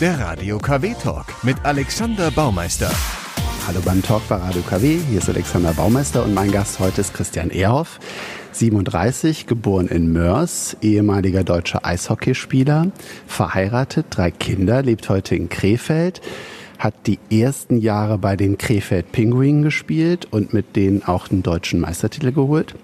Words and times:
der 0.00 0.20
Radio 0.20 0.58
KW 0.58 0.94
Talk 0.94 1.26
mit 1.42 1.56
Alexander 1.64 2.30
Baumeister. 2.30 2.88
Hallo 3.66 3.80
beim 3.84 4.00
Talk 4.00 4.22
bei 4.28 4.36
Radio 4.36 4.62
KW. 4.62 4.96
Hier 4.96 5.18
ist 5.18 5.28
Alexander 5.28 5.72
Baumeister 5.72 6.24
und 6.24 6.34
mein 6.34 6.52
Gast 6.52 6.78
heute 6.78 7.00
ist 7.00 7.14
Christian 7.14 7.50
Ehrhoff. 7.50 7.98
37, 8.52 9.48
geboren 9.48 9.88
in 9.88 10.12
Mörs, 10.12 10.76
ehemaliger 10.82 11.42
deutscher 11.42 11.84
Eishockeyspieler, 11.84 12.92
verheiratet, 13.26 14.06
drei 14.10 14.30
Kinder, 14.30 14.82
lebt 14.82 15.08
heute 15.08 15.34
in 15.34 15.48
Krefeld, 15.48 16.20
hat 16.78 16.94
die 17.06 17.18
ersten 17.28 17.78
Jahre 17.78 18.18
bei 18.18 18.36
den 18.36 18.56
Krefeld 18.56 19.10
Pinguinen 19.10 19.62
gespielt 19.64 20.28
und 20.30 20.52
mit 20.52 20.76
denen 20.76 21.02
auch 21.02 21.26
den 21.26 21.42
deutschen 21.42 21.80
Meistertitel 21.80 22.30
geholt. 22.30 22.76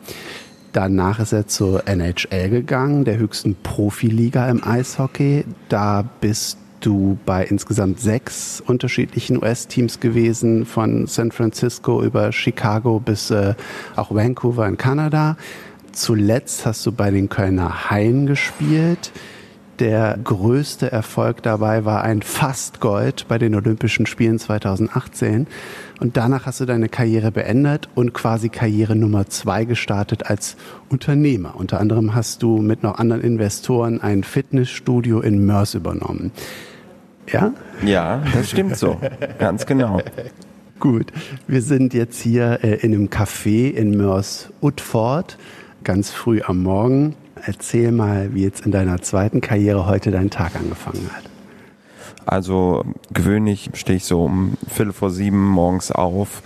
Danach 0.73 1.21
ist 1.21 1.33
er 1.33 1.46
zur 1.46 1.87
NHL 1.87 2.51
gegangen, 2.51 3.05
der 3.05 3.19
höchsten 3.19 3.55
Profiliga 3.55 4.49
im 4.51 4.65
Eishockey. 4.65 5.45
Da 5.69 6.03
bist 6.21 6.59
du 6.85 7.19
bei 7.25 7.45
insgesamt 7.45 8.01
sechs 8.01 8.62
unterschiedlichen 8.66 9.38
US-Teams 9.38 10.01
gewesen, 10.01 10.66
von 10.66 11.07
San 11.07 11.33
Francisco 11.33 12.02
über 12.02 12.33
Chicago 12.33 13.01
bis 13.01 13.30
äh, 13.30 13.55
auch 13.97 14.15
Vancouver 14.15 14.66
in 14.66 14.77
Kanada. 14.77 15.37
Zuletzt 15.93 16.66
hast 16.66 16.84
du 16.87 16.93
bei 16.93 17.10
den 17.10 17.29
Kölner 17.29 17.91
Haien 17.91 18.27
gespielt. 18.27 19.12
Der 19.80 20.16
größte 20.23 20.93
Erfolg 20.93 21.43
dabei 21.43 21.84
war 21.84 22.05
ein 22.05 22.23
Fastgold 22.23 23.27
bei 23.27 23.38
den 23.38 23.57
Olympischen 23.57 24.07
Spielen 24.07 24.38
2018. 24.38 25.48
Und 26.01 26.16
danach 26.16 26.46
hast 26.46 26.60
du 26.60 26.65
deine 26.65 26.88
Karriere 26.88 27.32
beendet 27.32 27.88
und 27.96 28.15
quasi 28.15 28.51
Karriere 28.51 28.95
Nummer 28.95 29.27
zwei 29.27 29.65
gestartet 29.65 30.27
als 30.27 30.57
Unternehmer. 30.88 31.55
Unter 31.57 31.80
anderem 31.80 32.15
hast 32.15 32.45
du 32.45 32.59
mit 32.59 32.85
noch 32.85 32.98
anderen 32.98 33.23
Investoren 33.23 34.01
ein 34.01 34.23
Fitnessstudio 34.23 35.21
in 35.21 35.45
Mörs 35.45 35.74
übernommen. 35.74 36.30
Ja? 37.30 37.52
Ja, 37.84 38.23
das 38.34 38.51
stimmt 38.51 38.77
so. 38.77 38.98
Ganz 39.38 39.66
genau. 39.66 40.01
Gut. 40.80 41.12
Wir 41.46 41.62
sind 41.62 41.95
jetzt 41.95 42.21
hier 42.21 42.60
äh, 42.62 42.74
in 42.76 42.93
einem 42.93 43.09
Café 43.09 43.71
in 43.71 43.96
Mörs 43.96 44.51
Utford, 44.60 45.38
ganz 45.82 46.10
früh 46.10 46.43
am 46.43 46.62
Morgen. 46.62 47.15
Erzähl 47.46 47.93
mal, 47.93 48.34
wie 48.34 48.43
jetzt 48.43 48.65
in 48.66 48.73
deiner 48.73 49.02
zweiten 49.02 49.40
Karriere 49.40 49.87
heute 49.87 50.10
dein 50.10 50.30
Tag 50.30 50.57
angefangen 50.57 51.10
hat. 51.15 51.24
Also 52.26 52.84
gewöhnlich 53.12 53.71
stehe 53.74 53.96
ich 53.96 54.04
so 54.04 54.24
um 54.24 54.56
Viertel 54.68 54.93
vor 54.93 55.10
sieben 55.10 55.46
morgens 55.46 55.90
auf, 55.90 56.43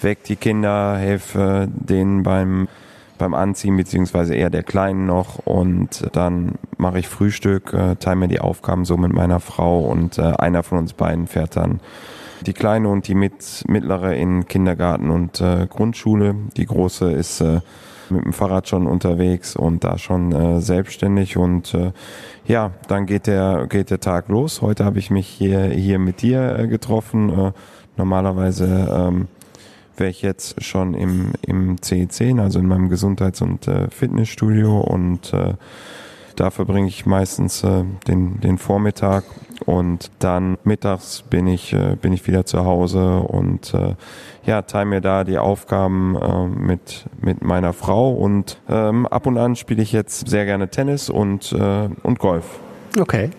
weck 0.00 0.24
die 0.24 0.36
Kinder, 0.36 0.96
helfe 0.96 1.68
denen 1.70 2.22
beim 2.22 2.68
beim 3.18 3.34
Anziehen, 3.34 3.76
beziehungsweise 3.76 4.34
eher 4.34 4.50
der 4.50 4.62
Kleinen 4.62 5.06
noch. 5.06 5.38
Und 5.44 6.08
dann 6.12 6.52
mache 6.76 7.00
ich 7.00 7.08
Frühstück, 7.08 7.72
äh, 7.72 7.96
teile 7.96 8.16
mir 8.16 8.28
die 8.28 8.40
Aufgaben 8.40 8.84
so 8.84 8.96
mit 8.96 9.12
meiner 9.12 9.40
Frau 9.40 9.80
und 9.80 10.18
äh, 10.18 10.22
einer 10.22 10.62
von 10.62 10.78
uns 10.78 10.92
beiden 10.92 11.26
fährt 11.26 11.56
dann 11.56 11.80
die 12.46 12.52
Kleine 12.52 12.88
und 12.88 13.08
die 13.08 13.14
mit, 13.14 13.64
mittlere 13.66 14.14
in 14.14 14.46
Kindergarten 14.46 15.10
und 15.10 15.40
äh, 15.40 15.66
Grundschule. 15.68 16.36
Die 16.56 16.66
Große 16.66 17.10
ist 17.10 17.40
äh, 17.40 17.60
mit 18.10 18.24
dem 18.24 18.32
Fahrrad 18.32 18.68
schon 18.68 18.86
unterwegs 18.86 19.56
und 19.56 19.84
da 19.84 19.98
schon 19.98 20.32
äh, 20.32 20.60
selbstständig 20.60 21.36
und 21.36 21.74
äh, 21.74 21.92
ja, 22.46 22.70
dann 22.86 23.06
geht 23.06 23.26
der 23.26 23.66
geht 23.68 23.90
der 23.90 24.00
Tag 24.00 24.28
los. 24.28 24.62
Heute 24.62 24.84
habe 24.84 24.98
ich 24.98 25.10
mich 25.10 25.26
hier 25.26 25.64
hier 25.66 25.98
mit 25.98 26.22
dir 26.22 26.58
äh, 26.58 26.68
getroffen. 26.68 27.30
Äh, 27.30 27.52
normalerweise 27.96 28.88
ähm, 28.90 29.28
wäre 29.98 30.10
ich 30.10 30.22
jetzt 30.22 30.62
schon 30.62 30.94
im 30.94 31.32
im 31.42 31.76
CE10, 31.76 32.40
also 32.40 32.58
in 32.58 32.66
meinem 32.66 32.88
Gesundheits- 32.88 33.42
und 33.42 33.68
äh, 33.68 33.88
Fitnessstudio 33.90 34.80
und 34.80 35.32
äh, 35.32 35.54
da 36.38 36.50
verbringe 36.50 36.86
ich 36.86 37.04
meistens 37.04 37.64
äh, 37.64 37.82
den, 38.06 38.40
den 38.40 38.58
Vormittag 38.58 39.24
und 39.66 40.10
dann 40.20 40.56
mittags 40.62 41.22
bin 41.22 41.48
ich, 41.48 41.72
äh, 41.72 41.96
bin 42.00 42.12
ich 42.12 42.26
wieder 42.28 42.44
zu 42.44 42.64
Hause 42.64 43.18
und 43.18 43.74
äh, 43.74 43.96
ja, 44.44 44.62
teile 44.62 44.86
mir 44.86 45.00
da 45.00 45.24
die 45.24 45.38
Aufgaben 45.38 46.16
äh, 46.16 46.46
mit, 46.46 47.06
mit 47.20 47.42
meiner 47.42 47.72
Frau 47.72 48.12
und 48.12 48.60
ähm, 48.68 49.06
ab 49.06 49.26
und 49.26 49.36
an 49.36 49.56
spiele 49.56 49.82
ich 49.82 49.92
jetzt 49.92 50.28
sehr 50.28 50.44
gerne 50.44 50.68
Tennis 50.68 51.10
und, 51.10 51.52
äh, 51.52 51.88
und 52.02 52.18
Golf. 52.20 52.60
Okay. 52.98 53.30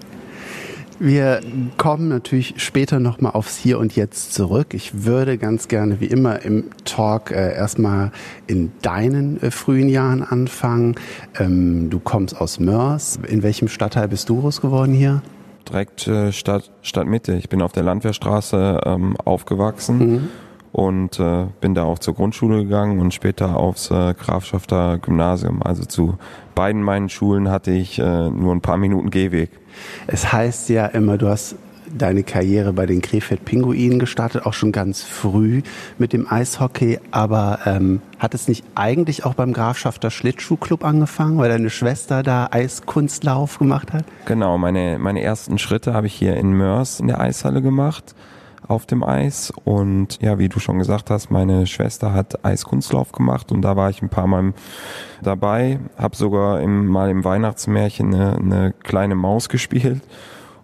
Wir 1.02 1.40
kommen 1.78 2.10
natürlich 2.10 2.56
später 2.58 3.00
nochmal 3.00 3.32
aufs 3.32 3.56
Hier 3.56 3.80
und 3.80 3.96
Jetzt 3.96 4.34
zurück. 4.34 4.74
Ich 4.74 5.06
würde 5.06 5.38
ganz 5.38 5.70
gerne, 5.70 6.02
wie 6.02 6.08
immer 6.08 6.42
im 6.42 6.66
Talk, 6.84 7.32
äh, 7.32 7.56
erstmal 7.56 8.12
in 8.48 8.74
deinen 8.82 9.42
äh, 9.42 9.50
frühen 9.50 9.88
Jahren 9.88 10.24
anfangen. 10.24 10.96
Ähm, 11.40 11.90
du 11.90 12.00
kommst 12.00 12.40
aus 12.40 12.60
Mörs. 12.60 13.18
In 13.26 13.44
welchem 13.44 13.70
Stadtteil 13.70 14.10
bist 14.10 14.28
du 14.28 14.42
groß 14.42 14.60
geworden 14.60 14.94
hier? 14.94 15.22
Direkt 15.70 16.06
äh, 16.10 16.34
Stadt, 16.34 16.70
Stadtmitte. 16.82 17.34
Ich 17.36 17.48
bin 17.48 17.62
auf 17.62 17.72
der 17.72 17.84
Landwehrstraße 17.84 18.82
ähm, 18.86 19.16
aufgewachsen. 19.24 19.98
Mhm 19.98 20.30
und 20.72 21.20
äh, 21.20 21.48
bin 21.62 21.74
da 21.74 21.84
auch 21.84 22.00
zur 22.00 22.14
Grundschule 22.14 22.64
gegangen 22.64 23.00
und 23.00 23.14
später 23.14 23.58
aufs 23.58 23.90
äh, 23.90 24.14
Grafschafter 24.14 25.00
Gymnasium. 25.00 25.64
Also 25.64 25.84
zu 25.84 26.18
beiden 26.56 26.84
meinen 26.84 27.10
Schulen 27.10 27.50
hatte 27.50 27.72
ich 27.72 28.00
äh, 28.00 28.30
nur 28.30 28.54
ein 28.54 28.62
paar 28.62 28.78
Minuten 28.78 29.10
Gehweg. 29.10 29.50
Es 30.08 30.32
heißt 30.32 30.70
ja 30.70 30.86
immer, 30.88 31.18
du 31.18 31.28
hast 31.28 31.56
deine 31.98 32.24
Karriere 32.24 32.74
bei 32.74 32.86
den 32.86 33.02
Krefeld 33.02 33.46
Pinguinen 33.46 34.00
gestartet, 34.00 34.46
auch 34.46 34.54
schon 34.54 34.72
ganz 34.72 35.02
früh 35.02 35.62
mit 35.98 36.14
dem 36.14 36.32
Eishockey. 36.32 37.00
Aber 37.12 37.60
ähm, 37.66 38.02
hat 38.20 38.34
es 38.34 38.48
nicht 38.48 38.64
eigentlich 38.76 39.26
auch 39.26 39.34
beim 39.34 39.54
Grafschafter 39.54 40.12
Schlittschuhclub 40.12 40.84
angefangen, 40.84 41.38
weil 41.38 41.50
deine 41.50 41.70
Schwester 41.70 42.24
da 42.24 42.50
Eiskunstlauf 42.52 43.58
gemacht 43.60 43.94
hat? 43.94 44.06
Genau, 44.26 44.58
meine, 44.58 45.00
meine 45.00 45.22
ersten 45.22 45.58
Schritte 45.58 45.94
habe 45.94 46.08
ich 46.08 46.14
hier 46.14 46.38
in 46.38 46.52
Mörs 46.52 47.00
in 47.00 47.08
der 47.08 47.20
Eishalle 47.20 47.62
gemacht 47.62 48.16
auf 48.70 48.86
dem 48.86 49.04
Eis 49.04 49.52
und 49.66 50.22
ja, 50.22 50.40
wie 50.40 50.48
du 50.48 50.60
schon 50.60 50.78
gesagt 50.78 51.10
hast, 51.10 51.32
meine 51.32 51.66
Schwester 51.66 52.14
hat 52.14 52.46
Eiskunstlauf 52.46 53.12
gemacht 53.12 53.52
und 53.52 53.62
da 53.64 53.76
war 53.76 53.90
ich 53.90 54.02
ein 54.02 54.10
paar 54.10 54.28
Mal 54.28 54.54
dabei, 55.22 55.80
habe 55.98 56.16
sogar 56.16 56.62
im, 56.62 56.86
mal 56.86 57.10
im 57.10 57.26
Weihnachtsmärchen 57.26 58.14
eine, 58.14 58.36
eine 58.38 58.74
kleine 58.84 59.16
Maus 59.16 59.50
gespielt 59.50 60.02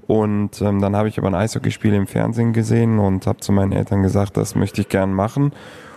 und 0.08 0.62
ähm, 0.62 0.82
dann 0.82 0.96
habe 0.96 1.10
ich 1.10 1.18
aber 1.18 1.28
ein 1.28 1.36
Eishockeyspiel 1.36 1.94
im 1.94 2.06
Fernsehen 2.06 2.54
gesehen 2.54 3.00
und 3.00 3.26
habe 3.26 3.40
zu 3.40 3.52
meinen 3.52 3.72
Eltern 3.72 4.04
gesagt, 4.04 4.38
das 4.38 4.56
möchte 4.56 4.82
ich 4.82 4.90
gern 4.90 5.12
machen 5.12 5.52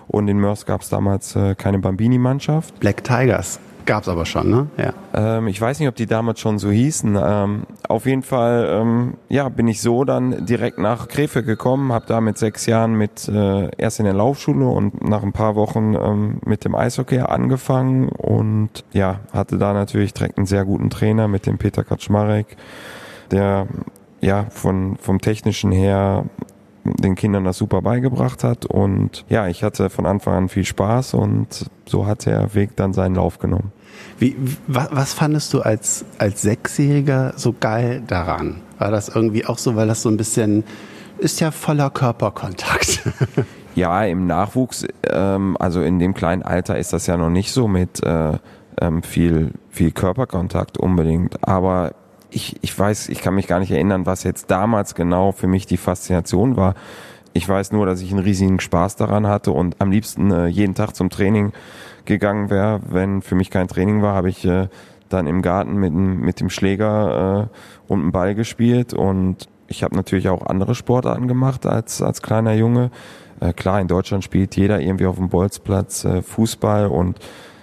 und 0.08 0.28
in 0.28 0.38
Mörs 0.38 0.64
gab 0.64 0.80
es 0.80 0.88
damals 0.88 1.36
äh, 1.36 1.54
keine 1.54 1.78
Bambini-Mannschaft. 1.78 2.80
Black 2.80 3.04
Tigers. 3.04 3.60
Gab's 3.88 4.06
aber 4.06 4.26
schon, 4.26 4.50
ne? 4.50 4.66
Ja. 4.76 4.92
Ähm, 5.14 5.48
ich 5.48 5.58
weiß 5.58 5.78
nicht, 5.80 5.88
ob 5.88 5.94
die 5.94 6.04
damals 6.04 6.40
schon 6.40 6.58
so 6.58 6.70
hießen. 6.70 7.18
Ähm, 7.18 7.62
auf 7.88 8.04
jeden 8.04 8.22
Fall, 8.22 8.68
ähm, 8.70 9.14
ja, 9.30 9.48
bin 9.48 9.66
ich 9.66 9.80
so 9.80 10.04
dann 10.04 10.44
direkt 10.44 10.76
nach 10.76 11.08
Krefeld 11.08 11.46
gekommen, 11.46 11.90
habe 11.90 12.04
da 12.06 12.20
mit 12.20 12.36
sechs 12.36 12.66
Jahren 12.66 12.92
mit 12.92 13.26
äh, 13.28 13.70
erst 13.78 13.98
in 13.98 14.04
der 14.04 14.12
Laufschule 14.12 14.66
und 14.66 15.02
nach 15.08 15.22
ein 15.22 15.32
paar 15.32 15.54
Wochen 15.54 15.94
ähm, 15.94 16.38
mit 16.44 16.66
dem 16.66 16.74
Eishockey 16.74 17.20
angefangen 17.20 18.10
und 18.10 18.84
ja, 18.92 19.20
hatte 19.32 19.56
da 19.56 19.72
natürlich 19.72 20.12
direkt 20.12 20.36
einen 20.36 20.46
sehr 20.46 20.66
guten 20.66 20.90
Trainer 20.90 21.26
mit 21.26 21.46
dem 21.46 21.56
Peter 21.56 21.82
Kaczmarek, 21.82 22.58
der 23.30 23.68
ja 24.20 24.48
von 24.50 24.98
vom 24.98 25.22
technischen 25.22 25.72
her 25.72 26.26
den 26.96 27.14
Kindern 27.14 27.44
das 27.44 27.58
super 27.58 27.82
beigebracht 27.82 28.44
hat. 28.44 28.66
Und 28.66 29.24
ja, 29.28 29.48
ich 29.48 29.62
hatte 29.62 29.90
von 29.90 30.06
Anfang 30.06 30.34
an 30.34 30.48
viel 30.48 30.64
Spaß 30.64 31.14
und 31.14 31.66
so 31.86 32.06
hat 32.06 32.26
der 32.26 32.54
Weg 32.54 32.76
dann 32.76 32.92
seinen 32.92 33.14
Lauf 33.14 33.38
genommen. 33.38 33.72
Wie, 34.18 34.36
was, 34.66 34.88
was 34.90 35.12
fandest 35.12 35.52
du 35.54 35.60
als, 35.60 36.04
als 36.18 36.42
Sechsjähriger 36.42 37.34
so 37.36 37.54
geil 37.58 38.02
daran? 38.06 38.60
War 38.78 38.90
das 38.90 39.08
irgendwie 39.08 39.46
auch 39.46 39.58
so, 39.58 39.76
weil 39.76 39.88
das 39.88 40.02
so 40.02 40.08
ein 40.08 40.16
bisschen, 40.16 40.64
ist 41.18 41.40
ja 41.40 41.50
voller 41.50 41.90
Körperkontakt. 41.90 43.02
ja, 43.74 44.04
im 44.04 44.26
Nachwuchs, 44.26 44.86
ähm, 45.08 45.56
also 45.58 45.82
in 45.82 45.98
dem 45.98 46.14
kleinen 46.14 46.42
Alter 46.42 46.78
ist 46.78 46.92
das 46.92 47.06
ja 47.06 47.16
noch 47.16 47.30
nicht 47.30 47.52
so 47.52 47.68
mit 47.68 48.02
äh, 48.04 48.38
ähm, 48.80 49.02
viel, 49.02 49.52
viel 49.70 49.92
Körperkontakt 49.92 50.78
unbedingt. 50.78 51.46
Aber 51.46 51.92
ich, 52.30 52.56
ich 52.60 52.78
weiß, 52.78 53.08
ich 53.08 53.20
kann 53.20 53.34
mich 53.34 53.46
gar 53.46 53.60
nicht 53.60 53.70
erinnern, 53.70 54.06
was 54.06 54.22
jetzt 54.22 54.50
damals 54.50 54.94
genau 54.94 55.32
für 55.32 55.46
mich 55.46 55.66
die 55.66 55.76
Faszination 55.76 56.56
war. 56.56 56.74
Ich 57.32 57.48
weiß 57.48 57.72
nur, 57.72 57.86
dass 57.86 58.00
ich 58.00 58.10
einen 58.10 58.22
riesigen 58.22 58.60
Spaß 58.60 58.96
daran 58.96 59.26
hatte 59.26 59.52
und 59.52 59.76
am 59.80 59.90
liebsten 59.90 60.30
äh, 60.30 60.46
jeden 60.46 60.74
Tag 60.74 60.96
zum 60.96 61.10
Training 61.10 61.52
gegangen 62.04 62.50
wäre. 62.50 62.80
Wenn 62.88 63.22
für 63.22 63.34
mich 63.34 63.50
kein 63.50 63.68
Training 63.68 64.02
war, 64.02 64.14
habe 64.14 64.28
ich 64.28 64.44
äh, 64.44 64.68
dann 65.08 65.26
im 65.26 65.42
Garten 65.42 65.76
mit, 65.76 65.92
mit 65.92 66.40
dem 66.40 66.50
Schläger 66.50 67.48
äh, 67.50 67.92
und 67.92 68.00
einem 68.00 68.12
Ball 68.12 68.34
gespielt 68.34 68.92
und 68.92 69.48
ich 69.68 69.82
habe 69.82 69.94
natürlich 69.94 70.28
auch 70.28 70.46
andere 70.46 70.74
Sportarten 70.74 71.28
gemacht 71.28 71.66
als, 71.66 72.00
als 72.02 72.22
kleiner 72.22 72.54
Junge. 72.54 72.90
Äh, 73.40 73.52
klar, 73.52 73.80
in 73.80 73.88
Deutschland 73.88 74.24
spielt 74.24 74.56
jeder 74.56 74.80
irgendwie 74.80 75.06
auf 75.06 75.16
dem 75.16 75.28
Bolzplatz 75.28 76.04
äh, 76.04 76.22
Fußball 76.22 76.86
und 76.86 77.18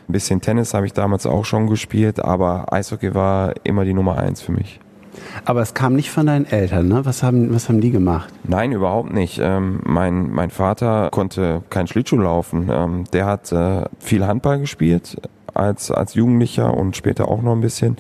ein 0.08 0.14
bisschen 0.14 0.42
Tennis 0.42 0.74
habe 0.74 0.86
ich 0.86 0.94
damals 0.94 1.26
auch 1.26 1.46
schon 1.46 1.68
gespielt, 1.68 2.24
aber 2.24 2.72
Eishockey 2.72 3.14
war 3.16 3.54
immer 3.64 3.86
die 3.86 3.94
Nummer 3.94 4.18
eins 4.18 4.42
für 4.42 4.52
mich. 4.52 4.80
Aber 5.46 5.62
es 5.62 5.74
kam 5.74 5.96
nicht 5.96 6.12
von 6.12 6.26
deinen 6.26 6.46
Eltern, 6.46 6.88
ne? 6.88 7.06
Was 7.06 7.24
haben, 7.24 7.54
was 7.54 7.70
haben 7.70 7.82
die 7.82 7.92
gemacht? 7.92 8.34
Nein, 8.44 8.72
überhaupt 8.72 9.14
nicht. 9.14 9.40
Ähm, 9.42 9.80
mein, 9.84 10.30
mein 10.32 10.50
Vater 10.50 11.10
konnte 11.12 11.64
kein 11.70 11.88
Schlittschuh 11.88 12.18
laufen. 12.18 12.70
Ähm, 12.72 13.04
der 13.14 13.26
hat 13.26 13.52
äh, 13.52 13.84
viel 14.00 14.26
Handball 14.26 14.60
gespielt 14.60 15.18
als, 15.54 15.92
als 15.92 16.16
Jugendlicher 16.16 16.74
und 16.74 16.96
später 16.96 17.28
auch 17.30 17.42
noch 17.42 17.54
ein 17.54 17.62
bisschen. 17.62 17.98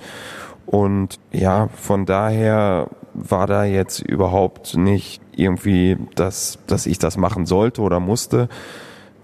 Und 0.65 1.19
ja, 1.31 1.69
von 1.75 2.05
daher 2.05 2.87
war 3.13 3.47
da 3.47 3.63
jetzt 3.63 3.99
überhaupt 3.99 4.75
nicht 4.75 5.21
irgendwie, 5.35 5.97
dass, 6.15 6.59
dass 6.67 6.85
ich 6.85 6.99
das 6.99 7.17
machen 7.17 7.45
sollte 7.45 7.81
oder 7.81 7.99
musste. 7.99 8.49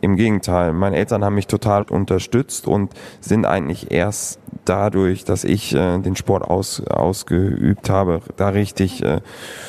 Im 0.02 0.16
Gegenteil, 0.16 0.74
meine 0.74 0.98
Eltern 0.98 1.24
haben 1.24 1.36
mich 1.36 1.46
total 1.46 1.84
unterstützt 1.84 2.68
und 2.68 2.92
sind 3.20 3.46
eigentlich 3.46 3.92
erst 3.92 4.40
dadurch, 4.66 5.26
dass 5.26 5.44
ich 5.44 5.76
äh, 5.76 6.00
den 6.00 6.16
Sport 6.16 6.44
aus, 6.44 6.82
ausgeübt 6.88 7.90
habe, 7.90 8.22
da 8.36 8.50
richtig 8.50 9.04
äh, 9.04 9.22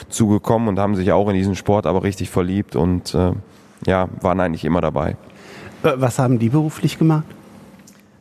zugekommen 0.08 0.68
und 0.68 0.78
haben 0.78 0.96
sich 0.96 1.12
auch 1.12 1.28
in 1.28 1.34
diesen 1.34 1.54
Sport 1.54 1.86
aber 1.86 2.02
richtig 2.02 2.30
verliebt 2.30 2.76
und 2.76 3.14
äh, 3.14 3.32
ja, 3.86 4.08
waren 4.20 4.40
eigentlich 4.40 4.64
immer 4.64 4.80
dabei. 4.80 5.16
Äh, 5.82 5.92
was 5.96 6.18
haben 6.18 6.38
die 6.38 6.48
beruflich 6.48 6.98
gemacht? 6.98 7.24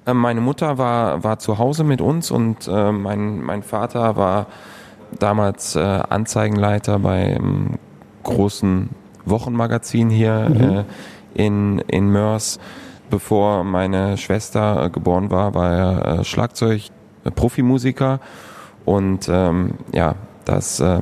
Ähm, 0.06 0.18
meine 0.18 0.42
Mutter 0.42 0.78
war, 0.78 1.24
war 1.24 1.40
zu 1.40 1.58
Hause 1.58 1.84
mit 1.84 2.02
uns 2.02 2.31
und 2.31 2.68
äh, 2.68 2.92
mein, 2.92 3.42
mein 3.42 3.63
Vater 3.63 4.16
war 4.16 4.48
damals 5.18 5.75
äh, 5.75 5.80
Anzeigenleiter 5.80 7.00
bei 7.00 7.36
einem 7.36 7.78
großen 8.24 8.90
Wochenmagazin 9.25 10.10
hier 10.10 10.50
mhm. 10.50 10.86
In, 11.33 11.80
in 11.88 12.10
Mörs. 12.10 12.60
Bevor 13.10 13.63
meine 13.63 14.18
Schwester 14.18 14.86
äh, 14.86 14.89
geboren 14.89 15.31
war, 15.31 15.54
war 15.54 15.74
er 15.74 16.19
äh, 16.19 16.24
Schlagzeug, 16.24 16.83
äh, 17.25 17.31
Profimusiker 17.31 18.19
und 18.86 19.28
ähm, 19.30 19.74
ja, 19.92 20.16
das 20.45 20.80
äh, 20.80 21.01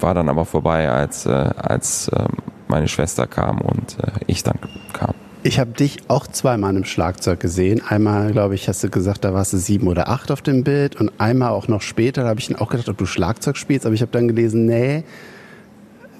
war 0.00 0.14
dann 0.14 0.28
aber 0.28 0.44
vorbei, 0.44 0.90
als, 0.90 1.24
äh, 1.26 1.30
als 1.30 2.08
äh, 2.08 2.24
meine 2.68 2.88
Schwester 2.88 3.26
kam 3.26 3.60
und 3.60 3.96
ich 4.26 4.42
dann 4.42 4.58
kam. 4.92 5.14
Ich 5.46 5.60
habe 5.60 5.72
dich 5.72 5.98
auch 6.08 6.26
zweimal 6.26 6.74
im 6.74 6.84
Schlagzeug 6.84 7.38
gesehen. 7.38 7.82
Einmal, 7.86 8.32
glaube 8.32 8.54
ich, 8.54 8.66
hast 8.66 8.82
du 8.82 8.88
gesagt, 8.88 9.24
da 9.24 9.34
warst 9.34 9.52
du 9.52 9.58
sieben 9.58 9.88
oder 9.88 10.08
acht 10.08 10.30
auf 10.30 10.40
dem 10.40 10.64
Bild 10.64 10.96
und 10.96 11.12
einmal 11.18 11.50
auch 11.50 11.68
noch 11.68 11.82
später, 11.82 12.22
da 12.22 12.30
habe 12.30 12.40
ich 12.40 12.58
auch 12.58 12.70
gedacht, 12.70 12.88
ob 12.88 12.96
du 12.96 13.04
Schlagzeug 13.04 13.58
spielst, 13.58 13.84
aber 13.84 13.94
ich 13.94 14.00
habe 14.00 14.10
dann 14.10 14.26
gelesen, 14.26 14.64
nee, 14.64 15.04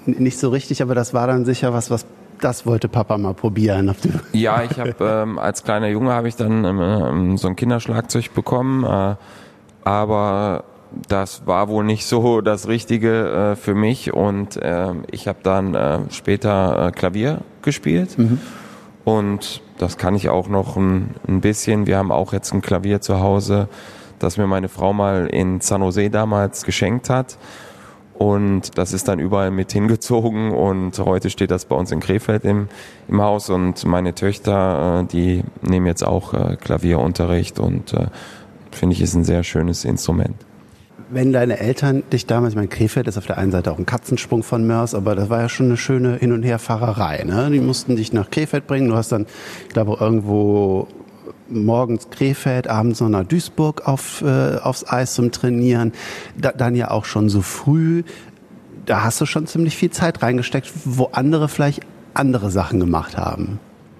nicht 0.05 0.37
so 0.37 0.49
richtig, 0.49 0.83
aber 0.83 0.93
das 0.93 1.15
war 1.15 1.25
dann 1.25 1.43
sicher 1.43 1.73
was, 1.73 1.89
was 1.89 2.05
das 2.41 2.65
wollte 2.65 2.87
Papa 2.87 3.17
mal 3.17 3.33
probieren. 3.33 3.93
Ja, 4.33 4.63
ich 4.63 4.79
habe 4.79 4.95
ähm, 4.99 5.39
als 5.39 5.63
kleiner 5.63 5.87
Junge 5.87 6.11
habe 6.11 6.27
ich 6.27 6.35
dann 6.35 6.65
ähm, 6.65 7.37
so 7.37 7.47
ein 7.47 7.55
Kinderschlagzeug 7.55 8.33
bekommen, 8.33 8.83
äh, 8.83 9.15
aber 9.83 10.63
das 11.07 11.45
war 11.45 11.67
wohl 11.67 11.83
nicht 11.83 12.05
so 12.05 12.41
das 12.41 12.67
Richtige 12.67 13.51
äh, 13.51 13.55
für 13.55 13.75
mich 13.75 14.13
und 14.13 14.57
äh, 14.57 14.93
ich 15.11 15.27
habe 15.27 15.39
dann 15.43 15.75
äh, 15.75 15.99
später 16.09 16.87
äh, 16.87 16.91
Klavier 16.91 17.39
gespielt 17.61 18.17
mhm. 18.17 18.39
und 19.03 19.61
das 19.77 19.97
kann 19.97 20.15
ich 20.15 20.29
auch 20.29 20.47
noch 20.47 20.77
ein, 20.77 21.15
ein, 21.27 21.41
bisschen. 21.41 21.85
Wir 21.85 21.97
haben 21.97 22.11
auch 22.11 22.31
jetzt 22.31 22.53
ein 22.53 22.61
Klavier 22.61 23.01
zu 23.01 23.19
Hause, 23.19 23.67
das 24.19 24.37
mir 24.37 24.47
meine 24.47 24.69
Frau 24.69 24.93
mal 24.93 25.27
in 25.27 25.59
San 25.59 25.81
Jose 25.81 26.09
damals 26.09 26.63
geschenkt 26.63 27.09
hat 27.09 27.37
und 28.17 28.77
das 28.77 28.93
ist 28.93 29.07
dann 29.07 29.19
überall 29.19 29.51
mit 29.51 29.73
hingezogen 29.73 30.51
und 30.51 30.97
heute 30.99 31.29
steht 31.29 31.51
das 31.51 31.65
bei 31.65 31.75
uns 31.75 31.91
in 31.91 31.99
Krefeld 31.99 32.45
im, 32.45 32.69
im 33.09 33.21
Haus 33.21 33.49
und 33.49 33.85
meine 33.85 34.15
Töchter, 34.15 35.01
äh, 35.01 35.05
die 35.05 35.43
nehmen 35.61 35.85
jetzt 35.85 36.03
auch 36.03 36.33
äh, 36.33 36.55
Klavierunterricht 36.55 37.59
und 37.59 37.93
äh, 37.93 38.07
finde 38.71 38.93
ich 38.93 39.01
ist 39.01 39.15
ein 39.15 39.25
sehr 39.25 39.43
schönes 39.43 39.83
Instrument. 39.83 40.35
Wenn 41.09 41.33
deine 41.33 41.59
Eltern 41.59 42.03
dich 42.11 42.25
damals, 42.25 42.53
ich 42.53 42.55
meine, 42.55 42.67
Krefeld 42.67 43.07
ist 43.07 43.17
auf 43.17 43.27
der 43.27 43.37
einen 43.37 43.51
Seite 43.51 43.71
auch 43.71 43.77
ein 43.77 43.85
Katzensprung 43.85 44.43
von 44.43 44.65
Mörs, 44.65 44.95
aber 44.95 45.13
das 45.13 45.29
war 45.29 45.41
ja 45.41 45.49
schon 45.49 45.67
eine 45.67 45.77
schöne 45.77 46.15
Hin- 46.15 46.31
und 46.31 46.41
Herfahrerei. 46.43 47.23
Ne? 47.25 47.51
Die 47.51 47.59
mussten 47.59 47.95
dich 47.95 48.11
nach 48.11 48.31
Krefeld 48.31 48.65
bringen. 48.65 48.89
Du 48.89 48.95
hast 48.95 49.11
dann, 49.11 49.27
ich 49.67 49.73
glaube, 49.73 49.97
irgendwo 49.99 50.87
morgens 51.49 52.09
Krefeld, 52.09 52.67
abends 52.67 53.01
noch 53.01 53.09
nach 53.09 53.25
Duisburg 53.25 53.87
auf, 53.87 54.21
äh, 54.21 54.57
aufs 54.57 54.87
Eis 54.87 55.13
zum 55.13 55.31
Trainieren. 55.31 55.93
Da, 56.37 56.51
dann 56.51 56.75
ja 56.75 56.91
auch 56.91 57.05
schon 57.05 57.29
so 57.29 57.41
früh. 57.41 58.03
Da 58.85 59.03
hast 59.03 59.19
du 59.21 59.25
schon 59.25 59.47
ziemlich 59.47 59.75
viel 59.75 59.89
Zeit 59.89 60.21
reingesteckt, 60.21 60.71
wo 60.85 61.09
andere 61.11 61.49
vielleicht 61.49 61.81
andere 62.13 62.49
Sachen 62.51 62.79
gemacht 62.79 63.17
haben. 63.17 63.59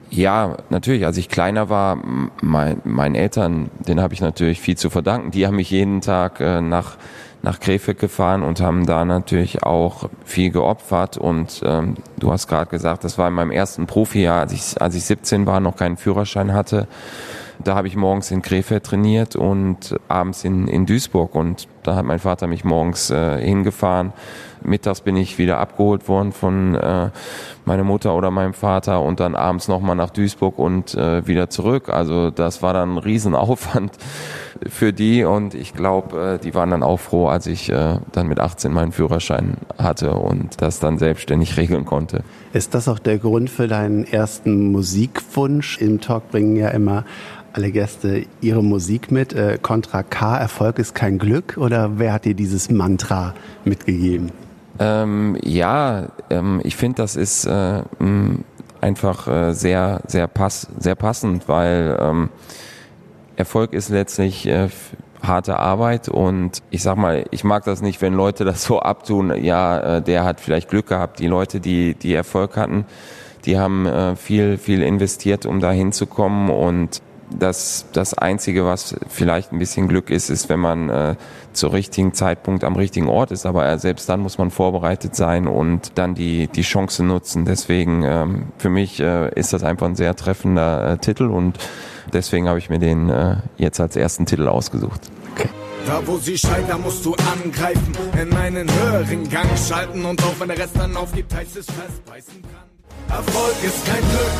Ja, 0.09 0.57
natürlich. 0.69 1.05
Als 1.05 1.17
ich 1.17 1.29
kleiner 1.29 1.69
war, 1.69 1.97
mein, 2.41 2.81
meinen 2.83 3.15
Eltern, 3.15 3.69
denen 3.87 4.01
habe 4.01 4.13
ich 4.13 4.21
natürlich 4.21 4.61
viel 4.61 4.77
zu 4.77 4.89
verdanken. 4.89 5.31
Die 5.31 5.45
haben 5.45 5.55
mich 5.55 5.71
jeden 5.71 6.01
Tag 6.01 6.39
äh, 6.39 6.61
nach 6.61 6.97
nach 7.45 7.59
Krefeld 7.59 7.99
gefahren 7.99 8.41
und 8.41 8.59
haben 8.59 8.87
da 8.87 9.05
natürlich 9.05 9.61
auch 9.63 10.09
viel 10.25 10.49
geopfert. 10.49 11.15
Und 11.15 11.61
ähm, 11.63 11.95
du 12.17 12.31
hast 12.31 12.47
gerade 12.47 12.69
gesagt, 12.69 13.03
das 13.03 13.17
war 13.19 13.27
in 13.27 13.35
meinem 13.35 13.51
ersten 13.51 13.85
Profijahr, 13.85 14.41
als 14.41 14.51
ich, 14.51 14.81
als 14.81 14.95
ich 14.95 15.05
17 15.05 15.45
war, 15.45 15.59
noch 15.59 15.77
keinen 15.77 15.95
Führerschein 15.95 16.53
hatte. 16.53 16.87
Da 17.63 17.75
habe 17.75 17.87
ich 17.87 17.95
morgens 17.95 18.31
in 18.31 18.41
Krefeld 18.41 18.83
trainiert 18.83 19.35
und 19.35 19.95
abends 20.07 20.43
in, 20.43 20.67
in 20.67 20.87
Duisburg. 20.87 21.35
Und 21.35 21.67
da 21.83 21.95
hat 21.95 22.03
mein 22.03 22.19
Vater 22.19 22.47
mich 22.47 22.65
morgens 22.65 23.11
äh, 23.11 23.39
hingefahren. 23.39 24.11
Mittags 24.63 25.01
bin 25.01 25.15
ich 25.15 25.37
wieder 25.37 25.59
abgeholt 25.59 26.07
worden 26.09 26.31
von 26.31 26.73
äh, 26.73 27.11
meiner 27.63 27.83
Mutter 27.83 28.15
oder 28.15 28.31
meinem 28.31 28.55
Vater 28.55 29.03
und 29.03 29.19
dann 29.19 29.35
abends 29.35 29.67
nochmal 29.67 29.95
nach 29.95 30.09
Duisburg 30.09 30.57
und 30.57 30.95
äh, 30.95 31.27
wieder 31.27 31.51
zurück. 31.51 31.89
Also 31.89 32.31
das 32.31 32.63
war 32.63 32.73
dann 32.73 32.95
ein 32.95 32.97
Riesenaufwand 32.97 33.91
für 34.67 34.93
die 34.93 35.23
und 35.23 35.53
ich 35.53 35.73
glaube, 35.73 36.35
äh, 36.35 36.43
die 36.43 36.53
waren 36.55 36.71
dann 36.71 36.83
auch 36.83 36.99
froh, 36.99 37.27
als 37.27 37.47
ich 37.47 37.71
äh, 37.71 37.99
dann 38.11 38.27
mit 38.27 38.39
18 38.39 38.71
meinen 38.71 38.91
Führerschein 38.91 39.57
hatte 39.77 40.11
und 40.11 40.61
das 40.61 40.79
dann 40.79 40.97
selbstständig 40.97 41.57
regeln 41.57 41.85
konnte. 41.85 42.23
Ist 42.53 42.73
das 42.73 42.87
auch 42.87 42.99
der 42.99 43.17
Grund 43.17 43.49
für 43.49 43.67
deinen 43.67 44.05
ersten 44.05 44.71
Musikwunsch? 44.71 45.79
Im 45.79 46.01
Talk 46.01 46.29
bringen 46.31 46.55
ja 46.55 46.69
immer 46.69 47.05
alle 47.53 47.71
Gäste 47.71 48.25
ihre 48.41 48.63
Musik 48.63 49.11
mit. 49.11 49.33
Äh, 49.33 49.57
Contra 49.61 50.03
K, 50.03 50.37
Erfolg 50.37 50.79
ist 50.79 50.93
kein 50.93 51.17
Glück 51.17 51.57
oder 51.57 51.97
wer 51.99 52.13
hat 52.13 52.25
dir 52.25 52.33
dieses 52.33 52.69
Mantra 52.69 53.33
mitgegeben? 53.63 54.31
Ähm, 54.77 55.37
ja, 55.41 56.07
ähm, 56.29 56.59
ich 56.63 56.75
finde, 56.75 56.97
das 56.97 57.15
ist 57.15 57.45
äh, 57.45 57.81
einfach 58.81 59.27
äh, 59.27 59.53
sehr, 59.53 60.01
sehr, 60.07 60.27
pass 60.27 60.67
sehr 60.77 60.95
passend, 60.95 61.47
weil 61.47 61.97
ähm, 61.99 62.29
Erfolg 63.35 63.73
ist 63.73 63.89
letztlich 63.89 64.47
äh, 64.47 64.69
harte 65.21 65.59
Arbeit 65.59 66.09
und 66.09 66.61
ich 66.69 66.83
sag 66.83 66.97
mal, 66.97 67.25
ich 67.31 67.43
mag 67.43 67.63
das 67.65 67.81
nicht, 67.81 68.01
wenn 68.01 68.13
Leute 68.13 68.45
das 68.45 68.63
so 68.63 68.79
abtun, 68.79 69.43
ja, 69.43 69.97
äh, 69.97 70.01
der 70.01 70.23
hat 70.23 70.39
vielleicht 70.39 70.69
Glück 70.69 70.87
gehabt. 70.87 71.19
Die 71.19 71.27
Leute, 71.27 71.59
die, 71.59 71.95
die 71.95 72.13
Erfolg 72.13 72.57
hatten, 72.57 72.85
die 73.45 73.57
haben 73.57 73.85
äh, 73.85 74.15
viel, 74.15 74.57
viel 74.57 74.81
investiert, 74.81 75.45
um 75.45 75.59
da 75.59 75.71
hinzukommen 75.71 76.49
und 76.49 77.01
das, 77.39 77.85
das 77.93 78.13
Einzige, 78.13 78.65
was 78.65 78.95
vielleicht 79.07 79.51
ein 79.51 79.59
bisschen 79.59 79.87
Glück 79.87 80.09
ist, 80.09 80.29
ist, 80.29 80.49
wenn 80.49 80.59
man 80.59 80.89
äh, 80.89 81.15
zur 81.53 81.73
richtigen 81.73 82.13
Zeitpunkt 82.13 82.63
am 82.63 82.75
richtigen 82.75 83.07
Ort 83.07 83.31
ist. 83.31 83.45
Aber 83.45 83.67
äh, 83.67 83.77
selbst 83.79 84.07
dann 84.09 84.19
muss 84.19 84.37
man 84.37 84.51
vorbereitet 84.51 85.15
sein 85.15 85.47
und 85.47 85.93
dann 85.95 86.15
die, 86.15 86.47
die 86.47 86.61
Chance 86.61 87.03
nutzen. 87.03 87.45
Deswegen 87.45 88.03
ähm, 88.03 88.43
für 88.57 88.69
mich 88.69 88.99
äh, 88.99 89.31
ist 89.35 89.53
das 89.53 89.63
einfach 89.63 89.87
ein 89.87 89.95
sehr 89.95 90.15
treffender 90.15 90.93
äh, 90.93 90.97
Titel 90.97 91.25
und 91.25 91.57
deswegen 92.13 92.47
habe 92.47 92.59
ich 92.59 92.69
mir 92.69 92.79
den 92.79 93.09
äh, 93.09 93.37
jetzt 93.57 93.79
als 93.79 93.95
ersten 93.95 94.25
Titel 94.25 94.47
ausgesucht. 94.47 95.01
Okay. 95.33 95.49
Da 95.85 96.01
wo 96.05 96.17
sie 96.17 96.37
scheitern, 96.37 96.81
musst 96.81 97.05
du 97.05 97.15
angreifen, 97.15 97.95
in 98.19 98.33
einen 98.35 98.67
höheren 98.67 99.29
Gang 99.29 99.49
schalten 99.57 100.03
und 100.03 100.21
auch 100.23 100.39
wenn 100.39 100.47
der 100.47 100.57
Rest 100.57 100.75
dann 100.77 100.97
aufgibt, 100.97 101.33
heißt 101.33 101.57
es 101.57 101.67
festbeißen 101.67 102.41
kann. 102.41 102.74
Erfolg 103.09 103.55
ist 103.63 103.85
kein 103.85 104.01
Glück, 104.01 104.35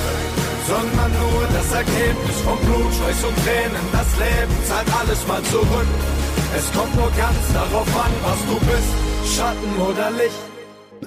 sondern 0.67 1.11
nur 1.11 1.47
das 1.53 1.71
Ergebnis 1.71 2.37
von 2.43 2.57
Blut, 2.59 2.93
Schweiß 2.93 3.23
und 3.23 3.35
Tränen. 3.43 3.85
Das 3.91 4.09
Leben 4.17 4.53
zahlt 4.67 4.87
alles 4.99 5.27
mal 5.27 5.43
zurück. 5.43 5.87
Es 6.57 6.71
kommt 6.71 6.95
nur 6.95 7.11
ganz 7.17 7.53
darauf 7.53 7.87
an, 7.95 8.11
was 8.23 8.39
du 8.47 8.59
bist, 8.65 9.37
Schatten 9.37 9.81
oder 9.81 10.11
Licht. 10.11 10.55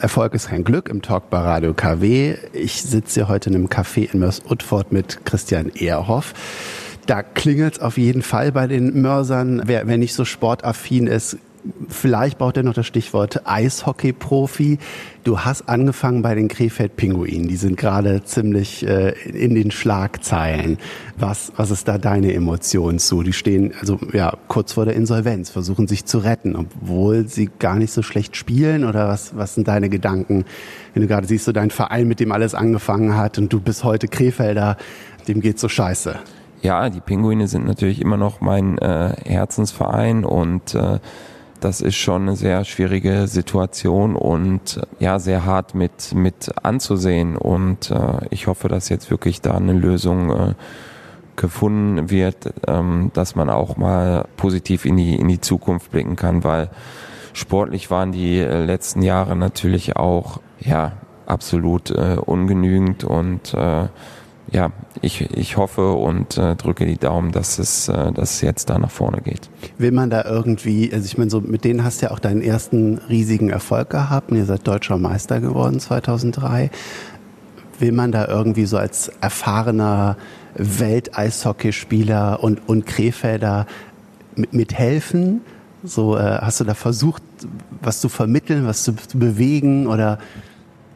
Erfolg 0.01 0.35
ist 0.35 0.49
kein 0.49 0.65
Glück 0.65 0.89
im 0.89 1.03
Talk 1.03 1.31
bei 1.31 1.39
Radio 1.39 1.75
KW. 1.75 2.37
Ich 2.53 2.83
sitze 2.83 3.15
hier 3.15 3.29
heute 3.29 3.51
in 3.51 3.57
einem 3.57 3.67
Café 3.67 4.13
in 4.13 4.21
Mörs-Utford 4.21 4.93
mit 4.93 5.25
Christian 5.25 5.71
Ehrhoff. 5.75 6.35
Da 7.07 7.23
klingelt 7.23 7.75
es 7.75 7.81
auf 7.81 7.97
jeden 7.97 8.23
Fall 8.23 8.53
bei 8.53 8.67
den 8.67 9.01
Mörsern. 9.01 9.63
Wer, 9.65 9.87
wer 9.89 9.97
nicht 9.97 10.15
so 10.15 10.25
sportaffin 10.25 11.07
ist, 11.07 11.39
vielleicht 11.89 12.39
braucht 12.39 12.57
er 12.57 12.63
noch 12.63 12.75
das 12.75 12.87
Stichwort 12.87 13.47
Eishockey-Profi. 13.47 14.79
Du 15.25 15.41
hast 15.41 15.69
angefangen 15.69 16.23
bei 16.23 16.35
den 16.35 16.49
Krefeld-Pinguinen. 16.49 17.49
Die 17.49 17.57
sind 17.57 17.77
gerade 17.77 18.23
ziemlich 18.25 18.87
äh, 18.87 19.11
in 19.29 19.55
den 19.55 19.71
Schlagzeilen. 19.71 20.79
Was, 21.17 21.53
was 21.57 21.71
ist 21.71 21.89
da 21.89 21.99
deine 21.99 22.33
Emotion 22.33 22.99
zu? 22.99 23.23
Die 23.23 23.33
stehen 23.33 23.73
also 23.81 23.99
ja 24.13 24.37
kurz 24.49 24.73
vor 24.73 24.85
der 24.85 24.95
Insolvenz, 24.95 25.51
versuchen 25.51 25.87
sich 25.87 26.05
zu 26.05 26.19
retten, 26.19 26.57
obwohl 26.57 27.29
sie 27.29 27.51
gar 27.59 27.77
nicht 27.77 27.93
so 27.93 28.03
schlecht 28.03 28.37
spielen. 28.37 28.85
Oder 28.85 29.09
was, 29.09 29.37
was 29.37 29.55
sind 29.55 29.69
deine 29.69 29.89
Gedanken, 29.89 30.45
wenn 30.95 31.03
du 31.03 31.09
gerade 31.09 31.27
siehst, 31.27 31.45
so 31.45 31.53
dein 31.53 31.71
Verein, 31.71 32.09
mit 32.09 32.21
dem 32.21 32.33
alles 32.33 32.55
angefangen 32.55 33.17
hat 33.17 33.39
und 33.39 33.53
du 33.53 33.61
bist 33.61 33.85
heute 33.85 34.09
Krefelder, 34.09 34.77
dem 35.27 35.41
geht's 35.41 35.61
so 35.61 35.69
scheiße. 35.69 36.19
Ja, 36.63 36.91
die 36.91 37.01
Pinguine 37.01 37.47
sind 37.47 37.67
natürlich 37.67 38.01
immer 38.01 38.17
noch 38.17 38.41
mein 38.41 38.79
äh, 38.79 39.15
Herzensverein 39.25 40.25
und 40.25 40.75
äh, 40.75 40.99
das 41.61 41.81
ist 41.81 41.97
schon 41.97 42.23
eine 42.23 42.37
sehr 42.37 42.65
schwierige 42.65 43.27
Situation 43.27 44.17
und 44.17 44.81
ja, 44.99 45.19
sehr 45.19 45.45
hart 45.45 45.75
mit, 45.75 46.15
mit 46.15 46.51
anzusehen. 46.63 47.37
Und 47.37 47.91
äh, 47.91 48.27
ich 48.31 48.47
hoffe, 48.47 48.69
dass 48.69 48.89
jetzt 48.89 49.11
wirklich 49.11 49.41
da 49.41 49.55
eine 49.55 49.73
Lösung 49.73 50.31
äh, 50.31 50.55
gefunden 51.37 52.11
wird, 52.11 52.53
ähm, 52.67 53.11
dass 53.15 53.35
man 53.35 53.51
auch 53.51 53.77
mal 53.77 54.27
positiv 54.37 54.85
in 54.85 54.97
die, 54.97 55.17
in 55.17 55.29
die 55.29 55.41
Zukunft 55.41 55.91
blicken 55.93 56.17
kann, 56.17 56.45
weil 56.45 56.69
sportlich 57.33 57.91
waren 57.91 58.13
die 58.13 58.39
äh, 58.39 58.65
letzten 58.65 59.03
Jahre 59.03 59.37
natürlich 59.37 59.97
auch 59.97 60.41
ja 60.61 60.93
absolut 61.27 61.91
äh, 61.91 62.17
ungenügend 62.25 63.05
und 63.05 63.55
äh, 63.55 63.89
ja, 64.51 64.71
ich, 65.03 65.21
ich 65.21 65.57
hoffe 65.57 65.93
und 65.93 66.39
äh, 66.39 66.57
drücke 66.57 66.87
die 66.87 66.97
Daumen, 66.97 67.33
dass 67.33 67.59
es, 67.59 67.89
äh, 67.89 68.13
dass 68.13 68.35
es 68.35 68.41
jetzt 68.41 68.71
da 68.71 68.79
nach 68.79 68.91
vorne 68.91 69.21
geht. 69.21 69.51
Will 69.77 69.93
man 69.93 70.11
da 70.11 70.25
irgendwie, 70.25 70.91
also 70.93 71.05
ich 71.05 71.19
meine, 71.19 71.31
so 71.31 71.41
mit 71.41 71.65
denen 71.65 71.85
hast 71.85 72.01
du 72.01 72.07
ja 72.07 72.13
auch 72.13 72.19
deinen 72.19 72.43
ersten 72.43 72.99
riesigen 73.09 73.51
Erfolg 73.51 73.91
gehabt 73.91 74.31
und 74.31 74.37
ihr 74.37 74.47
seid 74.47 74.67
deutscher 74.67 74.97
Meister 74.97 75.41
geworden 75.41 75.81
2003. 75.81 76.71
Will 77.79 77.93
man 77.93 78.11
da 78.11 78.27
irgendwie 78.27 78.65
so 78.65 78.79
als 78.79 79.09
erfahrener 79.21 80.17
Welt-Eishockeyspieler 80.55 82.43
und, 82.43 82.69
und 82.69 82.87
Krefelder 82.87 83.67
mithelfen? 84.51 85.43
So, 85.85 86.17
äh, 86.17 86.39
hast 86.41 86.61
du 86.61 86.65
da 86.65 86.75
versucht, 86.75 87.23
was 87.83 88.01
zu 88.01 88.09
vermitteln, 88.09 88.67
was 88.67 88.83
zu, 88.83 88.97
zu 88.97 89.19
bewegen 89.19 89.87
oder 89.87 90.19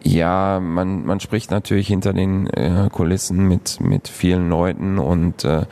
ja, 0.02 0.61
man, 0.61 1.04
man 1.06 1.21
spricht 1.21 1.50
natürlich 1.50 1.87
hinter 1.87 2.12
den 2.12 2.49
äh, 2.49 2.88
Kulissen 2.90 3.47
mit, 3.49 3.80
mit 3.80 4.09
vielen 4.09 4.49
Leuten 4.49 4.99
und 4.99 5.44
äh, 5.44 5.62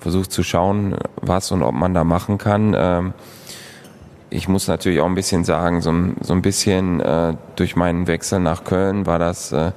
versucht 0.00 0.32
zu 0.32 0.42
schauen, 0.42 0.96
was 1.16 1.50
und 1.50 1.62
ob 1.62 1.74
man 1.74 1.94
da 1.94 2.04
machen 2.04 2.38
kann. 2.38 2.74
Ähm, 2.76 3.14
ich 4.30 4.48
muss 4.48 4.68
natürlich 4.68 5.00
auch 5.00 5.06
ein 5.06 5.14
bisschen 5.14 5.44
sagen, 5.44 5.80
so, 5.80 5.92
so 6.20 6.34
ein 6.34 6.42
bisschen 6.42 7.00
äh, 7.00 7.34
durch 7.56 7.76
meinen 7.76 8.06
Wechsel 8.06 8.40
nach 8.40 8.64
Köln 8.64 9.06
war 9.06 9.18
das. 9.18 9.52
Äh, 9.52 9.72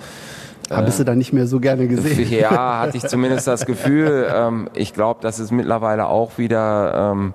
bist 0.84 1.00
du 1.00 1.06
da 1.06 1.16
nicht 1.16 1.32
mehr 1.32 1.48
so 1.48 1.60
gerne 1.60 1.88
gesehen? 1.88 2.30
Ja, 2.30 2.80
hatte 2.80 2.98
ich 2.98 3.04
zumindest 3.04 3.48
das 3.48 3.66
Gefühl. 3.66 4.28
Ähm, 4.34 4.70
ich 4.74 4.94
glaube, 4.94 5.20
das 5.22 5.40
ist 5.40 5.52
mittlerweile 5.52 6.08
auch 6.08 6.38
wieder, 6.38 7.14
ähm, 7.14 7.34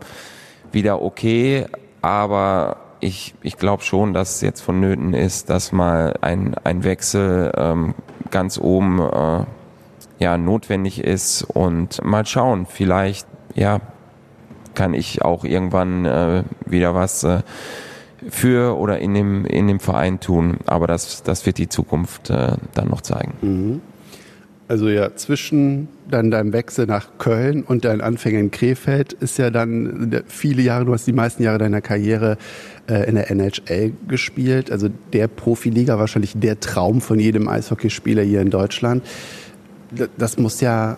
wieder 0.71 1.01
okay, 1.01 1.67
aber 2.03 2.77
ich, 3.03 3.35
ich 3.43 3.57
glaube 3.57 3.83
schon, 3.83 4.15
dass 4.15 4.37
es 4.37 4.41
jetzt 4.41 4.61
vonnöten 4.61 5.13
ist, 5.13 5.51
dass 5.51 5.73
mal 5.73 6.15
ein, 6.21 6.55
ein 6.63 6.85
Wechsel 6.85 7.53
ähm, 7.57 7.95
ganz 8.31 8.59
oben 8.59 9.01
äh, 9.01 9.45
ja, 10.19 10.39
notwendig 10.39 11.03
ist 11.03 11.43
und 11.43 12.03
mal 12.05 12.25
schauen, 12.25 12.67
vielleicht 12.67 13.27
ja, 13.55 13.81
kann 14.75 14.95
ich 14.95 15.23
auch 15.23 15.45
irgendwann 15.45 16.05
äh, 16.05 16.45
wieder 16.65 16.95
was 16.95 17.25
äh, 17.25 17.43
für 18.29 18.79
oder 18.79 19.01
in 19.01 19.15
dem, 19.15 19.45
in 19.47 19.67
dem 19.67 19.81
Verein 19.81 20.21
tun. 20.21 20.59
Aber 20.67 20.87
das, 20.87 21.25
das 21.25 21.45
wird 21.45 21.59
die 21.59 21.69
Zukunft 21.69 22.31
äh, 22.31 22.53
dann 22.75 22.89
noch 22.89 23.01
zeigen. 23.01 23.35
Mhm. 23.43 23.81
Also 24.73 24.89
ja, 24.89 25.15
zwischen 25.17 25.89
dann 26.09 26.31
deinem 26.31 26.55
Wechsel 26.55 26.87
nach 26.87 27.19
Köln 27.19 27.63
und 27.63 27.85
deinen 27.85 28.01
Anfängen 28.01 28.41
in 28.41 28.51
Krefeld 28.51 29.13
ist 29.13 29.37
ja 29.37 29.51
dann 29.51 30.23
viele 30.29 30.63
Jahre, 30.63 30.87
du 30.87 30.95
hast 30.95 31.07
die 31.07 31.13
meisten 31.13 31.43
Jahre 31.43 31.59
deiner 31.59 31.83
Karriere 31.83 32.39
äh, 32.89 33.07
in 33.07 33.17
der 33.17 33.31
NHL 33.31 33.93
gespielt. 34.09 34.73
Also 34.73 34.89
der 35.13 35.29
Profiliga, 35.29 35.99
wahrscheinlich 35.99 36.33
der 36.37 36.59
Traum 36.59 37.03
von 37.03 37.19
jedem 37.19 37.49
Eishockeyspieler 37.49 38.23
hier 38.23 38.41
in 38.41 38.49
Deutschland. 38.49 39.05
Das 40.17 40.39
muss 40.39 40.63
ja, 40.63 40.97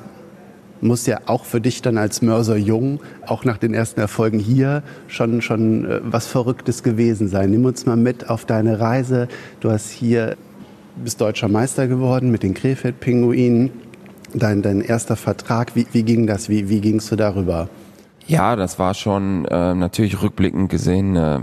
muss 0.81 1.05
ja 1.07 1.23
auch 1.27 1.45
für 1.45 1.61
dich 1.61 1.83
dann 1.83 1.99
als 1.99 2.23
Mörser 2.23 2.57
Jung, 2.57 3.01
auch 3.27 3.45
nach 3.45 3.59
den 3.59 3.75
ersten 3.75 3.99
Erfolgen 3.99 4.39
hier, 4.39 4.85
schon, 5.09 5.43
schon 5.43 5.85
äh, 5.85 6.01
was 6.05 6.29
Verrücktes 6.29 6.85
gewesen 6.85 7.27
sein. 7.27 7.51
Nimm 7.51 7.65
uns 7.65 7.87
mal 7.87 7.97
mit 7.97 8.31
auf 8.31 8.45
deine 8.45 8.79
Reise. 8.79 9.27
Du 9.59 9.73
hast 9.73 9.91
hier 9.91 10.37
bist 10.97 11.21
deutscher 11.21 11.49
Meister 11.49 11.87
geworden 11.87 12.31
mit 12.31 12.43
den 12.43 12.55
Krefeld-Pinguinen. 12.55 13.71
Dein, 14.35 14.63
dein 14.63 14.81
erster 14.81 15.17
Vertrag, 15.17 15.77
wie, 15.77 15.87
wie 15.93 16.03
ging 16.03 16.27
das? 16.27 16.49
Wie, 16.49 16.69
wie 16.69 16.81
gingst 16.81 17.11
du 17.13 17.17
darüber? 17.17 17.69
Ja, 18.27 18.57
das 18.57 18.79
war 18.79 18.95
schon 18.95 19.45
äh, 19.45 19.75
natürlich 19.75 20.21
rückblickend 20.23 20.71
gesehen 20.71 21.17
äh, 21.17 21.41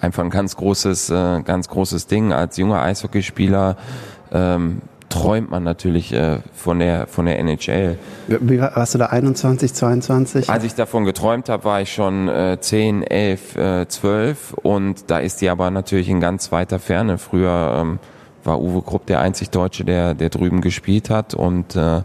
einfach 0.00 0.24
ein 0.24 0.30
ganz 0.30 0.56
großes, 0.56 1.10
äh, 1.10 1.42
ganz 1.42 1.68
großes 1.68 2.06
Ding. 2.06 2.32
Als 2.32 2.56
junger 2.56 2.82
Eishockeyspieler 2.82 3.76
ähm, 4.32 4.82
träumt 5.22 5.50
man 5.50 5.62
natürlich 5.62 6.12
äh, 6.12 6.38
von 6.54 6.78
der 6.78 7.06
von 7.06 7.26
der 7.26 7.38
NHL. 7.38 7.98
Wie 8.28 8.60
warst 8.60 8.94
du 8.94 8.98
da 8.98 9.06
21, 9.06 9.74
22? 9.74 10.50
Als 10.50 10.64
ich 10.64 10.74
davon 10.74 11.04
geträumt 11.04 11.48
habe, 11.48 11.64
war 11.64 11.80
ich 11.80 11.92
schon 11.92 12.28
äh, 12.28 12.58
10, 12.60 13.02
11, 13.02 13.56
äh, 13.56 13.88
12 13.88 14.54
und 14.54 15.10
da 15.10 15.18
ist 15.18 15.40
die 15.40 15.48
aber 15.48 15.70
natürlich 15.70 16.08
in 16.08 16.20
ganz 16.20 16.52
weiter 16.52 16.78
Ferne. 16.78 17.18
Früher 17.18 17.78
ähm, 17.80 17.98
war 18.44 18.60
Uwe 18.60 18.82
Krupp 18.82 19.06
der 19.06 19.20
einzig 19.20 19.50
Deutsche, 19.50 19.84
der 19.84 20.14
der 20.14 20.28
drüben 20.28 20.60
gespielt 20.60 21.10
hat 21.10 21.34
und 21.34 21.76
äh, 21.76 22.02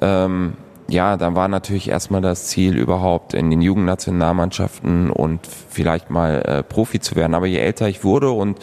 ähm, 0.00 0.54
ja, 0.88 1.16
dann 1.16 1.34
war 1.34 1.48
natürlich 1.48 1.88
erstmal 1.88 2.20
das 2.20 2.46
Ziel, 2.46 2.76
überhaupt 2.76 3.32
in 3.34 3.50
den 3.50 3.62
Jugendnationalmannschaften 3.62 5.10
und 5.10 5.40
vielleicht 5.46 6.10
mal 6.10 6.42
äh, 6.42 6.62
Profi 6.62 7.00
zu 7.00 7.16
werden. 7.16 7.34
Aber 7.34 7.46
je 7.46 7.58
älter 7.58 7.88
ich 7.88 8.04
wurde 8.04 8.30
und 8.30 8.58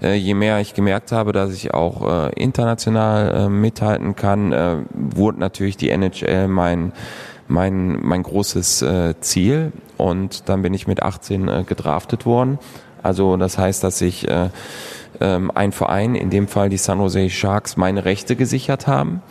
je 0.00 0.34
mehr 0.34 0.60
ich 0.60 0.74
gemerkt 0.74 1.12
habe, 1.12 1.32
dass 1.32 1.52
ich 1.52 1.74
auch 1.74 2.28
äh, 2.28 2.32
international 2.34 3.34
äh, 3.34 3.48
mithalten 3.48 4.16
kann, 4.16 4.52
äh, 4.52 4.76
wurde 4.92 5.40
natürlich 5.40 5.76
die 5.76 5.90
NHL 5.90 6.48
mein 6.48 6.92
mein 7.48 7.98
mein 8.02 8.22
großes 8.22 8.82
äh, 8.82 9.14
Ziel 9.20 9.72
und 9.96 10.48
dann 10.48 10.62
bin 10.62 10.74
ich 10.74 10.86
mit 10.86 11.02
18 11.02 11.48
äh, 11.48 11.64
gedraftet 11.64 12.26
worden. 12.26 12.58
Also 13.02 13.36
das 13.36 13.58
heißt, 13.58 13.82
dass 13.82 14.00
ich 14.00 14.28
äh, 14.28 14.50
ähm, 15.20 15.50
ein 15.54 15.72
Verein, 15.72 16.14
in 16.14 16.30
dem 16.30 16.48
Fall 16.48 16.68
die 16.68 16.76
San 16.76 16.98
Jose 16.98 17.30
Sharks, 17.30 17.76
meine 17.76 18.04
Rechte 18.04 18.36
gesichert 18.36 18.86
haben 18.86 19.22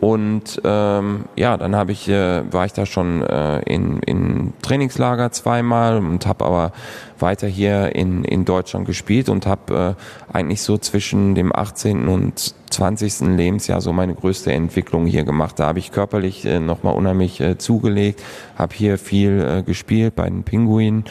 und 0.00 0.60
ähm, 0.64 1.24
ja, 1.36 1.56
dann 1.56 1.74
habe 1.74 1.92
ich, 1.92 2.08
äh, 2.08 2.42
war 2.52 2.66
ich 2.66 2.72
da 2.72 2.84
schon 2.84 3.22
äh, 3.22 3.60
in, 3.60 4.00
in 4.00 4.52
Trainingslager 4.60 5.32
zweimal 5.32 5.98
und 5.98 6.26
habe 6.26 6.44
aber 6.44 6.72
weiter 7.18 7.46
hier 7.46 7.94
in, 7.94 8.24
in 8.24 8.44
Deutschland 8.44 8.86
gespielt 8.86 9.28
und 9.28 9.46
habe 9.46 9.96
äh, 9.96 10.34
eigentlich 10.34 10.62
so 10.62 10.76
zwischen 10.78 11.34
dem 11.34 11.54
18. 11.54 12.08
und 12.08 12.54
20. 12.70 13.20
Lebensjahr 13.36 13.80
so 13.80 13.92
meine 13.92 14.14
größte 14.14 14.52
Entwicklung 14.52 15.06
hier 15.06 15.24
gemacht. 15.24 15.58
Da 15.58 15.66
habe 15.66 15.78
ich 15.78 15.92
körperlich 15.92 16.44
äh, 16.44 16.58
nochmal 16.58 16.94
unheimlich 16.94 17.40
äh, 17.40 17.56
zugelegt, 17.56 18.22
habe 18.56 18.74
hier 18.74 18.98
viel 18.98 19.40
äh, 19.40 19.62
gespielt 19.62 20.16
bei 20.16 20.28
den 20.28 20.42
Pinguinen 20.42 21.04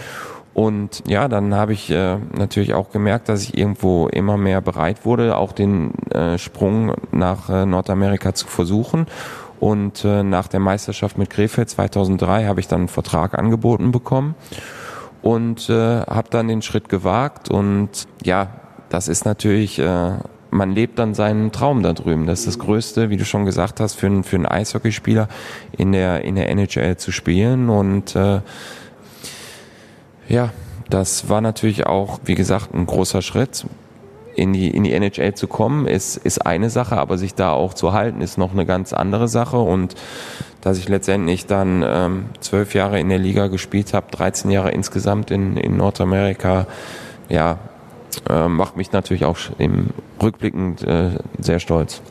und 0.53 1.03
ja, 1.07 1.27
dann 1.27 1.55
habe 1.55 1.73
ich 1.73 1.89
äh, 1.89 2.17
natürlich 2.31 2.73
auch 2.73 2.91
gemerkt, 2.91 3.27
dass 3.27 3.43
ich 3.43 3.57
irgendwo 3.57 4.07
immer 4.07 4.37
mehr 4.37 4.61
bereit 4.61 5.03
wurde, 5.03 5.35
auch 5.37 5.51
den 5.51 5.95
äh, 6.11 6.37
Sprung 6.37 6.93
nach 7.11 7.49
äh, 7.49 7.65
Nordamerika 7.65 8.35
zu 8.35 8.47
versuchen. 8.47 9.07
Und 9.59 10.03
äh, 10.05 10.23
nach 10.23 10.47
der 10.47 10.59
Meisterschaft 10.59 11.17
mit 11.17 11.29
Krefeld 11.29 11.69
2003 11.69 12.45
habe 12.45 12.59
ich 12.59 12.67
dann 12.67 12.81
einen 12.81 12.87
Vertrag 12.89 13.37
angeboten 13.37 13.91
bekommen 13.91 14.35
und 15.21 15.69
äh, 15.69 16.01
habe 16.01 16.27
dann 16.29 16.47
den 16.47 16.61
Schritt 16.61 16.89
gewagt. 16.89 17.49
Und 17.49 18.07
ja, 18.23 18.49
das 18.89 19.07
ist 19.07 19.25
natürlich, 19.25 19.79
äh, 19.79 20.11
man 20.51 20.71
lebt 20.71 20.99
dann 20.99 21.15
seinen 21.15 21.51
Traum 21.51 21.81
da 21.81 21.93
drüben. 21.93 22.27
Das 22.27 22.39
ist 22.39 22.47
das 22.47 22.59
Größte, 22.59 23.09
wie 23.09 23.17
du 23.17 23.25
schon 23.25 23.45
gesagt 23.45 23.79
hast, 23.79 23.95
für, 23.95 24.05
einen 24.05 24.23
für 24.23 24.35
einen 24.35 24.45
Eishockeyspieler 24.45 25.29
in 25.71 25.93
der, 25.93 26.23
in 26.25 26.35
der 26.35 26.49
NHL 26.49 26.97
zu 26.97 27.11
spielen. 27.11 27.69
Und 27.69 28.15
äh, 28.15 28.41
ja, 30.27 30.51
das 30.89 31.29
war 31.29 31.41
natürlich 31.41 31.85
auch, 31.85 32.19
wie 32.25 32.35
gesagt, 32.35 32.73
ein 32.73 32.85
großer 32.85 33.21
Schritt. 33.21 33.65
In 34.35 34.51
die, 34.51 34.69
in 34.69 34.83
die 34.83 34.93
NHL 34.93 35.35
zu 35.35 35.47
kommen, 35.47 35.85
ist, 35.85 36.17
ist 36.17 36.43
eine 36.43 36.71
Sache, 36.71 36.97
aber 36.97 37.19
sich 37.19 37.35
da 37.35 37.51
auch 37.51 37.75
zu 37.75 37.93
halten, 37.93 38.19
ist 38.19 38.39
noch 38.39 38.51
eine 38.51 38.65
ganz 38.65 38.91
andere 38.91 39.27
Sache. 39.27 39.57
Und 39.57 39.93
dass 40.61 40.79
ich 40.79 40.89
letztendlich 40.89 41.45
dann 41.45 41.83
ähm, 41.85 42.25
zwölf 42.39 42.73
Jahre 42.73 42.99
in 42.99 43.09
der 43.09 43.19
Liga 43.19 43.47
gespielt 43.47 43.93
habe, 43.93 44.07
13 44.09 44.49
Jahre 44.49 44.71
insgesamt 44.71 45.29
in, 45.29 45.55
in 45.57 45.77
Nordamerika, 45.77 46.65
ja, 47.29 47.59
äh, 48.29 48.47
macht 48.47 48.75
mich 48.75 48.91
natürlich 48.91 49.25
auch 49.25 49.37
im 49.59 49.89
Rückblickend 50.21 50.83
äh, 50.83 51.11
sehr 51.39 51.59
stolz 51.59 52.01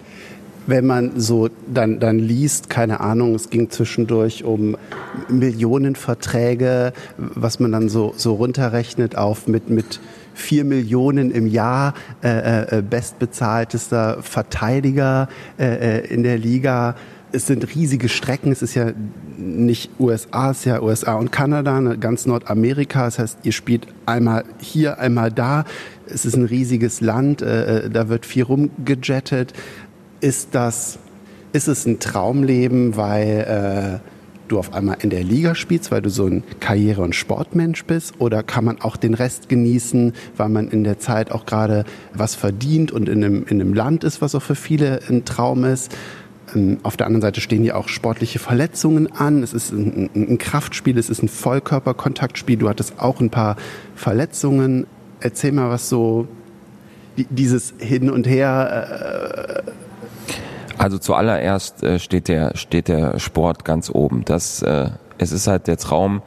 wenn 0.66 0.86
man 0.86 1.20
so 1.20 1.48
dann, 1.72 1.98
dann 2.00 2.18
liest, 2.18 2.70
keine 2.70 3.00
Ahnung, 3.00 3.34
es 3.34 3.50
ging 3.50 3.70
zwischendurch 3.70 4.44
um 4.44 4.76
Millionenverträge, 5.28 6.92
was 7.16 7.60
man 7.60 7.72
dann 7.72 7.88
so, 7.88 8.14
so 8.16 8.34
runterrechnet 8.34 9.16
auf 9.16 9.48
mit, 9.48 9.70
mit 9.70 10.00
vier 10.34 10.64
Millionen 10.64 11.30
im 11.30 11.46
Jahr, 11.46 11.94
äh, 12.22 12.78
äh, 12.78 12.82
bestbezahltester 12.82 14.22
Verteidiger 14.22 15.28
äh, 15.58 16.00
äh 16.00 16.06
in 16.06 16.22
der 16.22 16.38
Liga. 16.38 16.94
Es 17.34 17.46
sind 17.46 17.74
riesige 17.74 18.10
Strecken, 18.10 18.52
es 18.52 18.60
ist 18.60 18.74
ja 18.74 18.92
nicht 19.38 19.90
USA, 19.98 20.50
es 20.50 20.58
ist 20.58 20.64
ja 20.66 20.82
USA 20.82 21.14
und 21.14 21.32
Kanada, 21.32 21.80
ne, 21.80 21.98
ganz 21.98 22.26
Nordamerika. 22.26 23.06
Das 23.06 23.18
heißt, 23.18 23.38
ihr 23.42 23.52
spielt 23.52 23.86
einmal 24.04 24.44
hier, 24.58 24.98
einmal 24.98 25.30
da. 25.30 25.64
Es 26.06 26.26
ist 26.26 26.36
ein 26.36 26.44
riesiges 26.44 27.00
Land, 27.00 27.40
äh, 27.40 27.86
äh 27.86 27.90
da 27.90 28.08
wird 28.08 28.26
viel 28.26 28.42
rumgejettet 28.42 29.54
ist 30.22 30.48
das, 30.52 30.98
ist 31.52 31.68
es 31.68 31.84
ein 31.84 31.98
Traumleben, 31.98 32.96
weil 32.96 34.00
äh, 34.00 34.08
du 34.48 34.58
auf 34.58 34.72
einmal 34.72 34.98
in 35.00 35.10
der 35.10 35.24
Liga 35.24 35.54
spielst, 35.54 35.90
weil 35.90 36.02
du 36.02 36.10
so 36.10 36.26
ein 36.26 36.44
Karriere- 36.60 37.02
und 37.02 37.14
Sportmensch 37.14 37.84
bist? 37.84 38.14
Oder 38.20 38.42
kann 38.42 38.64
man 38.64 38.80
auch 38.80 38.96
den 38.96 39.14
Rest 39.14 39.48
genießen, 39.48 40.12
weil 40.36 40.48
man 40.48 40.68
in 40.68 40.84
der 40.84 40.98
Zeit 40.98 41.32
auch 41.32 41.44
gerade 41.44 41.84
was 42.14 42.34
verdient 42.34 42.92
und 42.92 43.08
in 43.08 43.24
einem, 43.24 43.44
in 43.48 43.60
einem 43.60 43.74
Land 43.74 44.04
ist, 44.04 44.22
was 44.22 44.34
auch 44.34 44.42
für 44.42 44.54
viele 44.54 45.00
ein 45.08 45.24
Traum 45.24 45.64
ist? 45.64 45.94
ähm, 46.54 46.78
auf 46.82 46.96
der 46.96 47.06
anderen 47.06 47.22
Seite 47.22 47.40
stehen 47.40 47.64
ja 47.64 47.74
auch 47.74 47.88
sportliche 47.88 48.38
Verletzungen 48.38 49.10
an. 49.12 49.42
Es 49.42 49.52
ist 49.52 49.72
ein, 49.72 50.10
ein 50.14 50.38
Kraftspiel, 50.38 50.98
es 50.98 51.10
ist 51.10 51.22
ein 51.22 51.28
Vollkörperkontaktspiel. 51.28 52.56
Du 52.58 52.68
hattest 52.68 52.98
auch 52.98 53.20
ein 53.20 53.30
paar 53.30 53.56
Verletzungen. 53.94 54.86
Erzähl 55.20 55.52
mal, 55.52 55.70
was 55.70 55.88
so 55.88 56.28
dieses 57.16 57.74
Hin 57.78 58.10
und 58.10 58.26
Her. 58.26 59.64
Also 60.78 60.98
zuallererst 60.98 61.82
äh, 61.82 61.98
steht 61.98 62.28
der 62.28 62.56
steht 62.56 62.88
der 62.88 63.18
Sport 63.18 63.64
ganz 63.64 63.90
oben. 63.90 64.24
Das 64.24 64.62
äh, 64.62 64.90
es 65.18 65.32
ist 65.32 65.46
halt 65.46 65.66
der 65.66 65.76
Traum 65.76 66.22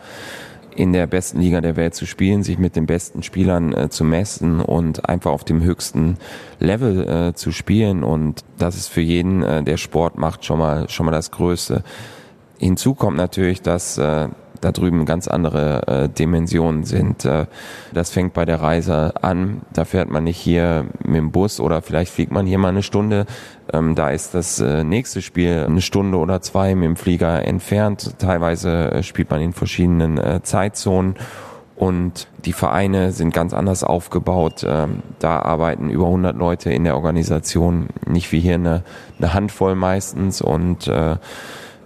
in 0.76 0.92
der 0.92 1.08
besten 1.08 1.40
Liga 1.40 1.62
der 1.62 1.78
Welt 1.78 1.96
zu 1.96 2.06
spielen, 2.06 2.44
sich 2.44 2.58
mit 2.58 2.76
den 2.76 2.86
besten 2.86 3.24
Spielern 3.24 3.74
äh, 3.74 3.90
zu 3.90 4.04
messen 4.04 4.60
und 4.60 5.08
einfach 5.08 5.32
auf 5.32 5.46
dem 5.46 5.64
höchsten 5.64 6.18
Level 6.60 7.08
äh, 7.08 7.34
zu 7.34 7.52
spielen. 7.52 8.04
Und 8.04 8.44
das 8.58 8.76
ist 8.76 8.88
für 8.88 9.02
jeden, 9.02 9.42
äh, 9.42 9.64
der 9.64 9.78
Sport 9.78 10.18
macht, 10.18 10.44
schon 10.44 10.60
mal, 10.60 10.90
schon 10.90 11.06
mal 11.06 11.14
das 11.14 11.32
Größte. 11.32 11.84
Hinzu 12.60 12.94
kommt 12.94 13.18
natürlich, 13.18 13.62
dass 13.62 13.98
äh, 13.98 14.28
da 14.62 14.72
drüben 14.72 15.06
ganz 15.06 15.28
andere 15.28 15.88
äh, 15.88 16.10
Dimensionen 16.10 16.84
sind. 16.84 17.26
Äh, 17.26 17.46
das 17.94 18.10
fängt 18.10 18.34
bei 18.34 18.46
der 18.46 18.62
Reise 18.62 19.14
an. 19.22 19.62
Da 19.74 19.86
fährt 19.86 20.10
man 20.10 20.24
nicht 20.24 20.38
hier 20.38 20.86
mit 21.04 21.18
dem 21.18 21.32
Bus 21.32 21.60
oder 21.60 21.82
vielleicht 21.82 22.12
fliegt 22.12 22.32
man 22.32 22.46
hier 22.46 22.58
mal 22.58 22.70
eine 22.70 22.84
Stunde. 22.84 23.26
Ähm, 23.72 23.96
da 23.96 24.10
ist 24.10 24.34
das 24.34 24.60
äh, 24.60 24.84
nächste 24.84 25.22
Spiel 25.22 25.66
eine 25.68 25.82
Stunde 25.82 26.18
oder 26.18 26.42
zwei 26.42 26.76
mit 26.76 26.86
dem 26.86 26.96
Flieger 26.96 27.46
entfernt. 27.46 28.16
Teilweise 28.20 28.92
äh, 28.92 29.04
spielt 29.04 29.30
man 29.30 29.42
in 29.42 29.54
verschiedenen 29.54 30.18
äh, 30.18 30.42
Zeitzonen 30.44 31.16
und 31.76 32.28
die 32.46 32.54
Vereine 32.54 33.12
sind 33.12 33.34
ganz 33.34 33.54
anders 33.54 33.84
aufgebaut. 33.84 34.66
Ähm, 34.68 35.04
da 35.20 35.40
arbeiten 35.40 35.90
über 35.90 36.06
100 36.06 36.36
Leute 36.38 36.72
in 36.72 36.86
der 36.86 36.96
Organisation, 36.96 37.88
nicht 38.08 38.32
wie 38.32 38.40
hier 38.40 38.56
eine, 38.56 38.84
eine 39.18 39.34
Handvoll 39.34 39.76
meistens 39.76 40.42
und 40.42 40.88
äh, 40.88 41.18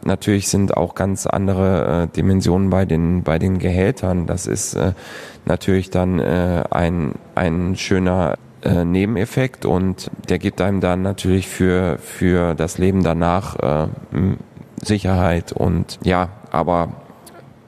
Natürlich 0.06 0.48
sind 0.48 0.77
auch 0.77 0.96
ganz 0.96 1.27
andere 1.27 2.03
äh, 2.03 2.15
Dimensionen 2.15 2.70
bei 2.70 2.86
den 2.86 3.24
bei 3.24 3.39
den 3.39 3.60
Gehältern. 3.60 4.27
Das 4.27 4.48
ist 4.48 4.75
äh, 4.75 4.94
natürlich 5.46 5.89
dann 5.89 6.20
äh, 6.20 6.63
ein 6.70 7.13
ein 7.36 7.75
schöner 7.75 8.38
äh, 8.62 8.86
Nebeneffekt 8.86 9.65
und 9.65 10.12
der 10.29 10.39
gibt 10.39 10.62
einem 10.62 10.82
dann 10.82 11.01
natürlich 11.01 11.48
für 11.48 11.98
für 12.00 12.56
das 12.56 12.77
Leben 12.77 13.03
danach 13.03 13.56
äh, 13.58 13.88
Sicherheit 14.82 15.51
und 15.51 16.00
ja, 16.03 16.29
aber 16.51 16.89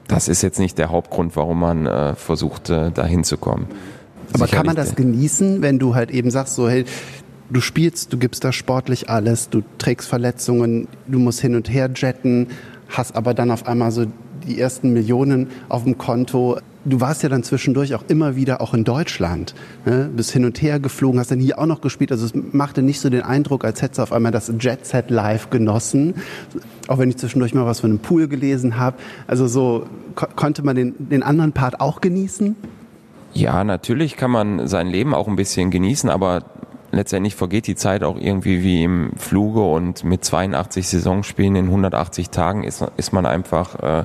das 0.08 0.28
ist 0.28 0.42
jetzt 0.42 0.58
nicht 0.58 0.78
der 0.78 0.90
Hauptgrund, 0.90 1.36
warum 1.36 1.60
man 1.60 1.86
äh, 1.86 2.14
versucht, 2.14 2.70
äh, 2.70 2.90
dahin 2.90 3.24
zu 3.24 3.36
kommen. 3.36 3.66
Aber 4.34 4.46
kann 4.46 4.66
man 4.66 4.76
das 4.76 4.94
genießen, 4.94 5.62
wenn 5.62 5.78
du 5.78 5.94
halt 5.94 6.10
eben 6.10 6.30
sagst, 6.30 6.54
so, 6.54 6.68
hey, 6.68 6.84
du 7.52 7.60
spielst, 7.60 8.12
du 8.12 8.18
gibst 8.18 8.44
da 8.44 8.52
sportlich 8.52 9.10
alles, 9.10 9.48
du 9.48 9.62
trägst 9.78 10.08
Verletzungen, 10.08 10.88
du 11.06 11.18
musst 11.18 11.40
hin 11.40 11.54
und 11.54 11.70
her 11.70 11.90
jetten, 11.94 12.48
hast 12.88 13.14
aber 13.14 13.34
dann 13.34 13.50
auf 13.50 13.66
einmal 13.66 13.90
so 13.90 14.06
die 14.46 14.58
ersten 14.58 14.92
Millionen 14.92 15.48
auf 15.68 15.84
dem 15.84 15.98
Konto. 15.98 16.58
Du 16.84 17.00
warst 17.00 17.22
ja 17.22 17.28
dann 17.28 17.44
zwischendurch 17.44 17.94
auch 17.94 18.02
immer 18.08 18.34
wieder 18.34 18.60
auch 18.60 18.74
in 18.74 18.82
Deutschland, 18.82 19.54
ne? 19.84 20.10
bist 20.14 20.32
hin 20.32 20.44
und 20.44 20.60
her 20.60 20.80
geflogen, 20.80 21.20
hast 21.20 21.30
dann 21.30 21.38
hier 21.38 21.60
auch 21.60 21.66
noch 21.66 21.80
gespielt. 21.80 22.10
Also 22.10 22.26
es 22.26 22.32
machte 22.34 22.82
nicht 22.82 23.00
so 23.00 23.08
den 23.08 23.22
Eindruck, 23.22 23.64
als 23.64 23.82
hättest 23.82 23.98
du 23.98 24.02
auf 24.02 24.12
einmal 24.12 24.32
das 24.32 24.52
Jet 24.58 24.84
Set 24.84 25.10
live 25.10 25.50
genossen. 25.50 26.14
Auch 26.88 26.98
wenn 26.98 27.08
ich 27.08 27.18
zwischendurch 27.18 27.54
mal 27.54 27.66
was 27.66 27.80
von 27.80 27.90
einem 27.90 27.98
Pool 28.00 28.26
gelesen 28.26 28.78
habe. 28.78 28.96
Also 29.28 29.46
so 29.46 29.86
ko 30.16 30.26
konnte 30.34 30.64
man 30.64 30.74
den, 30.74 30.94
den 30.98 31.22
anderen 31.22 31.52
Part 31.52 31.80
auch 31.80 32.00
genießen? 32.00 32.56
Ja, 33.32 33.62
natürlich 33.62 34.16
kann 34.16 34.32
man 34.32 34.66
sein 34.66 34.88
Leben 34.88 35.14
auch 35.14 35.28
ein 35.28 35.36
bisschen 35.36 35.70
genießen, 35.70 36.10
aber 36.10 36.42
letztendlich 36.92 37.34
vergeht 37.34 37.66
die 37.66 37.74
Zeit 37.74 38.04
auch 38.04 38.16
irgendwie 38.16 38.62
wie 38.62 38.84
im 38.84 39.12
Fluge 39.16 39.62
und 39.62 40.04
mit 40.04 40.24
82 40.24 40.86
Saisonspielen 40.86 41.56
in 41.56 41.64
180 41.66 42.30
Tagen 42.30 42.64
ist, 42.64 42.84
ist 42.96 43.12
man 43.12 43.26
einfach, 43.26 43.80
äh, 43.80 44.04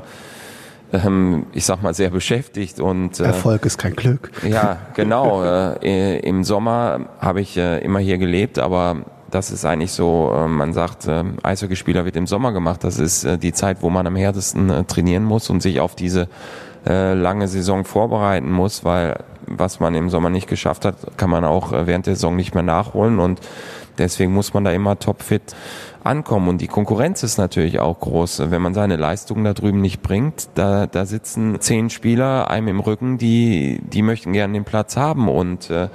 ähm, 0.94 1.46
ich 1.52 1.66
sag 1.66 1.84
mal, 1.84 1.94
sehr 1.94 2.10
beschäftigt 2.10 2.80
und 2.80 3.20
äh, 3.20 3.26
Erfolg 3.26 3.66
ist 3.66 3.78
kein 3.78 3.96
Glück. 3.96 4.32
Ja, 4.48 4.78
genau. 4.96 5.44
äh, 5.44 6.20
Im 6.20 6.44
Sommer 6.44 7.10
habe 7.20 7.42
ich 7.42 7.58
äh, 7.58 7.80
immer 7.80 8.00
hier 8.00 8.18
gelebt, 8.18 8.58
aber 8.58 9.04
das 9.30 9.52
ist 9.52 9.66
eigentlich 9.66 9.92
so, 9.92 10.34
äh, 10.34 10.48
man 10.48 10.72
sagt, 10.72 11.08
äh, 11.08 11.24
Eishockeyspieler 11.44 12.06
wird 12.06 12.16
im 12.16 12.26
Sommer 12.26 12.54
gemacht. 12.54 12.84
Das 12.86 12.98
ist 13.00 13.26
äh, 13.26 13.38
die 13.38 13.52
Zeit, 13.52 13.82
wo 13.82 13.90
man 13.90 14.08
am 14.08 14.16
härtesten 14.16 14.70
äh, 14.70 14.84
trainieren 14.86 15.26
muss 15.26 15.50
und 15.50 15.62
sich 15.62 15.82
auf 15.82 15.96
diese 15.96 16.30
äh, 16.86 17.14
lange 17.14 17.50
Saison 17.50 17.84
vorbereiten 17.84 18.50
muss, 18.50 18.86
weil 18.86 19.18
was 19.48 19.80
man 19.80 19.96
im 19.96 20.10
Sommer 20.10 20.30
nicht 20.30 20.48
geschafft 20.48 20.86
hat, 20.86 20.96
kann 21.18 21.30
man 21.30 21.44
auch 21.44 21.74
äh, 21.74 21.88
während 21.88 22.06
der 22.06 22.16
Saison 22.16 22.36
nicht 22.36 22.54
mehr 22.54 22.64
nachholen. 22.64 23.20
Und 23.20 23.40
deswegen 23.98 24.34
muss 24.34 24.54
man 24.54 24.64
da 24.64 24.72
immer 24.72 25.00
topfit 25.00 25.56
ankommen. 26.04 26.48
Und 26.48 26.62
die 26.62 26.68
Konkurrenz 26.68 27.24
ist 27.24 27.38
natürlich 27.38 27.80
auch 27.80 28.00
groß. 28.00 28.50
Wenn 28.52 28.62
man 28.62 28.74
seine 28.74 28.96
Leistungen 28.96 29.44
da 29.44 29.54
drüben 29.54 29.82
nicht 29.82 30.02
bringt, 30.02 30.50
da, 30.56 30.88
da 30.88 31.06
sitzen 31.06 31.60
zehn 31.60 31.90
Spieler 31.90 32.50
einem 32.50 32.68
im 32.68 32.80
Rücken, 32.80 33.18
die, 33.18 33.82
die 33.82 34.02
möchten 34.02 34.34
gerne 34.34 34.54
den 34.54 34.66
Platz 34.66 34.98
haben. 34.98 35.28
Und 35.28 35.70
äh, 35.70 35.90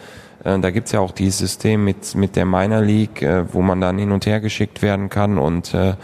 äh 0.44 0.58
da 0.58 0.70
gibt's 0.70 0.92
ja 0.92 1.00
auch 1.00 1.12
dieses 1.12 1.38
System 1.38 1.84
mit, 1.84 2.14
mit 2.14 2.36
der 2.36 2.46
Minor 2.46 2.82
League, 2.82 3.22
äh, 3.22 3.52
wo 3.52 3.62
man 3.62 3.80
dann 3.80 3.98
hin 3.98 4.12
und 4.12 4.26
her 4.26 4.40
geschickt 4.40 4.82
werden 4.82 5.08
kann. 5.08 5.38
Und 5.38 5.74
äh, 5.74 5.94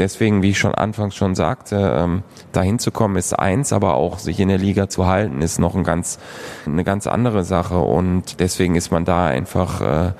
deswegen, 0.00 0.42
wie 0.42 0.50
ich 0.50 0.58
schon 0.58 0.74
anfangs 0.74 1.14
schon 1.14 1.34
sagte, 1.36 1.94
ähm, 1.96 2.22
dahin 2.52 2.78
zu 2.78 2.90
kommen 2.90 3.16
ist 3.16 3.38
eins, 3.38 3.72
aber 3.72 3.94
auch 3.94 4.18
sich 4.18 4.40
in 4.40 4.48
der 4.48 4.58
Liga 4.58 4.88
zu 4.88 5.06
halten 5.06 5.42
ist 5.42 5.60
noch 5.60 5.76
ein 5.76 5.84
ganz, 5.84 6.18
eine 6.66 6.82
ganz 6.82 7.06
andere 7.06 7.44
Sache 7.44 7.78
und 7.78 8.40
deswegen 8.40 8.74
ist 8.74 8.90
man 8.90 9.04
da 9.04 9.26
einfach 9.26 9.80
äh, 9.80 10.12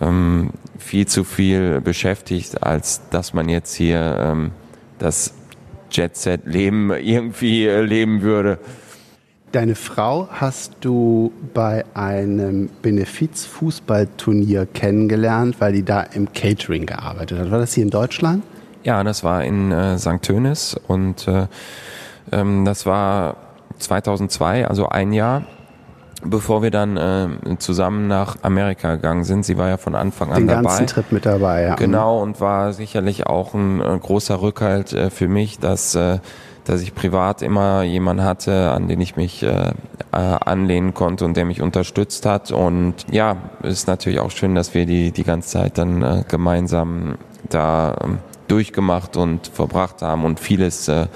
ähm, 0.00 0.50
viel 0.78 1.06
zu 1.06 1.24
viel 1.24 1.80
beschäftigt, 1.80 2.62
als 2.62 3.02
dass 3.10 3.34
man 3.34 3.48
jetzt 3.48 3.74
hier 3.74 4.16
ähm, 4.20 4.52
das 4.98 5.34
Jet-Set-Leben 5.90 6.92
irgendwie 7.02 7.66
äh, 7.66 7.82
leben 7.82 8.22
würde. 8.22 8.58
Deine 9.50 9.74
Frau 9.76 10.28
hast 10.32 10.76
du 10.80 11.32
bei 11.52 11.84
einem 11.94 12.70
Benefiz-Fußballturnier 12.82 14.66
kennengelernt, 14.66 15.56
weil 15.60 15.72
die 15.72 15.84
da 15.84 16.02
im 16.02 16.32
Catering 16.32 16.86
gearbeitet 16.86 17.38
hat. 17.38 17.50
War 17.52 17.60
das 17.60 17.72
hier 17.72 17.84
in 17.84 17.90
Deutschland? 17.90 18.42
Ja, 18.84 19.02
das 19.02 19.24
war 19.24 19.44
in 19.44 19.72
äh, 19.72 19.98
St. 19.98 20.22
Tönis 20.22 20.76
und 20.86 21.26
äh, 21.26 21.46
ähm, 22.32 22.64
das 22.64 22.86
war 22.86 23.36
2002, 23.78 24.66
also 24.66 24.88
ein 24.88 25.12
Jahr 25.12 25.42
bevor 26.24 26.62
wir 26.62 26.70
dann 26.70 26.96
äh, 26.96 27.58
zusammen 27.58 28.08
nach 28.08 28.36
Amerika 28.42 28.96
gegangen 28.96 29.24
sind. 29.24 29.44
Sie 29.44 29.58
war 29.58 29.68
ja 29.68 29.76
von 29.76 29.94
Anfang 29.94 30.30
an 30.30 30.38
Den 30.38 30.48
dabei. 30.48 30.60
Den 30.60 30.68
ganzen 30.68 30.86
Trip 30.86 31.12
mit 31.12 31.26
dabei, 31.26 31.62
ja. 31.62 31.74
Genau, 31.74 32.22
und 32.22 32.40
war 32.40 32.72
sicherlich 32.72 33.26
auch 33.26 33.54
ein 33.54 33.80
äh, 33.80 33.98
großer 33.98 34.40
Rückhalt 34.40 34.92
äh, 34.92 35.10
für 35.10 35.28
mich, 35.28 35.58
dass, 35.58 35.94
äh, 35.94 36.18
dass 36.64 36.80
ich 36.80 36.94
privat 36.94 37.42
immer 37.42 37.82
jemanden 37.82 38.24
hatte, 38.24 38.70
an 38.70 38.88
den 38.88 39.00
ich 39.00 39.16
mich 39.16 39.42
äh, 39.42 39.48
äh, 39.48 39.72
anlehnen 40.12 40.94
konnte 40.94 41.24
und 41.24 41.36
der 41.36 41.44
mich 41.44 41.60
unterstützt 41.60 42.26
hat. 42.26 42.50
Und 42.52 42.94
ja, 43.10 43.36
ist 43.62 43.86
natürlich 43.86 44.20
auch 44.20 44.30
schön, 44.30 44.54
dass 44.54 44.74
wir 44.74 44.86
die, 44.86 45.12
die 45.12 45.24
ganze 45.24 45.50
Zeit 45.50 45.78
dann 45.78 46.02
äh, 46.02 46.24
gemeinsam 46.26 47.16
da 47.48 47.94
äh, 48.00 48.33
durchgemacht 48.54 49.16
und 49.16 49.48
verbracht 49.48 50.00
haben 50.00 50.24
und 50.24 50.38
vieles, 50.38 50.86
äh, 50.86 51.08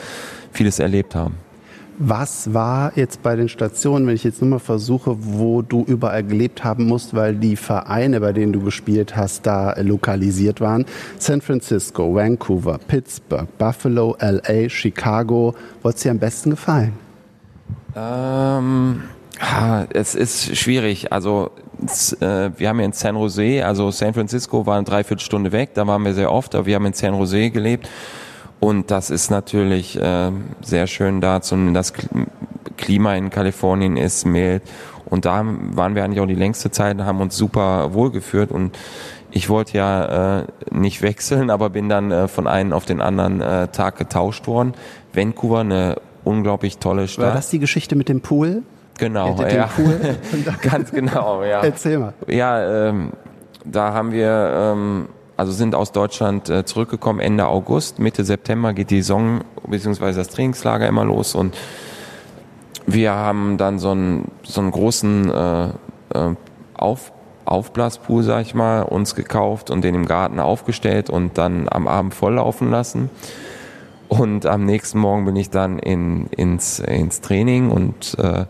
vieles 0.53 0.81
erlebt 0.81 1.14
haben. 1.14 1.37
Was 2.01 2.53
war 2.53 2.92
jetzt 2.96 3.22
bei 3.22 3.37
den 3.37 3.48
Stationen, 3.48 4.07
wenn 4.07 4.14
ich 4.16 4.24
jetzt 4.24 4.40
nur 4.40 4.51
mal 4.51 4.59
versuche, 4.59 5.16
wo 5.20 5.62
du 5.62 5.85
überall 5.85 6.24
gelebt 6.24 6.64
haben 6.64 6.85
musst, 6.87 7.14
weil 7.14 7.35
die 7.37 7.55
Vereine, 7.55 8.20
bei 8.20 8.33
denen 8.33 8.53
du 8.53 8.61
gespielt 8.61 9.16
hast, 9.16 9.46
da 9.46 9.74
lokalisiert 9.81 10.61
waren? 10.61 10.85
San 11.18 11.40
Francisco, 11.40 12.12
Vancouver, 12.12 12.79
Pittsburgh, 12.79 13.48
Buffalo, 13.57 14.16
LA, 14.20 14.68
Chicago. 14.68 15.55
Wo 15.83 15.88
hat 15.88 15.96
es 15.96 16.03
dir 16.03 16.11
am 16.11 16.18
besten 16.18 16.51
gefallen? 16.51 16.92
Ähm, 17.96 19.03
es 19.90 20.14
ist 20.14 20.57
schwierig. 20.57 21.12
Also 21.12 21.51
wir 21.79 22.69
haben 22.69 22.81
ja 22.81 22.87
in 22.87 22.93
San 22.93 23.17
Jose, 23.17 23.64
also 23.64 23.91
San 23.91 24.14
Francisco 24.14 24.67
war 24.67 24.77
eine 24.77 24.85
Dreiviertelstunde 24.85 25.53
weg, 25.53 25.71
da 25.75 25.87
waren 25.87 26.05
wir 26.05 26.14
sehr 26.14 26.33
oft, 26.33 26.55
aber 26.55 26.67
wir 26.67 26.75
haben 26.75 26.87
in 26.87 26.93
San 26.93 27.14
Jose 27.14 27.51
gelebt. 27.51 27.88
Und 28.61 28.91
das 28.91 29.11
ist 29.11 29.31
natürlich 29.31 30.01
äh, 30.01 30.33
sehr 30.62 30.87
schön 30.87 31.21
da. 31.21 31.38
Das 31.38 31.93
Klima 32.77 33.14
in 33.14 33.31
Kalifornien 33.31 33.97
ist 33.97 34.27
mild. 34.27 34.62
Und 35.05 35.25
da 35.25 35.45
waren 35.45 35.95
wir 35.95 36.05
eigentlich 36.05 36.21
auch 36.21 36.27
die 36.27 36.35
längste 36.35 36.71
Zeit, 36.71 36.99
haben 36.99 37.21
uns 37.21 37.37
super 37.37 37.95
wohlgeführt. 37.95 38.51
Und 38.51 38.77
ich 39.31 39.49
wollte 39.49 39.79
ja 39.79 40.41
äh, 40.41 40.47
nicht 40.71 41.03
wechseln, 41.03 41.51
aber 41.51 41.71
bin 41.71 41.88
dann 41.88 42.11
äh, 42.11 42.29
von 42.29 42.47
einem 42.47 42.73
auf 42.73 42.85
den 42.85 43.01
anderen 43.01 43.41
äh, 43.41 43.69
Tag 43.69 43.97
getauscht 43.97 44.47
worden. 44.47 44.75
Vancouver, 45.12 45.61
eine 45.61 45.97
unglaublich 46.25 46.79
tolle 46.79 47.09
Stadt. 47.09 47.27
War 47.27 47.35
das 47.35 47.51
die 47.51 47.59
Geschichte 47.59 47.97
mit 47.97 48.09
dem 48.09 48.21
Pool? 48.21 48.62
Genau, 48.99 49.41
ja. 49.43 49.67
Pool? 49.67 49.99
Ganz 50.63 50.91
genau, 50.91 51.43
ja. 51.43 51.63
Erzähl 51.63 51.99
mal. 51.99 52.13
Ja, 52.27 52.89
ähm, 52.89 53.13
da 53.65 53.93
haben 53.93 54.13
wir, 54.13 54.53
ähm, 54.55 55.09
also 55.37 55.53
sind 55.53 55.75
aus 55.75 55.93
Deutschland 55.93 56.51
äh, 56.51 56.65
zurückgekommen 56.65 57.21
Ende 57.21 57.47
August, 57.47 57.99
Mitte 57.99 58.25
September 58.25 58.75
geht 58.75 58.91
die 58.91 59.03
Saison 59.03 59.41
bzw. 59.67 60.13
das 60.13 60.29
Trainingslager 60.29 60.87
immer 60.87 61.05
los 61.05 61.35
und 61.35 61.57
wir 62.87 63.13
haben 63.13 63.59
dann 63.59 63.79
so 63.79 63.91
einen, 63.91 64.31
so 64.43 64.61
einen 64.61 64.71
großen 64.71 65.31
äh, 65.31 65.67
äh, 65.67 66.35
Auf, 66.75 67.13
Aufblaspool, 67.45 68.23
sag 68.23 68.43
ich 68.43 68.55
mal, 68.55 68.83
uns 68.83 69.15
gekauft 69.15 69.71
und 69.71 69.85
den 69.85 69.95
im 69.95 70.07
Garten 70.07 70.41
aufgestellt 70.41 71.11
und 71.11 71.39
dann 71.39 71.69
am 71.69 71.87
Abend 71.87 72.15
volllaufen 72.15 72.71
lassen. 72.71 73.11
Und 74.09 74.47
am 74.47 74.65
nächsten 74.65 74.99
Morgen 74.99 75.27
bin 75.27 75.37
ich 75.37 75.51
dann 75.51 75.79
in, 75.79 76.29
ins, 76.29 76.79
ins 76.79 77.21
Training 77.21 77.71
und 77.71 78.17
äh, 78.19 78.47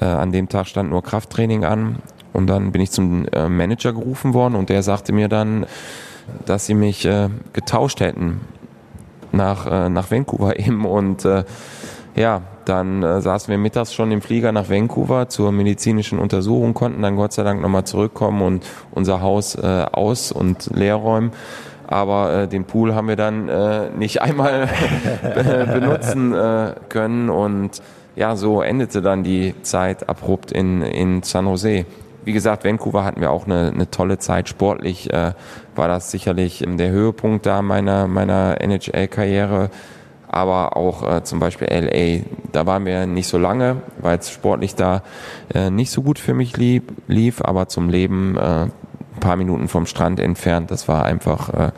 äh, 0.00 0.04
an 0.04 0.32
dem 0.32 0.48
Tag 0.48 0.66
stand 0.66 0.90
nur 0.90 1.02
Krafttraining 1.02 1.64
an. 1.64 1.96
Und 2.32 2.46
dann 2.46 2.72
bin 2.72 2.80
ich 2.80 2.90
zum 2.90 3.26
äh, 3.28 3.48
Manager 3.48 3.92
gerufen 3.92 4.32
worden 4.32 4.54
und 4.54 4.70
der 4.70 4.82
sagte 4.82 5.12
mir 5.12 5.28
dann, 5.28 5.66
dass 6.46 6.66
sie 6.66 6.74
mich 6.74 7.04
äh, 7.04 7.28
getauscht 7.52 8.00
hätten 8.00 8.40
nach, 9.32 9.66
äh, 9.66 9.88
nach 9.88 10.10
Vancouver 10.10 10.58
eben. 10.58 10.84
Und 10.84 11.24
äh, 11.24 11.44
ja, 12.14 12.42
dann 12.64 13.02
äh, 13.02 13.20
saßen 13.20 13.50
wir 13.50 13.58
mittags 13.58 13.92
schon 13.92 14.12
im 14.12 14.22
Flieger 14.22 14.52
nach 14.52 14.70
Vancouver 14.70 15.28
zur 15.28 15.52
medizinischen 15.52 16.18
Untersuchung, 16.18 16.74
konnten 16.74 17.02
dann 17.02 17.16
Gott 17.16 17.32
sei 17.32 17.42
Dank 17.42 17.60
nochmal 17.60 17.84
zurückkommen 17.84 18.42
und 18.42 18.66
unser 18.92 19.20
Haus 19.20 19.54
äh, 19.54 19.86
aus- 19.92 20.32
und 20.32 20.70
leer 20.74 20.96
räumen. 20.96 21.32
Aber 21.86 22.32
äh, 22.32 22.48
den 22.48 22.64
Pool 22.64 22.94
haben 22.94 23.08
wir 23.08 23.16
dann 23.16 23.48
äh, 23.48 23.90
nicht 23.90 24.22
einmal 24.22 24.68
benutzen 25.72 26.32
äh, 26.32 26.74
können 26.88 27.28
und 27.28 27.82
ja, 28.16 28.36
so 28.36 28.62
endete 28.62 29.02
dann 29.02 29.22
die 29.22 29.54
Zeit 29.62 30.08
abrupt 30.08 30.52
in, 30.52 30.82
in 30.82 31.22
San 31.22 31.46
Jose. 31.46 31.84
Wie 32.24 32.32
gesagt, 32.32 32.64
Vancouver 32.64 33.04
hatten 33.04 33.20
wir 33.20 33.30
auch 33.30 33.46
eine, 33.46 33.72
eine 33.74 33.90
tolle 33.90 34.18
Zeit. 34.18 34.48
Sportlich 34.48 35.12
äh, 35.12 35.32
war 35.74 35.88
das 35.88 36.10
sicherlich 36.10 36.64
der 36.66 36.90
Höhepunkt 36.90 37.46
da 37.46 37.62
meiner, 37.62 38.06
meiner 38.06 38.60
NHL-Karriere 38.60 39.70
aber 40.32 40.78
auch 40.78 41.08
äh, 41.08 41.22
zum 41.22 41.38
Beispiel 41.38 41.68
LA. 41.68 42.24
Da 42.52 42.66
waren 42.66 42.86
wir 42.86 43.06
nicht 43.06 43.28
so 43.28 43.38
lange, 43.38 43.82
weil 44.00 44.18
es 44.18 44.30
sportlich 44.30 44.74
da 44.74 45.02
äh, 45.54 45.70
nicht 45.70 45.90
so 45.90 46.02
gut 46.02 46.18
für 46.18 46.32
mich 46.34 46.56
lieb, 46.56 46.90
lief, 47.06 47.42
aber 47.42 47.68
zum 47.68 47.90
Leben 47.90 48.36
äh, 48.38 48.40
ein 48.40 49.20
paar 49.20 49.36
Minuten 49.36 49.68
vom 49.68 49.84
Strand 49.84 50.18
entfernt, 50.18 50.70
das 50.70 50.88
war 50.88 51.04
einfach 51.04 51.50
äh, 51.50 51.70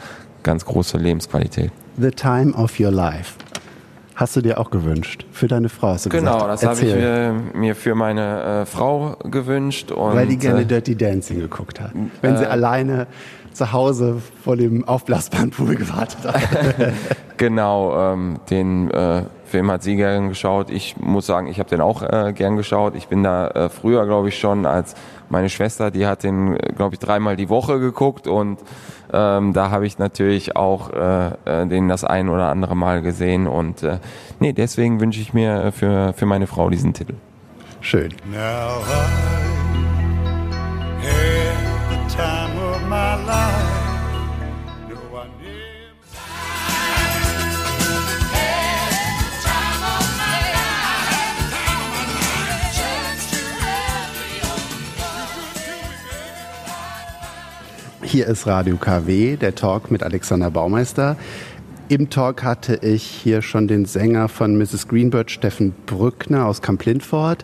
ganz 0.45 0.65
große 0.65 0.99
Lebensqualität. 0.99 1.73
The 1.99 2.13
time 2.13 2.55
of 2.55 2.79
your 2.79 2.93
life. 2.93 3.35
Hast 4.15 4.37
du 4.37 4.41
dir 4.41 4.59
auch 4.59 4.71
gewünscht? 4.71 5.27
Für 5.33 5.49
deine 5.49 5.69
Frau 5.69 5.89
hast 5.89 6.07
du 6.07 6.11
genau, 6.11 6.35
gesagt. 6.35 6.53
das 6.53 6.65
habe 6.65 6.81
ich 6.87 6.95
mir, 6.95 7.35
mir, 7.53 7.75
für 7.75 7.97
meine 7.97 8.63
äh, 8.63 8.67
Frau 8.67 9.17
gewünscht. 9.25 9.91
Und, 9.91 10.15
Weil 10.15 10.29
die 10.29 10.37
gerne 10.37 10.63
äh, 10.63 10.67
Dirty 10.67 10.95
Dancing 10.95 11.41
geguckt 11.41 11.81
hat. 11.81 11.91
Wenn 12.23 12.37
sie 12.37 12.45
äh, 12.45 12.49
alleine 12.49 13.09
zu 13.53 13.73
Hause 13.73 14.21
vor 14.43 14.57
dem 14.57 14.87
aufblasbaren 14.87 15.51
Pool 15.51 15.75
gewartet 15.75 16.19
hat. 16.25 16.93
genau, 17.37 18.13
ähm, 18.13 18.39
den 18.51 18.91
äh, 18.91 19.23
Film 19.55 19.71
hat 19.71 19.85
sie 19.85 19.95
gern 19.95 20.31
geschaut. 20.31 20.69
Ich 20.69 20.97
muss 20.97 21.27
sagen, 21.27 21.47
ich 21.47 21.61
habe 21.61 21.71
den 21.71 21.81
auch 21.81 22.03
äh, 22.03 22.33
gern 22.33 22.57
geschaut. 22.57 22.97
Ich 22.97 23.07
bin 23.07 23.23
da 23.23 23.47
äh, 23.47 23.69
früher, 23.69 24.05
glaube 24.05 24.29
ich, 24.29 24.37
schon 24.37 24.67
als 24.67 24.97
meine 25.29 25.49
Schwester, 25.49 25.93
die 25.93 26.09
hat 26.09 26.25
den, 26.25 26.57
glaube 26.57 26.97
ich, 26.97 26.99
dreimal 26.99 27.37
die 27.37 27.49
Woche 27.49 27.79
geguckt 27.79 28.27
und 28.27 28.59
ähm, 29.13 29.53
da 29.53 29.71
habe 29.71 29.87
ich 29.87 29.97
natürlich 29.97 30.57
auch 30.57 30.91
äh, 30.91 31.29
äh, 31.45 31.67
den 31.69 31.89
das 31.89 32.03
ein 32.03 32.29
oder 32.31 32.49
andere 32.49 32.75
Mal 32.75 33.01
gesehen 33.01 33.47
und 33.47 33.85
äh, 33.85 33.99
nee, 34.41 34.53
deswegen 34.53 34.99
wünsche 34.99 35.21
ich 35.21 35.33
mir 35.33 35.71
für, 35.71 36.15
für 36.15 36.27
meine 36.27 36.49
Frau 36.49 36.69
diesen 36.69 36.93
Titel. 36.93 37.15
Schön. 37.81 38.13
Now 38.33 38.83
Hier 58.15 58.29
ist 58.29 58.47
Radio 58.47 58.77
KW, 58.77 59.35
der 59.35 59.57
Talk 59.57 59.91
mit 59.91 60.05
Alexander 60.05 60.49
Baumeister. 60.49 61.17
Im 61.89 62.11
Talk 62.11 62.45
hatte 62.45 62.77
ich 62.77 63.03
hier 63.03 63.43
schon 63.43 63.67
den 63.67 63.87
Sänger 63.87 64.29
von 64.29 64.57
Mrs. 64.57 64.87
Greenbird, 64.87 65.33
Steffen 65.33 65.75
Brückner 65.85 66.47
aus 66.47 66.63
Camp 66.63 66.85
Lindfort, 66.85 67.43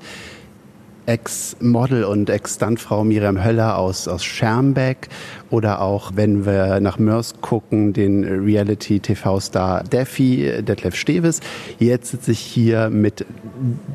Ex-Model 1.10 2.04
und 2.04 2.30
Ex-Stuntfrau 2.30 3.02
Miriam 3.02 3.42
Höller 3.42 3.76
aus, 3.78 4.06
aus 4.06 4.22
Schermbeck 4.22 5.08
oder 5.50 5.80
auch, 5.80 6.12
wenn 6.14 6.46
wir 6.46 6.78
nach 6.78 7.00
Mörs 7.00 7.34
gucken, 7.40 7.92
den 7.92 8.24
Reality-TV-Star 8.24 9.82
Defi, 9.82 10.62
Detlef 10.62 10.94
Steves. 10.94 11.40
Jetzt 11.80 12.12
sitze 12.12 12.30
ich 12.30 12.38
hier 12.38 12.90
mit 12.90 13.26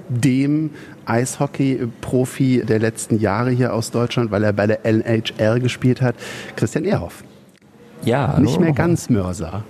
dem 0.09 0.71
Eishockey-Profi 1.05 2.63
der 2.67 2.79
letzten 2.79 3.17
Jahre 3.17 3.51
hier 3.51 3.73
aus 3.73 3.91
Deutschland, 3.91 4.31
weil 4.31 4.43
er 4.43 4.51
bei 4.51 4.67
der 4.67 4.85
NHL 4.85 5.61
gespielt 5.61 6.01
hat, 6.01 6.15
Christian 6.57 6.83
Ehrhoff. 6.83 7.23
Ja, 8.03 8.33
hallo. 8.33 8.41
Nicht 8.41 8.59
mehr 8.59 8.73
ganz 8.73 9.09
Mörser. 9.09 9.63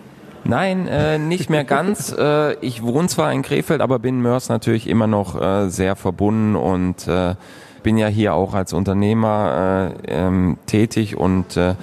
Nein, 0.45 0.87
äh, 0.87 1.17
nicht 1.17 1.49
mehr 1.49 1.63
ganz. 1.63 2.15
äh, 2.17 2.53
ich 2.59 2.83
wohne 2.83 3.07
zwar 3.07 3.33
in 3.33 3.41
Krefeld, 3.41 3.81
aber 3.81 3.99
bin 3.99 4.21
Mörs 4.21 4.49
natürlich 4.49 4.87
immer 4.87 5.07
noch 5.07 5.39
äh, 5.41 5.69
sehr 5.69 5.95
verbunden 5.95 6.55
und 6.55 7.07
äh, 7.07 7.35
bin 7.83 7.97
ja 7.97 8.07
hier 8.07 8.33
auch 8.33 8.53
als 8.53 8.73
Unternehmer 8.73 9.93
äh, 10.07 10.11
ähm, 10.11 10.57
tätig 10.65 11.17
und 11.17 11.57
äh, 11.57 11.75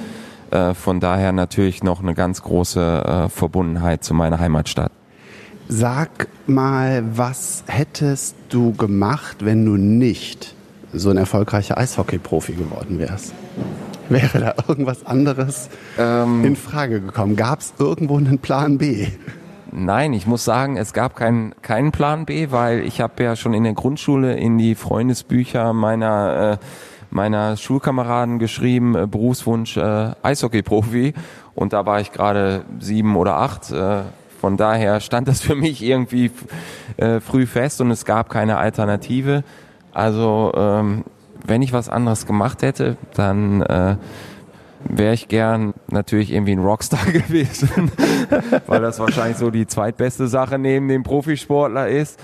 äh, 0.51 0.75
von 0.75 1.01
daher 1.01 1.33
natürlich 1.33 1.83
noch 1.83 2.03
eine 2.03 2.15
ganz 2.15 2.43
große 2.43 2.81
äh, 3.27 3.29
Verbundenheit 3.29 4.05
zu 4.05 4.15
meiner 4.15 4.39
Heimatstadt. 4.39 4.93
Sag 5.69 6.29
mal, 6.47 7.05
was 7.17 7.65
hättest 7.67 8.37
du 8.49 8.73
gemacht, 8.73 9.39
wenn 9.45 9.65
du 9.65 9.77
nicht 9.77 10.55
so 10.93 11.11
ein 11.11 11.17
erfolgreicher 11.17 11.79
Eishockey-Profi 11.79 12.53
geworden 12.53 12.99
wärst? 12.99 13.33
Wäre 14.09 14.39
da 14.41 14.55
irgendwas 14.69 15.07
anderes 15.07 15.69
ähm, 15.99 16.45
in 16.45 16.57
Frage 16.57 17.01
gekommen? 17.01 17.37
Gab 17.37 17.61
es 17.61 17.75
irgendwo 17.79 18.17
einen 18.17 18.39
Plan 18.39 18.79
B? 18.79 19.09
Nein, 19.71 20.13
ich 20.13 20.27
muss 20.27 20.45
sagen, 20.45 20.77
es 20.77 20.93
gab 20.93 21.17
keinen 21.17 21.55
keinen 21.63 21.93
Plan 21.93 22.27
B, 22.27 22.51
weil 22.51 22.81
ich 22.81 23.01
habe 23.01 23.23
ja 23.23 23.37
schon 23.37 23.55
in 23.55 23.65
der 23.65 23.73
Grundschule 23.73 24.35
in 24.35 24.59
die 24.59 24.75
Freundesbücher 24.75 25.73
meiner 25.73 26.59
äh, 26.61 26.65
meiner 27.11 27.57
Schulkameraden 27.57 28.39
geschrieben, 28.39 28.95
äh, 28.95 29.07
Berufswunsch 29.07 29.77
äh, 29.77 30.11
Eishockey-Profi 30.23 31.15
und 31.55 31.73
da 31.73 31.87
war 31.87 32.01
ich 32.01 32.13
gerade 32.13 32.65
sieben 32.81 33.17
oder 33.17 33.37
acht. 33.37 33.71
Äh, 33.71 34.03
von 34.41 34.57
daher 34.57 35.01
stand 35.01 35.29
das 35.29 35.41
für 35.41 35.55
mich 35.55 35.83
irgendwie 35.83 36.31
äh, 36.97 37.21
früh 37.21 37.47
fest 37.47 37.81
und 37.81 37.91
es 37.91 38.05
gab 38.05 38.29
keine 38.29 38.59
Alternative. 38.59 39.45
Also 39.93 40.53
ähm, 40.57 41.05
wenn 41.47 41.63
ich 41.63 41.73
was 41.73 41.89
anderes 41.89 42.27
gemacht 42.27 42.63
hätte, 42.63 42.97
dann 43.15 43.63
äh, 43.63 43.97
wäre 44.85 45.15
ich 45.15 45.29
gern 45.29 45.75
natürlich 45.89 46.33
irgendwie 46.33 46.53
ein 46.53 46.61
Rockstar 46.61 47.05
gewesen, 47.13 47.91
weil 48.67 48.81
das 48.81 48.99
wahrscheinlich 48.99 49.37
so 49.37 49.51
die 49.51 49.67
zweitbeste 49.67 50.29
Sache 50.29 50.59
neben 50.59 50.89
dem 50.89 51.03
Profisportler 51.03 51.89
ist. 51.89 52.19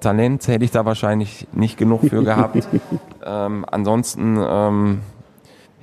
Talent 0.00 0.46
hätte 0.48 0.64
ich 0.64 0.70
da 0.70 0.84
wahrscheinlich 0.84 1.46
nicht 1.52 1.78
genug 1.78 2.02
für 2.08 2.22
gehabt. 2.24 2.68
ähm, 3.24 3.64
ansonsten, 3.70 4.38
ähm, 4.38 5.00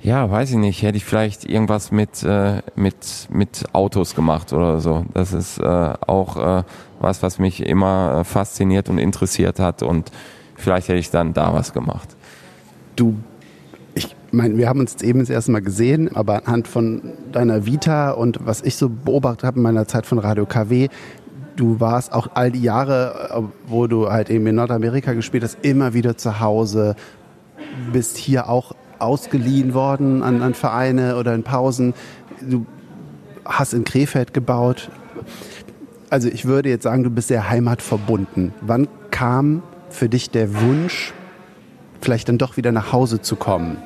ja, 0.00 0.30
weiß 0.30 0.50
ich 0.50 0.56
nicht, 0.56 0.82
hätte 0.82 0.96
ich 0.96 1.04
vielleicht 1.04 1.44
irgendwas 1.44 1.90
mit, 1.90 2.22
äh, 2.22 2.62
mit, 2.74 3.28
mit 3.30 3.64
Autos 3.72 4.14
gemacht 4.14 4.52
oder 4.52 4.80
so. 4.80 5.04
Das 5.14 5.32
ist 5.32 5.58
äh, 5.58 5.64
auch 5.64 6.36
äh, 6.36 6.62
was, 7.00 7.22
was 7.22 7.38
mich 7.38 7.64
immer 7.66 8.18
äh, 8.20 8.24
fasziniert 8.24 8.88
und 8.88 8.98
interessiert 8.98 9.58
hat 9.58 9.82
und 9.82 10.10
vielleicht 10.56 10.88
hätte 10.88 10.98
ich 10.98 11.10
dann 11.10 11.32
da 11.32 11.52
was 11.52 11.72
gemacht. 11.72 12.16
Du, 12.96 13.16
ich 13.94 14.14
meine, 14.30 14.56
wir 14.56 14.68
haben 14.68 14.80
uns 14.80 14.92
jetzt 14.92 15.02
eben 15.02 15.20
das 15.20 15.30
erste 15.30 15.52
Mal 15.52 15.62
gesehen, 15.62 16.14
aber 16.14 16.46
anhand 16.46 16.68
von 16.68 17.02
deiner 17.32 17.66
Vita 17.66 18.12
und 18.12 18.38
was 18.44 18.62
ich 18.62 18.76
so 18.76 18.88
beobachtet 18.88 19.44
habe 19.44 19.58
in 19.58 19.62
meiner 19.62 19.86
Zeit 19.86 20.06
von 20.06 20.18
Radio 20.18 20.46
KW, 20.46 20.88
du 21.56 21.80
warst 21.80 22.12
auch 22.12 22.28
all 22.34 22.50
die 22.50 22.62
Jahre, 22.62 23.50
wo 23.66 23.86
du 23.86 24.10
halt 24.10 24.30
eben 24.30 24.46
in 24.46 24.56
Nordamerika 24.56 25.12
gespielt 25.12 25.44
hast, 25.44 25.58
immer 25.62 25.94
wieder 25.94 26.16
zu 26.16 26.40
Hause, 26.40 26.96
bist 27.92 28.16
hier 28.16 28.48
auch 28.48 28.74
ausgeliehen 28.98 29.74
worden 29.74 30.22
an, 30.22 30.42
an 30.42 30.54
Vereine 30.54 31.16
oder 31.16 31.34
in 31.34 31.42
Pausen. 31.42 31.94
Du 32.40 32.66
hast 33.44 33.74
in 33.74 33.84
Krefeld 33.84 34.32
gebaut. 34.32 34.90
Also 36.10 36.28
ich 36.28 36.44
würde 36.44 36.68
jetzt 36.68 36.84
sagen, 36.84 37.02
du 37.02 37.10
bist 37.10 37.28
sehr 37.28 37.48
heimatverbunden. 37.48 38.52
Wann 38.60 38.88
kam 39.10 39.62
für 39.90 40.08
dich 40.08 40.30
der 40.30 40.60
Wunsch, 40.60 41.12
vielleicht 42.02 42.28
dann 42.28 42.38
doch 42.38 42.56
wieder 42.56 42.72
nach 42.72 42.92
Hause 42.92 43.20
zu 43.20 43.36
kommen? 43.36 43.78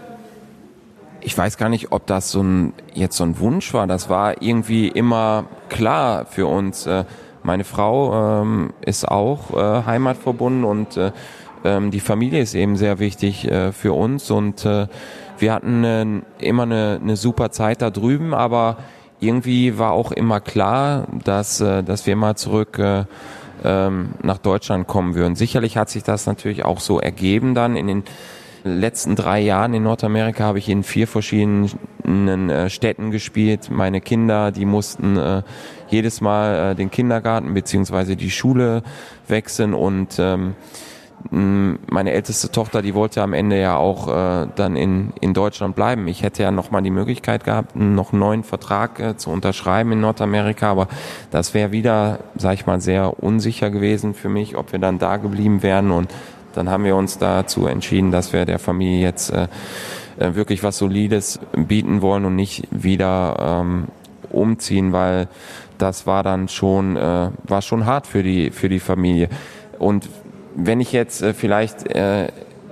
Ich 1.21 1.37
weiß 1.37 1.57
gar 1.57 1.69
nicht, 1.69 1.93
ob 1.93 2.07
das 2.07 2.31
so 2.31 2.43
ein, 2.43 2.73
jetzt 2.95 3.17
so 3.17 3.25
ein 3.25 3.39
Wunsch 3.39 3.75
war. 3.75 3.87
Das 3.87 4.09
war 4.09 4.43
irgendwie 4.43 4.89
immer 4.89 5.47
klar 5.69 6.25
für 6.27 6.47
uns. 6.47 6.87
Äh, 6.87 7.05
meine 7.43 7.65
Frau 7.65 8.43
ähm, 8.43 8.73
ist 8.81 9.07
auch 9.07 9.57
äh, 9.57 9.85
heimatverbunden 9.85 10.65
und 10.65 10.97
äh, 10.97 11.13
ähm, 11.65 11.91
die 11.91 12.01
Familie 12.01 12.41
ist 12.41 12.55
eben 12.55 12.77
sehr 12.77 12.99
wichtig 12.99 13.51
äh, 13.51 13.73
für 13.73 13.93
uns 13.93 14.31
und 14.31 14.65
äh, 14.65 14.87
wir 15.39 15.53
hatten 15.53 15.85
äh, 15.85 16.07
immer 16.39 16.65
eine, 16.65 17.01
eine 17.03 17.17
super 17.17 17.51
Zeit 17.51 17.83
da 17.83 17.91
drüben, 17.91 18.35
aber 18.35 18.79
irgendwie 19.21 19.79
war 19.79 19.93
auch 19.93 20.13
immer 20.13 20.41
klar, 20.41 21.07
dass, 21.25 21.61
äh, 21.61 21.83
dass 21.83 22.07
wir 22.07 22.17
mal 22.17 22.37
zurück 22.37 22.79
äh, 22.79 23.05
ähm, 23.65 24.11
nach 24.23 24.39
Deutschland 24.39 24.87
kommen 24.87 25.15
würden. 25.15 25.37
Sicherlich 25.37 25.77
hat 25.77 25.91
sich 25.91 26.03
das 26.03 26.27
natürlich 26.27 26.65
auch 26.65 26.81
so 26.81 27.01
ergeben 27.01 27.55
dann 27.55 27.77
in 27.77 27.87
den 27.87 28.05
letzten 28.67 29.15
drei 29.15 29.41
Jahren 29.41 29.73
in 29.75 29.85
Nordamerika 29.85 30.45
habe 30.45 30.59
ich 30.59 30.69
in 30.69 30.83
vier 30.83 31.07
verschiedenen 31.07 32.51
äh, 32.51 32.69
Städten 32.69 33.11
gespielt. 33.11 33.71
Meine 33.71 34.01
Kinder, 34.01 34.51
die 34.51 34.65
mussten 34.65 35.17
äh, 35.17 35.43
jedes 35.89 36.21
Mal 36.21 36.73
äh, 36.73 36.75
den 36.75 36.91
Kindergarten 36.91 37.55
beziehungsweise 37.55 38.17
die 38.17 38.31
Schule 38.31 38.83
wechseln 39.29 39.73
und 39.73 40.17
ähm, 40.19 40.55
meine 41.31 42.13
älteste 42.13 42.51
Tochter, 42.51 42.83
die 42.83 42.95
wollte 42.95 43.23
am 43.23 43.33
Ende 43.33 43.61
ja 43.61 43.77
auch 43.77 44.09
äh, 44.09 44.49
dann 44.55 44.77
in, 44.77 45.13
in 45.21 45.35
Deutschland 45.35 45.75
bleiben. 45.75 46.09
Ich 46.09 46.23
hätte 46.23 46.43
ja 46.43 46.51
nochmal 46.51 46.83
die 46.83 46.91
Möglichkeit 46.91 47.45
gehabt, 47.45 47.77
noch 47.77 48.13
einen 48.13 48.21
neuen 48.21 48.45
Vertrag 48.45 49.01
äh, 49.01 49.17
zu 49.17 49.31
unterschreiben 49.31 49.93
in 49.93 50.01
Nordamerika, 50.01 50.71
aber 50.71 50.89
das 51.31 51.55
wäre 51.55 51.73
wieder, 51.73 52.21
sag 52.37 52.55
ich 52.55 52.67
mal, 52.67 52.81
sehr 52.81 53.23
unsicher 53.23 53.71
gewesen 53.71 54.15
für 54.15 54.29
mich, 54.29 54.57
ob 54.57 54.73
wir 54.73 54.79
dann 54.79 54.99
da 54.99 55.17
geblieben 55.17 55.63
wären 55.63 55.91
und 55.91 56.11
dann 56.55 56.71
haben 56.71 56.85
wir 56.85 56.97
uns 56.97 57.19
dazu 57.19 57.67
entschieden, 57.67 58.11
dass 58.11 58.33
wir 58.33 58.47
der 58.47 58.59
Familie 58.59 59.01
jetzt 59.01 59.31
äh, 59.31 59.49
äh, 60.19 60.35
wirklich 60.35 60.63
was 60.63 60.79
Solides 60.79 61.39
bieten 61.55 62.01
wollen 62.01 62.25
und 62.25 62.37
nicht 62.37 62.67
wieder 62.71 63.37
ähm, 63.39 63.85
umziehen, 64.31 64.93
weil 64.93 65.29
das 65.79 66.07
war 66.07 66.23
dann 66.23 66.49
schon 66.49 66.97
äh, 66.97 67.31
war 67.45 67.63
schon 67.63 67.85
hart 67.85 68.07
für 68.07 68.23
die 68.23 68.51
für 68.51 68.71
die 68.71 68.81
Familie. 68.81 69.29
Und 69.79 70.09
wenn 70.57 70.81
ich 70.81 70.93
jetzt 70.93 71.23
äh, 71.23 71.35
vielleicht 71.35 71.87
äh, 71.87 72.29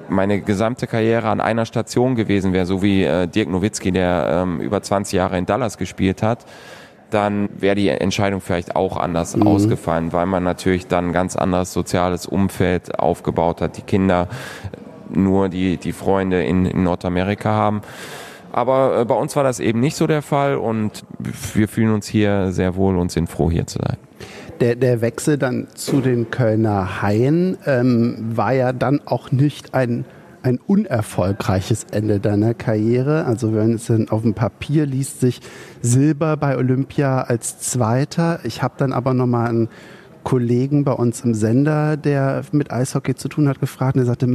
meine 0.09 0.41
gesamte 0.41 0.87
Karriere 0.87 1.29
an 1.29 1.41
einer 1.41 1.67
Station 1.67 2.15
gewesen 2.15 2.53
wäre, 2.53 2.67
so 2.67 2.83
wie 2.83 3.05
äh, 3.05 3.27
Dirk 3.27 3.49
Nowitzki, 3.49 3.93
der 3.93 4.43
ähm, 4.43 4.61
über 4.61 4.83
20 4.83 5.15
Jahre 5.15 5.39
in 5.39 5.47
Dallas 5.47 5.79
gespielt 5.79 6.23
hat, 6.23 6.45
dann 7.11 7.49
wäre 7.57 7.77
die 7.77 7.89
Entscheidung 7.89 8.41
vielleicht 8.41 8.75
auch 8.75 8.97
anders 8.97 9.37
mhm. 9.37 9.47
ausgefallen, 9.47 10.13
weil 10.13 10.27
man 10.27 10.43
natürlich 10.43 10.87
dann 10.87 11.09
ein 11.09 11.13
ganz 11.13 11.37
anderes 11.37 11.73
soziales 11.73 12.27
Umfeld 12.27 12.99
aufgebaut 12.99 13.61
hat, 13.61 13.77
die 13.77 13.83
Kinder 13.83 14.29
nur 15.11 15.49
die, 15.49 15.77
die 15.77 15.93
Freunde 15.93 16.43
in, 16.43 16.67
in 16.67 16.83
Nordamerika 16.83 17.51
haben. 17.51 17.83
Aber 18.53 19.01
äh, 19.01 19.05
bei 19.05 19.15
uns 19.15 19.37
war 19.37 19.45
das 19.45 19.61
eben 19.61 19.81
nicht 19.81 19.97
so 19.97 20.07
der 20.07 20.23
Fall 20.23 20.57
und 20.57 21.05
wir 21.55 21.69
fühlen 21.69 21.93
uns 21.93 22.07
hier 22.07 22.53
sehr 22.53 22.77
wohl 22.77 22.97
und 22.97 23.11
sind 23.11 23.29
froh, 23.29 23.51
hier 23.51 23.67
zu 23.67 23.79
sein. 23.79 23.99
Der, 24.61 24.77
der 24.77 25.01
Wechsel 25.01 25.37
dann 25.37 25.67
zu 25.75 26.01
den 26.01 26.31
Kölner 26.31 27.03
Haien 27.03 27.59
ähm, 27.67 28.17
war 28.37 28.53
ja 28.53 28.73
dann 28.73 29.01
auch 29.05 29.33
nicht 29.33 29.75
ein 29.75 30.05
ein 30.45 30.61
unerfolgreiches 30.67 31.87
Ende 31.91 32.21
deiner 32.21 32.53
Karriere. 32.53 33.25
Also 33.25 33.55
wenn 33.55 33.75
es 33.75 33.87
dann 33.87 34.11
auf 34.11 34.23
dem 34.23 34.35
Papier 34.35 34.85
liest 34.85 35.21
sich 35.21 35.41
Silber 35.81 36.37
bei 36.37 36.59
Olympia 36.59 37.23
als 37.23 37.59
Zweiter. 37.61 38.41
Ich 38.45 38.63
habe 38.63 38.75
dann 38.77 38.93
aber 38.93 39.15
nochmal 39.15 39.49
einen 39.49 39.69
Kollegen 40.23 40.85
bei 40.85 40.93
uns 40.93 41.23
im 41.23 41.35
Sender, 41.35 41.97
der 41.97 42.43
mit 42.53 42.71
Eishockey 42.71 43.15
zu 43.15 43.29
tun 43.29 43.49
hat, 43.49 43.61
gefragt 43.61 43.97
und 43.97 44.03
er 44.03 44.07
sagte, 44.07 44.27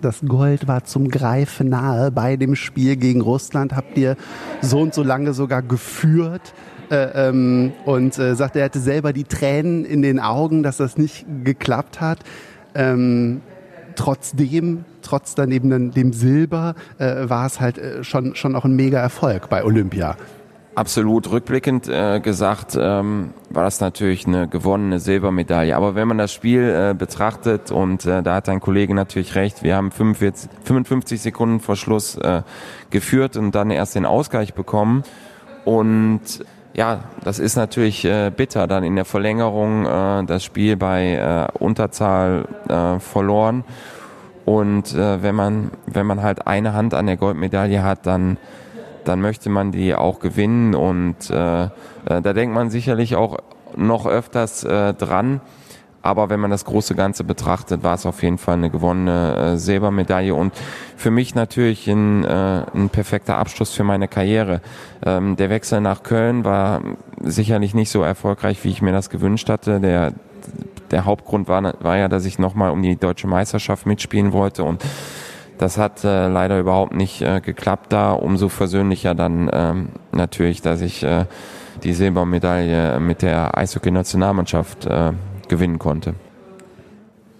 das 0.00 0.20
Gold 0.26 0.68
war 0.68 0.84
zum 0.84 1.08
Greifen 1.08 1.68
nahe 1.68 2.10
bei 2.12 2.36
dem 2.36 2.54
Spiel 2.54 2.96
gegen 2.96 3.20
Russland. 3.20 3.74
Habt 3.74 3.98
ihr 3.98 4.16
so 4.60 4.80
und 4.80 4.94
so 4.94 5.02
lange 5.02 5.32
sogar 5.32 5.62
geführt? 5.62 6.54
Äh, 6.90 7.28
ähm, 7.28 7.72
und 7.84 8.18
äh, 8.18 8.34
sagte, 8.34 8.60
er 8.60 8.66
hatte 8.66 8.78
selber 8.78 9.12
die 9.12 9.24
Tränen 9.24 9.84
in 9.84 10.02
den 10.02 10.20
Augen, 10.20 10.62
dass 10.62 10.76
das 10.76 10.96
nicht 10.96 11.26
geklappt 11.42 12.00
hat. 12.00 12.18
Ähm, 12.74 13.40
trotzdem, 13.96 14.84
trotz 15.02 15.34
daneben 15.34 15.90
dem 15.90 16.12
Silber, 16.12 16.74
äh, 16.98 17.28
war 17.28 17.46
es 17.46 17.60
halt 17.60 17.78
äh, 17.78 18.04
schon, 18.04 18.36
schon 18.36 18.54
auch 18.54 18.64
ein 18.64 18.76
mega 18.76 18.98
Erfolg 18.98 19.48
bei 19.48 19.64
Olympia. 19.64 20.16
Absolut. 20.76 21.30
Rückblickend 21.30 21.88
äh, 21.88 22.20
gesagt 22.20 22.76
ähm, 22.78 23.30
war 23.48 23.64
das 23.64 23.80
natürlich 23.80 24.26
eine 24.26 24.46
gewonnene 24.46 25.00
Silbermedaille. 25.00 25.74
Aber 25.74 25.94
wenn 25.94 26.06
man 26.06 26.18
das 26.18 26.34
Spiel 26.34 26.62
äh, 26.68 26.94
betrachtet 26.94 27.70
und 27.70 28.04
äh, 28.04 28.22
da 28.22 28.34
hat 28.34 28.50
ein 28.50 28.60
Kollege 28.60 28.94
natürlich 28.94 29.34
recht, 29.36 29.62
wir 29.62 29.74
haben 29.74 29.90
45, 29.90 30.50
55 30.64 31.22
Sekunden 31.22 31.60
vor 31.60 31.76
Schluss 31.76 32.16
äh, 32.18 32.42
geführt 32.90 33.38
und 33.38 33.54
dann 33.54 33.70
erst 33.70 33.94
den 33.94 34.04
Ausgleich 34.04 34.52
bekommen. 34.52 35.02
Und 35.64 36.44
ja, 36.76 37.04
das 37.24 37.38
ist 37.38 37.56
natürlich 37.56 38.04
äh, 38.04 38.30
bitter, 38.30 38.66
dann 38.66 38.84
in 38.84 38.96
der 38.96 39.06
Verlängerung 39.06 39.86
äh, 39.86 40.24
das 40.26 40.44
Spiel 40.44 40.76
bei 40.76 41.14
äh, 41.14 41.58
Unterzahl 41.58 42.46
äh, 42.68 43.00
verloren. 43.00 43.64
Und 44.44 44.94
äh, 44.94 45.22
wenn 45.22 45.34
man 45.34 45.70
wenn 45.86 46.06
man 46.06 46.22
halt 46.22 46.46
eine 46.46 46.74
Hand 46.74 46.92
an 46.92 47.06
der 47.06 47.16
Goldmedaille 47.16 47.82
hat, 47.82 48.06
dann 48.06 48.36
dann 49.04 49.20
möchte 49.22 49.48
man 49.48 49.72
die 49.72 49.94
auch 49.94 50.18
gewinnen 50.20 50.74
und 50.74 51.30
äh, 51.30 51.64
äh, 51.64 51.68
da 52.04 52.32
denkt 52.32 52.54
man 52.54 52.68
sicherlich 52.68 53.16
auch 53.16 53.38
noch 53.74 54.06
öfters 54.06 54.62
äh, 54.64 54.92
dran. 54.92 55.40
Aber 56.06 56.30
wenn 56.30 56.38
man 56.38 56.52
das 56.52 56.64
große 56.64 56.94
Ganze 56.94 57.24
betrachtet, 57.24 57.82
war 57.82 57.94
es 57.94 58.06
auf 58.06 58.22
jeden 58.22 58.38
Fall 58.38 58.54
eine 58.54 58.70
gewonnene 58.70 59.54
äh, 59.54 59.56
Silbermedaille 59.56 60.32
und 60.32 60.54
für 60.96 61.10
mich 61.10 61.34
natürlich 61.34 61.88
ein, 61.88 62.24
äh, 62.24 62.62
ein 62.74 62.90
perfekter 62.90 63.38
Abschluss 63.38 63.72
für 63.72 63.82
meine 63.82 64.06
Karriere. 64.06 64.60
Ähm, 65.04 65.34
der 65.34 65.50
Wechsel 65.50 65.80
nach 65.80 66.04
Köln 66.04 66.44
war 66.44 66.80
sicherlich 67.24 67.74
nicht 67.74 67.90
so 67.90 68.02
erfolgreich, 68.02 68.62
wie 68.62 68.68
ich 68.68 68.82
mir 68.82 68.92
das 68.92 69.10
gewünscht 69.10 69.48
hatte. 69.48 69.80
Der, 69.80 70.12
der 70.92 71.06
Hauptgrund 71.06 71.48
war, 71.48 71.74
war 71.82 71.96
ja, 71.96 72.06
dass 72.06 72.24
ich 72.24 72.38
nochmal 72.38 72.70
um 72.70 72.82
die 72.82 72.94
deutsche 72.94 73.26
Meisterschaft 73.26 73.84
mitspielen 73.84 74.32
wollte 74.32 74.62
und 74.62 74.84
das 75.58 75.76
hat 75.76 76.04
äh, 76.04 76.28
leider 76.28 76.60
überhaupt 76.60 76.94
nicht 76.94 77.20
äh, 77.22 77.40
geklappt 77.40 77.92
da. 77.92 78.12
Umso 78.12 78.48
versöhnlicher 78.48 79.16
dann 79.16 79.50
ähm, 79.52 79.88
natürlich, 80.12 80.62
dass 80.62 80.82
ich 80.82 81.02
äh, 81.02 81.24
die 81.82 81.94
Silbermedaille 81.94 83.00
mit 83.00 83.22
der 83.22 83.58
Eishockey-Nationalmannschaft 83.58 84.86
äh, 84.86 85.12
gewinnen 85.48 85.78
konnte. 85.78 86.14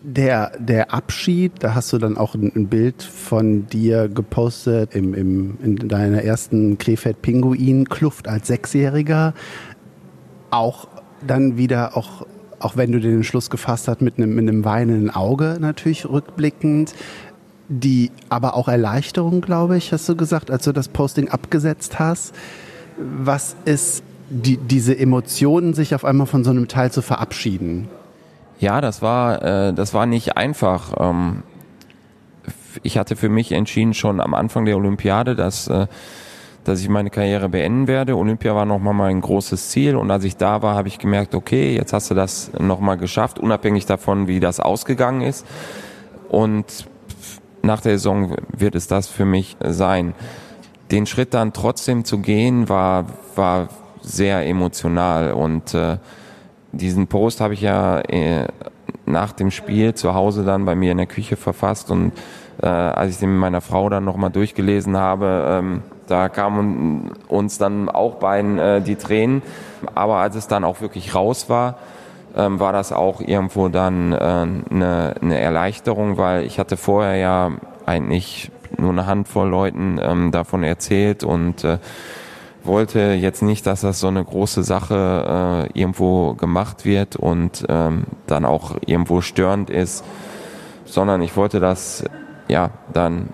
Der, 0.03 0.53
der 0.59 0.95
Abschied, 0.95 1.53
da 1.61 1.75
hast 1.75 1.93
du 1.93 1.99
dann 1.99 2.17
auch 2.17 2.35
ein, 2.35 2.69
Bild 2.69 3.03
von 3.03 3.67
dir 3.67 4.09
gepostet 4.09 4.95
im, 4.95 5.15
im, 5.15 5.59
in 5.63 5.89
deiner 5.89 6.23
ersten 6.23 6.79
Krefeld-Pinguin-Kluft 6.79 8.29
als 8.29 8.47
Sechsjähriger. 8.47 9.35
Auch 10.51 10.87
dann 11.27 11.57
wieder, 11.57 11.97
auch, 11.97 12.25
auch 12.61 12.77
wenn 12.77 12.93
du 12.93 13.01
den 13.01 13.25
Schluss 13.25 13.51
gefasst 13.51 13.89
hast, 13.89 14.01
mit 14.01 14.19
einem, 14.19 14.35
mit 14.35 14.49
einem 14.49 14.65
weinenden 14.65 15.11
Auge 15.11 15.57
natürlich 15.61 16.09
rückblickend. 16.09 16.95
Die, 17.69 18.13
aber 18.29 18.55
auch 18.55 18.69
Erleichterung, 18.69 19.41
glaube 19.41 19.77
ich, 19.77 19.93
hast 19.93 20.09
du 20.09 20.15
gesagt, 20.15 20.53
als 20.53 20.63
du 20.65 20.73
das 20.73 20.87
Posting 20.89 21.31
abgesetzt 21.31 21.99
hast. 21.99 22.33
Was 22.97 23.57
ist 23.65 24.05
die, 24.31 24.57
diese 24.57 24.97
Emotionen, 24.97 25.75
sich 25.75 25.95
auf 25.95 26.05
einmal 26.05 26.29
von 26.29 26.45
so 26.45 26.51
einem 26.51 26.69
Teil 26.69 26.93
zu 26.93 27.03
verabschieden? 27.03 27.89
Ja, 28.59 28.81
das 28.81 29.03
war, 29.03 29.43
äh, 29.43 29.73
das 29.75 29.93
war 29.93 30.07
nicht 30.07 30.37
einfach. 30.37 30.95
Ähm, 30.99 31.43
ich 32.83 32.99
hatte 32.99 33.17
für 33.17 33.29
mich 33.29 33.53
entschieden 33.53 33.95
schon 33.95 34.21
am 34.21 34.35
Anfang 34.35 34.65
der 34.65 34.77
Olympiade, 34.77 35.35
dass, 35.35 35.69
äh, 35.69 35.87
dass 36.65 36.81
ich 36.81 36.89
meine 36.89 37.11
Karriere 37.11 37.49
beenden 37.49 37.87
werde. 37.87 38.17
Olympia 38.17 38.55
war 38.55 38.65
nochmal 38.65 38.95
mein 38.95 39.21
großes 39.21 39.69
Ziel 39.69 39.97
und 39.97 40.11
als 40.11 40.25
ich 40.25 40.37
da 40.37 40.63
war, 40.63 40.75
habe 40.75 40.89
ich 40.89 40.99
gemerkt, 40.99 41.35
okay, 41.35 41.75
jetzt 41.75 41.93
hast 41.93 42.11
du 42.11 42.15
das 42.15 42.51
nochmal 42.59 42.97
geschafft, 42.97 43.39
unabhängig 43.39 43.87
davon, 43.87 44.27
wie 44.27 44.41
das 44.41 44.59
ausgegangen 44.59 45.21
ist. 45.21 45.47
Und 46.29 46.87
nach 47.63 47.81
der 47.81 47.99
Saison 47.99 48.37
wird 48.49 48.75
es 48.75 48.87
das 48.87 49.09
für 49.09 49.25
mich 49.25 49.57
sein. 49.63 50.15
Den 50.91 51.07
Schritt 51.07 51.35
dann 51.35 51.53
trotzdem 51.53 52.05
zu 52.05 52.19
gehen, 52.19 52.69
war, 52.69 53.07
war 53.35 53.69
sehr 54.01 54.47
emotional 54.47 55.33
und 55.33 55.75
äh, 55.75 55.99
diesen 56.73 57.07
Post 57.07 57.41
habe 57.41 57.55
ich 57.55 57.61
ja 57.61 58.01
äh, 58.01 58.47
nach 59.07 59.33
dem 59.33 59.51
Spiel 59.51 59.95
zu 59.95 60.15
Hause 60.15 60.45
dann 60.45 60.65
bei 60.65 60.75
mir 60.75 60.93
in 60.93 60.99
der 60.99 61.07
Küche 61.07 61.37
verfasst 61.37 61.91
und 61.91 62.13
äh, 62.63 62.67
als 62.67 63.13
ich 63.13 63.19
den 63.19 63.31
mit 63.33 63.41
meiner 63.41 63.61
Frau 63.61 63.89
dann 63.89 64.05
nochmal 64.05 64.31
durchgelesen 64.31 64.97
habe, 64.97 65.47
ähm, 65.49 65.83
da 66.07 66.29
kamen 66.29 67.11
uns 67.29 67.59
dann 67.59 67.89
auch 67.89 68.15
beiden 68.17 68.59
äh, 68.59 68.81
die 68.81 68.97
Tränen. 68.97 69.43
Aber 69.95 70.17
als 70.17 70.37
es 70.37 70.49
dann 70.49 70.65
auch 70.65 70.81
wirklich 70.81 71.15
raus 71.15 71.49
war, 71.49 71.77
ähm, 72.37 72.61
war 72.61 72.73
das 72.73 72.93
auch 72.93 73.21
irgendwo 73.21 73.69
dann 73.69 74.13
äh, 74.13 74.17
eine, 74.17 75.15
eine 75.21 75.39
Erleichterung, 75.39 76.17
weil 76.17 76.45
ich 76.45 76.59
hatte 76.59 76.77
vorher 76.77 77.17
ja 77.17 77.53
eigentlich 77.85 78.51
nur 78.79 78.91
eine 78.91 79.07
Handvoll 79.07 79.49
Leuten 79.49 79.99
ähm, 80.03 80.31
davon 80.33 80.63
erzählt 80.63 81.25
und 81.25 81.65
äh, 81.65 81.79
wollte 82.67 83.01
jetzt 83.15 83.43
nicht, 83.43 83.67
dass 83.67 83.81
das 83.81 84.01
so 84.01 84.09
eine 84.09 84.25
große 84.25 84.63
Sache 84.63 85.69
äh, 85.75 85.79
irgendwo 85.79 86.35
gemacht 86.35 86.85
wird 86.85 87.17
und 87.17 87.65
ähm, 87.69 88.05
dann 88.27 88.45
auch 88.45 88.77
irgendwo 88.87 89.21
störend 89.21 89.71
ist, 89.71 90.05
sondern 90.85 91.23
ich 91.23 91.37
wollte 91.37 91.61
das 91.61 92.05
ja 92.49 92.71
dann 92.93 93.29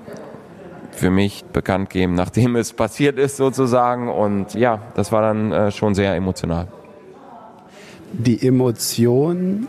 für 0.90 1.10
mich 1.10 1.44
bekannt 1.52 1.90
geben, 1.90 2.14
nachdem 2.14 2.56
es 2.56 2.72
passiert 2.72 3.18
ist 3.18 3.36
sozusagen 3.36 4.08
und 4.08 4.54
ja, 4.54 4.80
das 4.94 5.12
war 5.12 5.22
dann 5.22 5.52
äh, 5.52 5.70
schon 5.70 5.94
sehr 5.94 6.14
emotional. 6.14 6.68
Die 8.12 8.46
Emotion, 8.46 9.68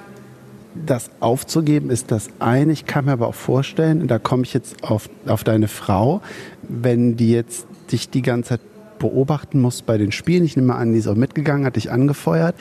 das 0.76 1.10
aufzugeben, 1.22 1.90
ist 1.90 2.12
das 2.12 2.30
eine. 2.40 2.74
Ich 2.74 2.86
kann 2.86 3.06
mir 3.06 3.14
aber 3.14 3.28
auch 3.28 3.36
vorstellen, 3.36 4.08
da 4.08 4.20
komme 4.20 4.44
ich 4.44 4.54
jetzt 4.54 4.84
auf, 4.84 5.10
auf 5.28 5.46
deine 5.46 5.70
Frau, 5.70 6.22
wenn 6.62 7.16
die 7.16 7.32
jetzt 7.32 7.68
dich 7.92 8.10
die 8.10 8.22
ganze 8.22 8.50
Zeit 8.50 8.62
beobachten 9.04 9.60
muss 9.60 9.82
bei 9.82 9.98
den 9.98 10.12
Spielen. 10.14 10.46
Ich 10.46 10.56
nehme 10.56 10.76
an, 10.76 10.94
die 10.94 11.00
ist 11.00 11.08
auch 11.08 11.16
mitgegangen, 11.16 11.66
hat 11.66 11.76
dich 11.76 11.92
angefeuert. 11.92 12.56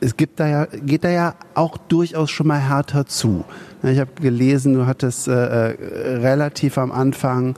es 0.00 0.16
gibt 0.16 0.40
da 0.40 0.46
ja, 0.46 0.66
geht 0.66 1.04
da 1.04 1.10
ja 1.10 1.34
auch 1.54 1.78
durchaus 1.78 2.30
schon 2.30 2.48
mal 2.48 2.60
härter 2.60 3.06
zu. 3.06 3.44
Ich 3.82 3.98
habe 3.98 4.10
gelesen, 4.20 4.74
du 4.74 4.86
hattest 4.86 5.26
äh, 5.26 5.32
äh, 5.32 6.16
relativ 6.18 6.76
am 6.76 6.92
Anfang 6.92 7.56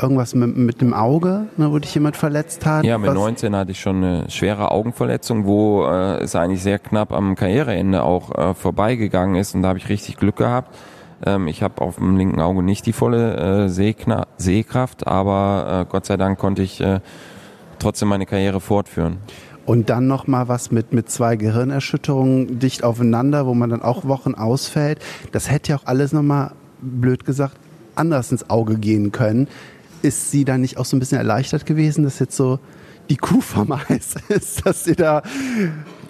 irgendwas 0.00 0.34
mit, 0.34 0.56
mit 0.56 0.80
dem 0.80 0.94
Auge, 0.94 1.48
ne, 1.56 1.72
wo 1.72 1.78
dich 1.78 1.94
jemand 1.94 2.16
verletzt 2.16 2.64
hat. 2.64 2.84
Ja, 2.84 2.96
mit 2.98 3.10
Was? 3.10 3.16
19 3.16 3.56
hatte 3.56 3.72
ich 3.72 3.80
schon 3.80 3.96
eine 3.96 4.30
schwere 4.30 4.70
Augenverletzung, 4.70 5.46
wo 5.46 5.84
äh, 5.84 6.22
es 6.22 6.36
eigentlich 6.36 6.62
sehr 6.62 6.78
knapp 6.78 7.12
am 7.12 7.34
Karriereende 7.34 8.04
auch 8.04 8.36
äh, 8.36 8.54
vorbeigegangen 8.54 9.34
ist 9.34 9.54
und 9.54 9.62
da 9.62 9.68
habe 9.68 9.78
ich 9.78 9.88
richtig 9.88 10.16
Glück 10.16 10.36
gehabt. 10.36 10.74
Ähm, 11.24 11.48
ich 11.48 11.62
habe 11.62 11.80
auf 11.80 11.96
dem 11.96 12.16
linken 12.16 12.40
Auge 12.40 12.62
nicht 12.62 12.86
die 12.86 12.92
volle 12.92 13.66
äh, 13.66 13.68
Sehkraft, 13.68 15.06
aber 15.06 15.86
äh, 15.86 15.90
Gott 15.90 16.06
sei 16.06 16.16
Dank 16.16 16.38
konnte 16.38 16.62
ich 16.62 16.80
äh, 16.80 17.00
trotzdem 17.78 18.08
meine 18.08 18.26
Karriere 18.26 18.60
fortführen. 18.60 19.18
Und 19.64 19.90
dann 19.90 20.08
noch 20.08 20.26
mal 20.26 20.48
was 20.48 20.72
mit, 20.72 20.92
mit 20.92 21.08
zwei 21.10 21.36
Gehirnerschütterungen 21.36 22.58
dicht 22.58 22.82
aufeinander, 22.82 23.46
wo 23.46 23.54
man 23.54 23.70
dann 23.70 23.82
auch 23.82 24.04
Wochen 24.06 24.34
ausfällt. 24.34 24.98
Das 25.30 25.50
hätte 25.50 25.70
ja 25.70 25.76
auch 25.78 25.86
alles 25.86 26.12
noch 26.12 26.22
mal, 26.22 26.52
blöd 26.80 27.24
gesagt, 27.24 27.56
anders 27.94 28.32
ins 28.32 28.50
Auge 28.50 28.76
gehen 28.76 29.12
können. 29.12 29.46
Ist 30.02 30.32
sie 30.32 30.44
da 30.44 30.58
nicht 30.58 30.78
auch 30.78 30.84
so 30.84 30.96
ein 30.96 31.00
bisschen 31.00 31.18
erleichtert 31.18 31.64
gewesen, 31.64 32.02
dass 32.02 32.18
jetzt 32.18 32.36
so 32.36 32.58
die 33.08 33.16
Kuh 33.16 33.40
vom 33.40 33.70
Eis 33.72 34.16
ist, 34.28 34.66
dass 34.66 34.84
sie 34.84 34.96
da... 34.96 35.22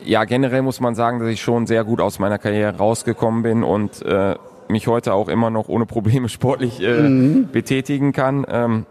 Ja, 0.05 0.25
generell 0.25 0.63
muss 0.63 0.81
man 0.81 0.95
sagen, 0.95 1.21
dass 1.21 1.29
ich 1.29 1.43
schon 1.43 1.67
sehr 1.67 1.85
gut 1.85 2.01
aus 2.01 2.19
meiner 2.19 2.39
Karriere 2.39 2.77
rausgekommen 2.79 3.43
bin 3.43 3.63
und 3.63 4.03
äh, 4.03 4.35
mich 4.73 4.89
heute 4.89 5.15
auch 5.15 5.29
immer 5.29 5.51
noch 5.51 5.69
ohne 5.69 5.87
Probleme 5.87 6.29
sportlich 6.31 6.83
äh, 6.83 7.03
mhm. 7.03 7.49
betätigen 7.53 8.13
kann. 8.13 8.45
Ähm, 8.49 8.87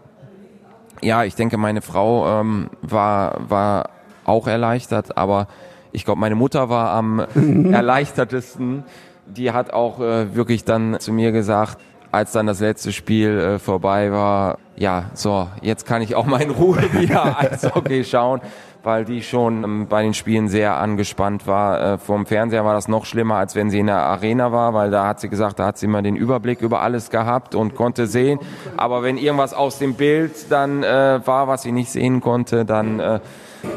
ja, 1.02 1.24
ich 1.24 1.34
denke, 1.34 1.58
meine 1.58 1.82
Frau 1.82 2.40
ähm, 2.40 2.70
war, 2.80 3.50
war 3.50 3.90
auch 4.24 4.46
erleichtert, 4.46 5.18
aber 5.18 5.48
ich 5.90 6.04
glaube, 6.04 6.20
meine 6.20 6.36
Mutter 6.36 6.68
war 6.68 6.92
am 6.92 7.18
erleichtertesten. 7.72 8.84
Die 9.26 9.50
hat 9.50 9.72
auch 9.72 10.00
äh, 10.00 10.34
wirklich 10.34 10.64
dann 10.64 10.98
zu 11.00 11.12
mir 11.12 11.32
gesagt, 11.32 11.78
als 12.12 12.32
dann 12.32 12.46
das 12.46 12.60
letzte 12.60 12.92
Spiel 12.92 13.38
äh, 13.38 13.58
vorbei 13.58 14.12
war, 14.12 14.58
ja, 14.76 15.10
so, 15.14 15.48
jetzt 15.62 15.86
kann 15.86 16.02
ich 16.02 16.14
auch 16.14 16.26
mal 16.26 16.40
in 16.40 16.50
Ruhe 16.50 16.82
wieder 16.92 17.38
Eishockey 17.38 18.04
schauen 18.04 18.40
weil 18.82 19.04
die 19.04 19.22
schon 19.22 19.64
ähm, 19.64 19.86
bei 19.88 20.02
den 20.02 20.14
Spielen 20.14 20.48
sehr 20.48 20.76
angespannt 20.76 21.46
war. 21.46 21.94
Äh, 21.94 21.98
vom 21.98 22.26
Fernseher 22.26 22.64
war 22.64 22.74
das 22.74 22.88
noch 22.88 23.04
schlimmer, 23.04 23.36
als 23.36 23.54
wenn 23.54 23.70
sie 23.70 23.78
in 23.78 23.86
der 23.86 23.98
Arena 23.98 24.52
war, 24.52 24.74
weil 24.74 24.90
da 24.90 25.06
hat 25.06 25.20
sie 25.20 25.28
gesagt, 25.28 25.58
da 25.58 25.66
hat 25.66 25.78
sie 25.78 25.86
immer 25.86 26.02
den 26.02 26.16
Überblick 26.16 26.60
über 26.60 26.80
alles 26.82 27.10
gehabt 27.10 27.54
und 27.54 27.74
konnte 27.74 28.06
sehen. 28.06 28.38
Aber 28.76 29.02
wenn 29.02 29.16
irgendwas 29.16 29.54
aus 29.54 29.78
dem 29.78 29.94
Bild 29.94 30.50
dann 30.50 30.82
äh, 30.82 31.20
war, 31.24 31.48
was 31.48 31.62
sie 31.62 31.72
nicht 31.72 31.90
sehen 31.90 32.20
konnte, 32.20 32.64
dann 32.64 32.98
äh, 33.00 33.20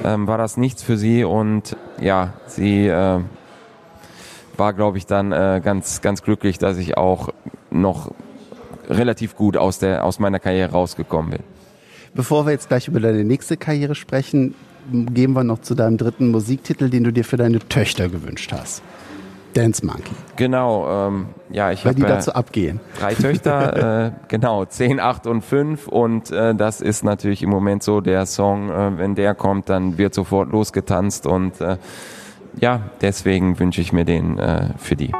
ähm, 0.03 0.27
war 0.27 0.37
das 0.37 0.57
nichts 0.57 0.81
für 0.81 0.97
sie 0.97 1.23
und 1.23 1.77
ja, 2.01 2.33
sie 2.47 2.87
äh, 2.87 3.19
war, 4.57 4.73
glaube 4.73 4.97
ich, 4.97 5.05
dann 5.05 5.31
äh, 5.31 5.61
ganz, 5.63 6.01
ganz 6.01 6.23
glücklich, 6.23 6.57
dass 6.57 6.77
ich 6.77 6.97
auch 6.97 7.29
noch 7.69 8.11
relativ 8.89 9.35
gut 9.35 9.57
aus, 9.57 9.79
der, 9.79 10.03
aus 10.03 10.19
meiner 10.19 10.39
Karriere 10.39 10.71
rausgekommen 10.71 11.31
bin. 11.31 11.39
Bevor 12.13 12.45
wir 12.45 12.51
jetzt 12.51 12.69
gleich 12.69 12.87
über 12.87 12.99
deine 12.99 13.23
nächste 13.23 13.57
Karriere 13.57 13.93
sprechen, 13.93 14.55
gehen 14.91 15.33
wir 15.33 15.43
noch 15.43 15.59
zu 15.59 15.75
deinem 15.75 15.97
dritten 15.97 16.31
Musiktitel, 16.31 16.89
den 16.89 17.03
du 17.03 17.11
dir 17.11 17.23
für 17.23 17.37
deine 17.37 17.59
Töchter 17.59 18.09
gewünscht 18.09 18.51
hast. 18.51 18.81
Dance 19.55 19.85
Monkey. 19.85 20.11
Genau, 20.35 21.07
ähm, 21.07 21.27
ja, 21.49 21.71
ich 21.71 21.85
habe 21.85 21.95
die 21.95 22.01
dazu 22.01 22.33
abgehen. 22.33 22.81
drei 22.99 23.13
Töchter, 23.13 24.05
äh, 24.07 24.11
genau, 24.27 24.65
10, 24.65 24.99
8 24.99 25.27
und 25.27 25.43
5 25.43 25.87
und 25.87 26.29
äh, 26.31 26.53
das 26.53 26.81
ist 26.81 27.03
natürlich 27.03 27.41
im 27.41 27.49
Moment 27.49 27.81
so 27.81 28.01
der 28.01 28.25
Song, 28.25 28.69
äh, 28.69 28.97
wenn 28.97 29.15
der 29.15 29.33
kommt, 29.33 29.69
dann 29.69 29.97
wird 29.97 30.13
sofort 30.13 30.51
losgetanzt 30.51 31.25
und 31.25 31.61
äh, 31.61 31.77
ja, 32.59 32.81
deswegen 33.01 33.57
wünsche 33.57 33.79
ich 33.79 33.93
mir 33.93 34.03
den 34.03 34.37
äh, 34.37 34.69
für 34.77 34.97
die. 34.97 35.11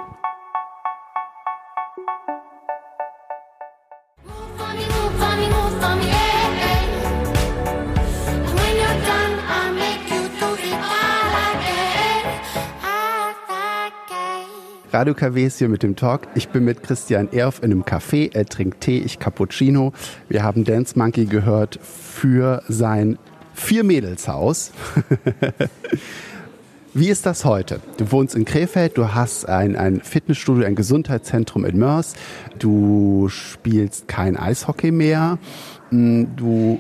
Radio 14.96 15.14
KW 15.14 15.46
ist 15.46 15.58
hier 15.58 15.68
mit 15.68 15.84
dem 15.84 15.98
Talk. 15.98 16.22
Ich 16.36 16.48
bin 16.48 16.64
mit 16.64 16.82
Christian 16.82 17.28
Erf 17.34 17.62
in 17.62 17.66
einem 17.66 17.84
Café. 17.84 18.34
Er 18.34 18.46
trinkt 18.46 18.80
Tee, 18.80 19.00
ich 19.00 19.20
Cappuccino. 19.20 19.92
Wir 20.30 20.42
haben 20.42 20.64
Dance 20.64 20.98
Monkey 20.98 21.26
gehört 21.26 21.78
für 21.84 22.64
sein 22.70 23.18
Vier-Mädels-Haus. 23.56 24.72
Wie 26.94 27.10
ist 27.10 27.26
das 27.26 27.44
heute? 27.44 27.82
Du 27.98 28.10
wohnst 28.14 28.36
in 28.36 28.46
Krefeld, 28.46 28.98
du 28.98 29.14
hast 29.14 29.50
ein, 29.50 29.76
ein 29.76 30.00
Fitnessstudio, 30.00 30.66
ein 30.66 30.76
Gesundheitszentrum 30.76 31.66
in 31.66 31.78
Mörs, 31.78 32.14
du 32.58 33.28
spielst 33.28 34.08
kein 34.08 34.38
Eishockey 34.38 34.92
mehr, 34.92 35.40
hm, 35.90 36.38
du 36.38 36.80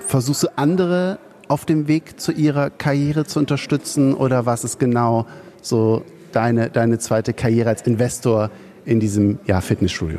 versuchst 0.00 0.58
andere 0.58 1.20
auf 1.46 1.64
dem 1.64 1.86
Weg 1.86 2.20
zu 2.20 2.32
ihrer 2.32 2.70
Karriere 2.70 3.24
zu 3.24 3.38
unterstützen 3.38 4.14
oder 4.14 4.46
was 4.46 4.64
ist 4.64 4.80
genau 4.80 5.26
so 5.62 6.02
deine, 6.32 6.70
deine 6.70 6.98
zweite 6.98 7.32
Karriere 7.32 7.68
als 7.70 7.82
Investor 7.82 8.50
in 8.84 9.00
diesem 9.00 9.38
ja, 9.46 9.60
Fitnessstudio? 9.60 10.18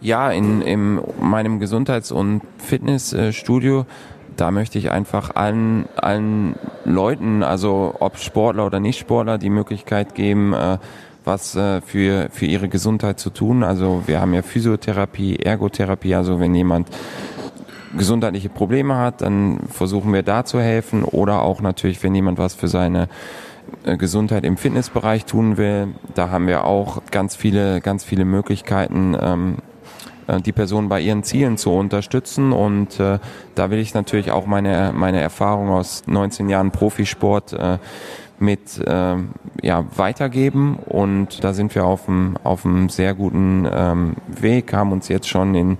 Ja, 0.00 0.30
in, 0.30 0.62
in 0.62 1.00
meinem 1.20 1.58
Gesundheits- 1.58 2.12
und 2.12 2.42
Fitnessstudio, 2.58 3.86
da 4.36 4.50
möchte 4.50 4.78
ich 4.78 4.90
einfach 4.90 5.34
allen, 5.34 5.86
allen 5.96 6.54
Leuten, 6.84 7.42
also 7.42 7.94
ob 7.98 8.18
Sportler 8.18 8.66
oder 8.66 8.80
Nicht-Sportler, 8.80 9.38
die 9.38 9.50
Möglichkeit 9.50 10.14
geben, 10.14 10.52
äh, 10.52 10.78
was 11.24 11.56
äh, 11.56 11.80
für, 11.80 12.28
für 12.30 12.46
ihre 12.46 12.68
Gesundheit 12.68 13.18
zu 13.18 13.30
tun. 13.30 13.62
Also 13.62 14.02
wir 14.06 14.20
haben 14.20 14.34
ja 14.34 14.42
Physiotherapie, 14.42 15.36
Ergotherapie, 15.36 16.14
also 16.14 16.38
wenn 16.38 16.54
jemand 16.54 16.88
gesundheitliche 17.96 18.48
Probleme 18.48 18.96
hat, 18.96 19.22
dann 19.22 19.60
versuchen 19.70 20.12
wir 20.12 20.22
da 20.22 20.44
zu 20.44 20.60
helfen 20.60 21.02
oder 21.02 21.42
auch 21.42 21.60
natürlich, 21.60 22.02
wenn 22.02 22.14
jemand 22.14 22.38
was 22.38 22.54
für 22.54 22.68
seine 22.68 23.08
Gesundheit 23.98 24.44
im 24.44 24.56
Fitnessbereich 24.56 25.24
tun 25.24 25.56
will, 25.56 25.88
da 26.14 26.30
haben 26.30 26.46
wir 26.46 26.64
auch 26.64 27.02
ganz 27.10 27.36
viele, 27.36 27.80
ganz 27.80 28.04
viele 28.04 28.24
Möglichkeiten, 28.24 29.16
ähm, 29.20 29.56
äh, 30.26 30.40
die 30.40 30.52
Person 30.52 30.88
bei 30.88 31.00
ihren 31.00 31.22
Zielen 31.22 31.56
zu 31.56 31.72
unterstützen. 31.72 32.52
Und 32.52 32.98
äh, 33.00 33.18
da 33.54 33.70
will 33.70 33.78
ich 33.78 33.94
natürlich 33.94 34.30
auch 34.30 34.46
meine, 34.46 34.92
meine 34.94 35.20
Erfahrung 35.20 35.70
aus 35.70 36.02
19 36.06 36.48
Jahren 36.48 36.70
Profisport 36.70 37.52
äh, 37.52 37.78
mit 38.38 38.78
äh, 38.78 39.16
ja, 39.62 39.84
weitergeben. 39.96 40.76
Und 40.76 41.42
da 41.42 41.52
sind 41.52 41.74
wir 41.74 41.84
auf 41.86 42.08
einem 42.08 42.36
auf 42.44 42.64
einem 42.64 42.88
sehr 42.88 43.14
guten 43.14 43.66
ähm, 43.70 44.16
Weg, 44.28 44.72
haben 44.72 44.92
uns 44.92 45.08
jetzt 45.08 45.28
schon 45.28 45.54
in, 45.54 45.78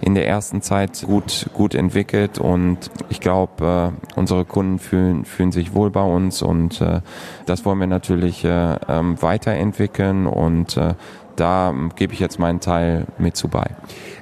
in 0.00 0.14
der 0.14 0.26
ersten 0.26 0.62
Zeit 0.62 1.04
gut, 1.06 1.50
gut 1.54 1.74
entwickelt. 1.74 2.38
Und 2.38 2.90
ich 3.08 3.20
glaube, 3.20 3.92
äh, 3.94 4.18
unsere 4.18 4.44
Kunden 4.44 4.78
fühlen, 4.78 5.24
fühlen 5.24 5.52
sich 5.52 5.74
wohl 5.74 5.90
bei 5.90 6.02
uns. 6.02 6.42
Und 6.42 6.80
äh, 6.80 7.00
das 7.46 7.64
wollen 7.64 7.78
wir 7.78 7.86
natürlich 7.86 8.44
äh, 8.44 8.76
ähm, 8.88 9.20
weiterentwickeln. 9.20 10.26
Und 10.26 10.76
äh, 10.76 10.94
da 11.38 11.74
gebe 11.96 12.12
ich 12.12 12.20
jetzt 12.20 12.38
meinen 12.38 12.60
Teil 12.60 13.06
mit 13.18 13.36
zu 13.36 13.48
bei. 13.48 13.66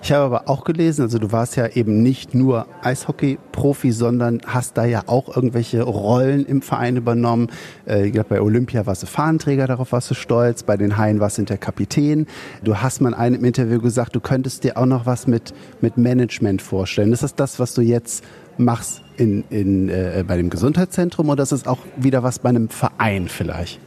Ich 0.03 0.13
habe 0.13 0.25
aber 0.25 0.49
auch 0.49 0.65
gelesen, 0.65 1.03
also 1.03 1.19
du 1.19 1.33
warst 1.33 1.57
ja 1.57 1.67
eben 1.67 2.03
nicht 2.03 2.35
nur 2.35 2.67
Eishockey-Profi, 2.83 3.91
sondern 3.93 4.41
hast 4.47 4.77
da 4.77 4.85
ja 4.85 5.03
auch 5.07 5.35
irgendwelche 5.35 5.83
Rollen 5.83 6.45
im 6.45 6.63
Verein 6.63 6.97
übernommen. 6.97 7.49
Äh, 7.87 8.07
ich 8.07 8.13
glaube, 8.13 8.29
bei 8.29 8.41
Olympia 8.41 8.87
warst 8.87 9.03
du 9.03 9.07
Fahnenträger, 9.07 9.67
darauf 9.67 9.93
warst 9.93 10.11
du 10.11 10.15
stolz. 10.15 10.63
Bei 10.63 10.77
den 10.77 10.97
Haien 10.97 11.19
warst 11.19 11.39
du 11.39 11.43
der 11.43 11.59
Kapitän. 11.59 12.27
Du 12.63 12.77
hast 12.77 13.01
mal 13.01 13.09
in 13.09 13.15
einem 13.15 13.45
Interview 13.45 13.81
gesagt, 13.81 14.15
du 14.15 14.21
könntest 14.21 14.65
dir 14.65 14.77
auch 14.77 14.87
noch 14.87 15.07
was 15.07 15.27
mit, 15.27 15.55
mit 15.81 15.97
Management 15.97 16.63
vorstellen. 16.63 17.13
Ist 17.13 17.23
das 17.23 17.35
das, 17.35 17.59
was 17.59 17.75
du 17.75 17.83
jetzt 17.83 18.23
machst 18.59 19.03
in, 19.17 19.45
in, 19.51 19.89
äh, 19.89 20.25
bei 20.27 20.37
dem 20.37 20.51
Gesundheitszentrum 20.51 21.29
oder 21.29 21.43
ist 21.43 21.53
es 21.53 21.67
auch 21.67 21.79
wieder 21.97 22.23
was 22.23 22.39
bei 22.39 22.51
einem 22.51 22.69
Verein 22.69 23.29
vielleicht? 23.29 23.81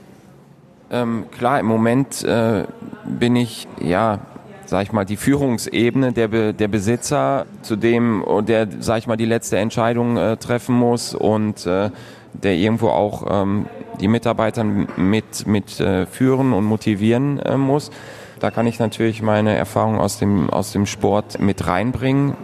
Ähm, 0.92 1.26
klar, 1.32 1.60
im 1.60 1.68
Moment 1.68 2.24
äh, 2.24 2.66
bin 3.06 3.36
ich, 3.36 3.68
ja, 3.80 4.20
sag 4.66 4.84
ich 4.84 4.92
mal, 4.92 5.06
die 5.06 5.18
Führungsebene 5.18 6.14
der, 6.14 6.28
Be 6.30 6.54
der 6.54 6.68
Besitzer, 6.68 7.46
zu 7.62 7.76
dem, 7.76 8.24
der, 8.48 8.68
sag 8.80 9.00
ich 9.00 9.08
mal, 9.08 9.18
die 9.18 9.26
letzte 9.26 9.58
Entscheidung 9.58 10.18
äh, 10.18 10.38
treffen 10.38 10.76
muss 10.76 11.14
und 11.14 11.66
äh, 11.66 11.90
der 12.34 12.56
irgendwo 12.56 12.90
auch 12.90 13.26
ähm, 13.30 13.66
die 14.00 14.08
Mitarbeiter 14.08 14.64
mit, 14.64 15.48
mit 15.48 15.80
äh, 15.80 16.06
führen 16.06 16.54
und 16.54 16.66
motivieren 16.66 17.40
äh, 17.40 17.58
muss. 17.58 17.92
Da 18.40 18.52
kann 18.52 18.68
ich 18.68 18.80
natürlich 18.80 19.22
meine 19.22 19.56
Erfahrung 19.56 20.00
aus 20.00 20.20
dem, 20.20 20.50
aus 20.50 20.72
dem 20.72 20.86
Sport 20.86 21.40
mit 21.40 21.68
reinbringen. 21.68 22.36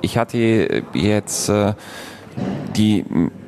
Ich 0.00 0.18
hatte 0.18 0.84
jetzt 0.94 1.48
äh, 1.48 1.74
die, 2.76 3.04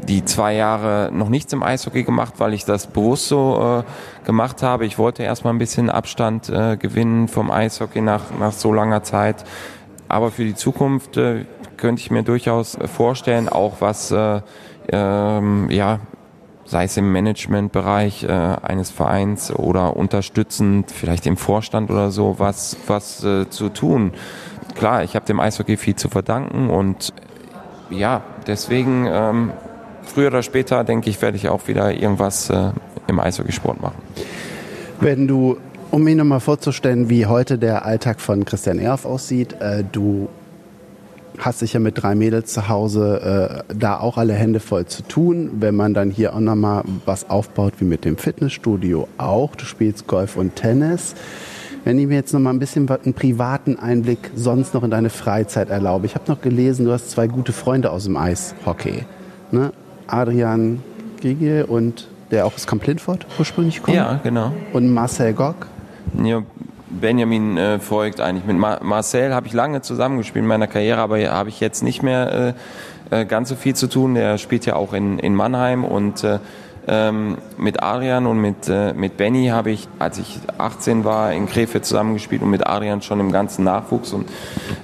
die 0.08 0.24
zwei 0.24 0.54
Jahre 0.54 1.10
noch 1.12 1.28
nichts 1.28 1.52
im 1.52 1.62
Eishockey 1.62 2.02
gemacht, 2.02 2.34
weil 2.38 2.54
ich 2.54 2.64
das 2.64 2.86
bewusst 2.86 3.28
so 3.28 3.84
äh, 3.84 4.26
gemacht 4.26 4.62
habe. 4.62 4.86
Ich 4.86 4.98
wollte 4.98 5.22
erstmal 5.22 5.52
ein 5.52 5.58
bisschen 5.58 5.90
Abstand 5.90 6.48
äh, 6.48 6.76
gewinnen 6.76 7.28
vom 7.28 7.50
Eishockey 7.50 8.00
nach, 8.00 8.24
nach 8.38 8.52
so 8.52 8.72
langer 8.72 9.02
Zeit. 9.02 9.44
Aber 10.08 10.30
für 10.30 10.44
die 10.44 10.54
Zukunft 10.54 11.16
äh, 11.18 11.44
könnte 11.76 12.00
ich 12.00 12.10
mir 12.10 12.22
durchaus 12.22 12.78
vorstellen, 12.92 13.48
auch 13.48 13.76
was 13.80 14.10
äh, 14.10 14.40
ähm, 14.90 15.70
ja, 15.70 16.00
sei 16.64 16.84
es 16.84 16.96
im 16.96 17.12
Managementbereich 17.12 18.24
äh, 18.24 18.28
eines 18.28 18.90
Vereins 18.90 19.54
oder 19.54 19.96
unterstützend, 19.96 20.90
vielleicht 20.90 21.26
im 21.26 21.36
Vorstand 21.36 21.90
oder 21.90 22.10
so, 22.10 22.36
was, 22.38 22.76
was 22.86 23.22
äh, 23.24 23.48
zu 23.48 23.68
tun. 23.68 24.12
Klar, 24.74 25.02
ich 25.02 25.16
habe 25.16 25.26
dem 25.26 25.40
Eishockey 25.40 25.76
viel 25.76 25.96
zu 25.96 26.08
verdanken 26.08 26.70
und 26.70 27.12
ja, 27.90 28.22
deswegen 28.46 29.06
ähm, 29.10 29.52
früher 30.08 30.28
oder 30.28 30.42
später, 30.42 30.84
denke 30.84 31.10
ich, 31.10 31.20
werde 31.22 31.36
ich 31.36 31.48
auch 31.48 31.68
wieder 31.68 31.92
irgendwas 31.92 32.50
äh, 32.50 32.70
im 33.06 33.20
Eishockeysport 33.20 33.80
machen. 33.80 33.96
Wenn 35.00 35.28
du, 35.28 35.58
um 35.90 36.02
mir 36.04 36.16
nochmal 36.16 36.40
vorzustellen, 36.40 37.08
wie 37.08 37.26
heute 37.26 37.58
der 37.58 37.84
Alltag 37.84 38.20
von 38.20 38.44
Christian 38.44 38.78
Erf 38.78 39.04
aussieht, 39.04 39.54
äh, 39.60 39.84
du 39.90 40.28
hast 41.38 41.60
sicher 41.60 41.78
mit 41.78 42.02
drei 42.02 42.14
Mädels 42.14 42.52
zu 42.52 42.68
Hause 42.68 43.62
äh, 43.68 43.74
da 43.74 43.98
auch 44.00 44.18
alle 44.18 44.34
Hände 44.34 44.60
voll 44.60 44.86
zu 44.86 45.02
tun. 45.02 45.50
Wenn 45.60 45.76
man 45.76 45.94
dann 45.94 46.10
hier 46.10 46.34
auch 46.34 46.40
nochmal 46.40 46.82
was 47.04 47.30
aufbaut, 47.30 47.74
wie 47.78 47.84
mit 47.84 48.04
dem 48.04 48.16
Fitnessstudio 48.16 49.08
auch. 49.18 49.54
Du 49.54 49.64
spielst 49.64 50.06
Golf 50.06 50.36
und 50.36 50.56
Tennis. 50.56 51.14
Wenn 51.84 51.98
ich 51.98 52.06
mir 52.06 52.16
jetzt 52.16 52.34
nochmal 52.34 52.52
ein 52.52 52.58
bisschen 52.58 52.88
einen 52.90 53.14
privaten 53.14 53.78
Einblick 53.78 54.18
sonst 54.34 54.74
noch 54.74 54.82
in 54.82 54.90
deine 54.90 55.10
Freizeit 55.10 55.70
erlaube. 55.70 56.06
Ich 56.06 56.14
habe 56.14 56.24
noch 56.28 56.40
gelesen, 56.40 56.84
du 56.84 56.92
hast 56.92 57.10
zwei 57.10 57.28
gute 57.28 57.52
Freunde 57.52 57.90
aus 57.90 58.04
dem 58.04 58.16
Eishockey. 58.16 59.04
Ne? 59.52 59.72
Adrian 60.08 60.82
Giege 61.20 61.66
und 61.66 62.08
der 62.30 62.46
auch 62.46 62.54
aus 62.54 62.66
Kamp 62.66 62.86
Lindfort 62.86 63.26
ursprünglich 63.38 63.82
kommt. 63.82 63.96
Ja, 63.96 64.20
genau. 64.22 64.52
Und 64.72 64.92
Marcel 64.92 65.32
Gock. 65.32 65.66
Ja, 66.22 66.42
Benjamin 66.90 67.56
äh, 67.56 67.78
folgt 67.78 68.20
eigentlich. 68.20 68.44
Mit 68.44 68.56
Mar 68.56 68.80
Marcel 68.82 69.34
habe 69.34 69.46
ich 69.46 69.52
lange 69.52 69.82
zusammengespielt 69.82 70.42
in 70.42 70.48
meiner 70.48 70.66
Karriere, 70.66 71.00
aber 71.00 71.18
habe 71.20 71.48
ich 71.48 71.60
jetzt 71.60 71.82
nicht 71.82 72.02
mehr 72.02 72.54
äh, 73.10 73.20
äh, 73.20 73.24
ganz 73.24 73.48
so 73.48 73.56
viel 73.56 73.74
zu 73.74 73.88
tun. 73.88 74.14
Der 74.14 74.38
spielt 74.38 74.66
ja 74.66 74.76
auch 74.76 74.92
in, 74.92 75.18
in 75.18 75.34
Mannheim 75.34 75.84
und 75.84 76.24
äh, 76.24 76.38
ähm, 76.88 77.38
mit 77.58 77.82
Adrian 77.82 78.26
und 78.26 78.40
mit, 78.40 78.68
äh, 78.68 78.92
mit 78.94 79.16
Benny 79.16 79.48
habe 79.48 79.70
ich, 79.70 79.88
als 79.98 80.18
ich 80.18 80.40
18 80.56 81.04
war, 81.04 81.32
in 81.32 81.46
Krefeld 81.46 81.84
zusammengespielt 81.84 82.42
und 82.42 82.50
mit 82.50 82.66
Adrian 82.66 83.02
schon 83.02 83.20
im 83.20 83.30
ganzen 83.30 83.64
Nachwuchs. 83.64 84.12
Und 84.12 84.28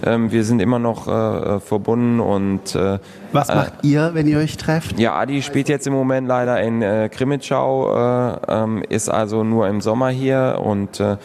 ähm, 0.05 0.31
wir 0.31 0.45
sind 0.45 0.61
immer 0.61 0.79
noch 0.79 1.09
äh, 1.09 1.61
verbunden. 1.61 2.21
Und 2.21 2.75
äh, 2.75 2.99
Was 3.33 3.49
macht 3.49 3.73
ihr, 3.83 4.11
wenn 4.13 4.29
ihr 4.29 4.39
euch 4.39 4.57
trefft? 4.57 4.99
Ja, 4.99 5.15
Adi 5.15 5.43
spielt 5.43 5.69
jetzt 5.69 5.87
im 5.87 5.95
Moment 5.95 6.29
leider 6.29 6.61
in 6.61 6.83
äh, 6.83 7.09
Krimitschau, 7.11 7.97
äh, 7.97 8.37
ähm, 8.49 8.83
ist 8.89 9.09
also 9.09 9.43
nur 9.43 9.67
im 9.69 9.81
Sommer 9.81 10.11
hier 10.11 10.61
und 10.63 11.01
äh, 11.01 11.17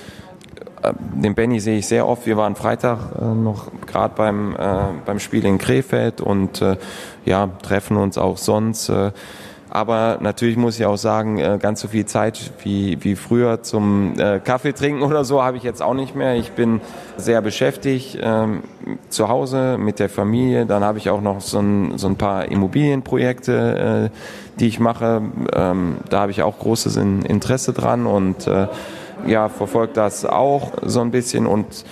den 1.13 1.35
Benny 1.35 1.59
sehe 1.59 1.79
ich 1.79 1.87
sehr 1.87 2.07
oft. 2.07 2.25
Wir 2.25 2.37
waren 2.37 2.55
Freitag 2.55 2.99
äh, 3.19 3.25
noch 3.25 3.67
gerade 3.85 4.13
beim, 4.15 4.55
äh, 4.55 4.57
beim 5.05 5.19
Spiel 5.19 5.45
in 5.45 5.57
Krefeld 5.57 6.21
und 6.21 6.61
äh, 6.61 6.77
ja, 7.25 7.49
treffen 7.61 7.97
uns 7.97 8.17
auch 8.17 8.37
sonst. 8.37 8.91
Aber 9.69 10.17
natürlich 10.19 10.57
muss 10.57 10.79
ich 10.79 10.85
auch 10.85 10.97
sagen, 10.97 11.37
äh, 11.37 11.59
ganz 11.61 11.81
so 11.81 11.87
viel 11.87 12.05
Zeit 12.05 12.51
wie, 12.63 12.97
wie 13.03 13.15
früher 13.15 13.61
zum 13.61 14.13
äh, 14.17 14.39
Kaffee 14.39 14.73
trinken 14.73 15.01
oder 15.03 15.23
so 15.23 15.43
habe 15.43 15.57
ich 15.57 15.63
jetzt 15.63 15.81
auch 15.81 15.93
nicht 15.93 16.15
mehr. 16.15 16.35
Ich 16.35 16.51
bin 16.53 16.81
sehr 17.17 17.41
beschäftigt 17.41 18.17
ähm, 18.21 18.63
zu 19.09 19.29
Hause 19.29 19.77
mit 19.77 19.99
der 19.99 20.09
Familie. 20.09 20.65
Dann 20.65 20.83
habe 20.83 20.97
ich 20.97 21.09
auch 21.09 21.21
noch 21.21 21.41
so 21.41 21.59
ein, 21.59 21.97
so 21.97 22.07
ein 22.07 22.15
paar 22.15 22.45
Immobilienprojekte, 22.45 24.09
äh, 24.11 24.59
die 24.59 24.67
ich 24.67 24.79
mache. 24.79 25.21
Ähm, 25.53 25.97
da 26.09 26.21
habe 26.21 26.31
ich 26.31 26.41
auch 26.41 26.57
großes 26.57 26.97
Interesse 26.97 27.73
dran 27.73 28.05
und 28.05 28.49
ja, 29.25 29.49
verfolgt 29.49 29.97
das 29.97 30.25
auch 30.25 30.71
so 30.81 31.01
ein 31.01 31.11
bisschen 31.11 31.45
und 31.45 31.85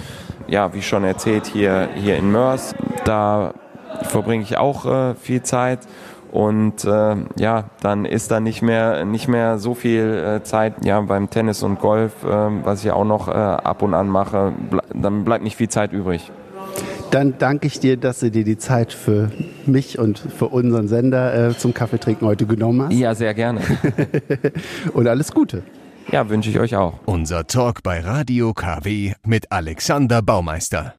ja, 0.47 0.73
wie 0.73 0.81
schon 0.81 1.03
erzählt, 1.03 1.45
hier, 1.45 1.89
hier 1.95 2.15
in 2.17 2.31
Mörs, 2.31 2.73
da 3.03 3.53
verbringe 4.03 4.43
ich 4.43 4.57
auch 4.57 5.15
viel 5.21 5.43
Zeit 5.43 5.79
und 6.31 6.85
äh, 6.85 7.15
ja, 7.37 7.65
dann 7.81 8.05
ist 8.05 8.31
da 8.31 8.39
nicht 8.39 8.61
mehr 8.61 9.05
nicht 9.05 9.27
mehr 9.27 9.59
so 9.59 9.73
viel 9.73 10.39
äh, 10.39 10.43
Zeit 10.43 10.85
ja 10.85 10.99
beim 11.01 11.29
Tennis 11.29 11.63
und 11.63 11.79
Golf, 11.79 12.23
äh, 12.23 12.27
was 12.27 12.83
ich 12.83 12.91
auch 12.91 13.05
noch 13.05 13.27
äh, 13.27 13.31
ab 13.31 13.81
und 13.81 13.93
an 13.93 14.07
mache, 14.07 14.53
ble 14.69 14.81
dann 14.93 15.25
bleibt 15.25 15.43
nicht 15.43 15.55
viel 15.55 15.69
Zeit 15.69 15.93
übrig. 15.93 16.31
Dann 17.11 17.35
danke 17.37 17.67
ich 17.67 17.79
dir, 17.79 17.95
dass 17.95 18.19
du 18.19 18.29
dir 18.29 18.43
die 18.43 18.57
Zeit 18.57 18.91
für 18.91 19.31
mich 19.65 19.97
und 19.97 20.19
für 20.19 20.47
unseren 20.47 20.89
Sender 20.89 21.49
äh, 21.49 21.57
zum 21.57 21.73
Kaffeetrinken 21.73 22.27
heute 22.27 22.45
genommen 22.45 22.83
hast. 22.83 22.93
Ja, 22.93 23.15
sehr 23.15 23.33
gerne. 23.33 23.61
und 24.93 25.07
alles 25.07 25.31
Gute. 25.31 25.63
Ja, 26.11 26.29
wünsche 26.29 26.49
ich 26.49 26.59
euch 26.59 26.75
auch. 26.75 26.99
Unser 27.05 27.47
Talk 27.47 27.83
bei 27.83 27.99
Radio 28.01 28.53
KW 28.53 29.13
mit 29.25 29.51
Alexander 29.51 30.21
Baumeister. 30.21 30.93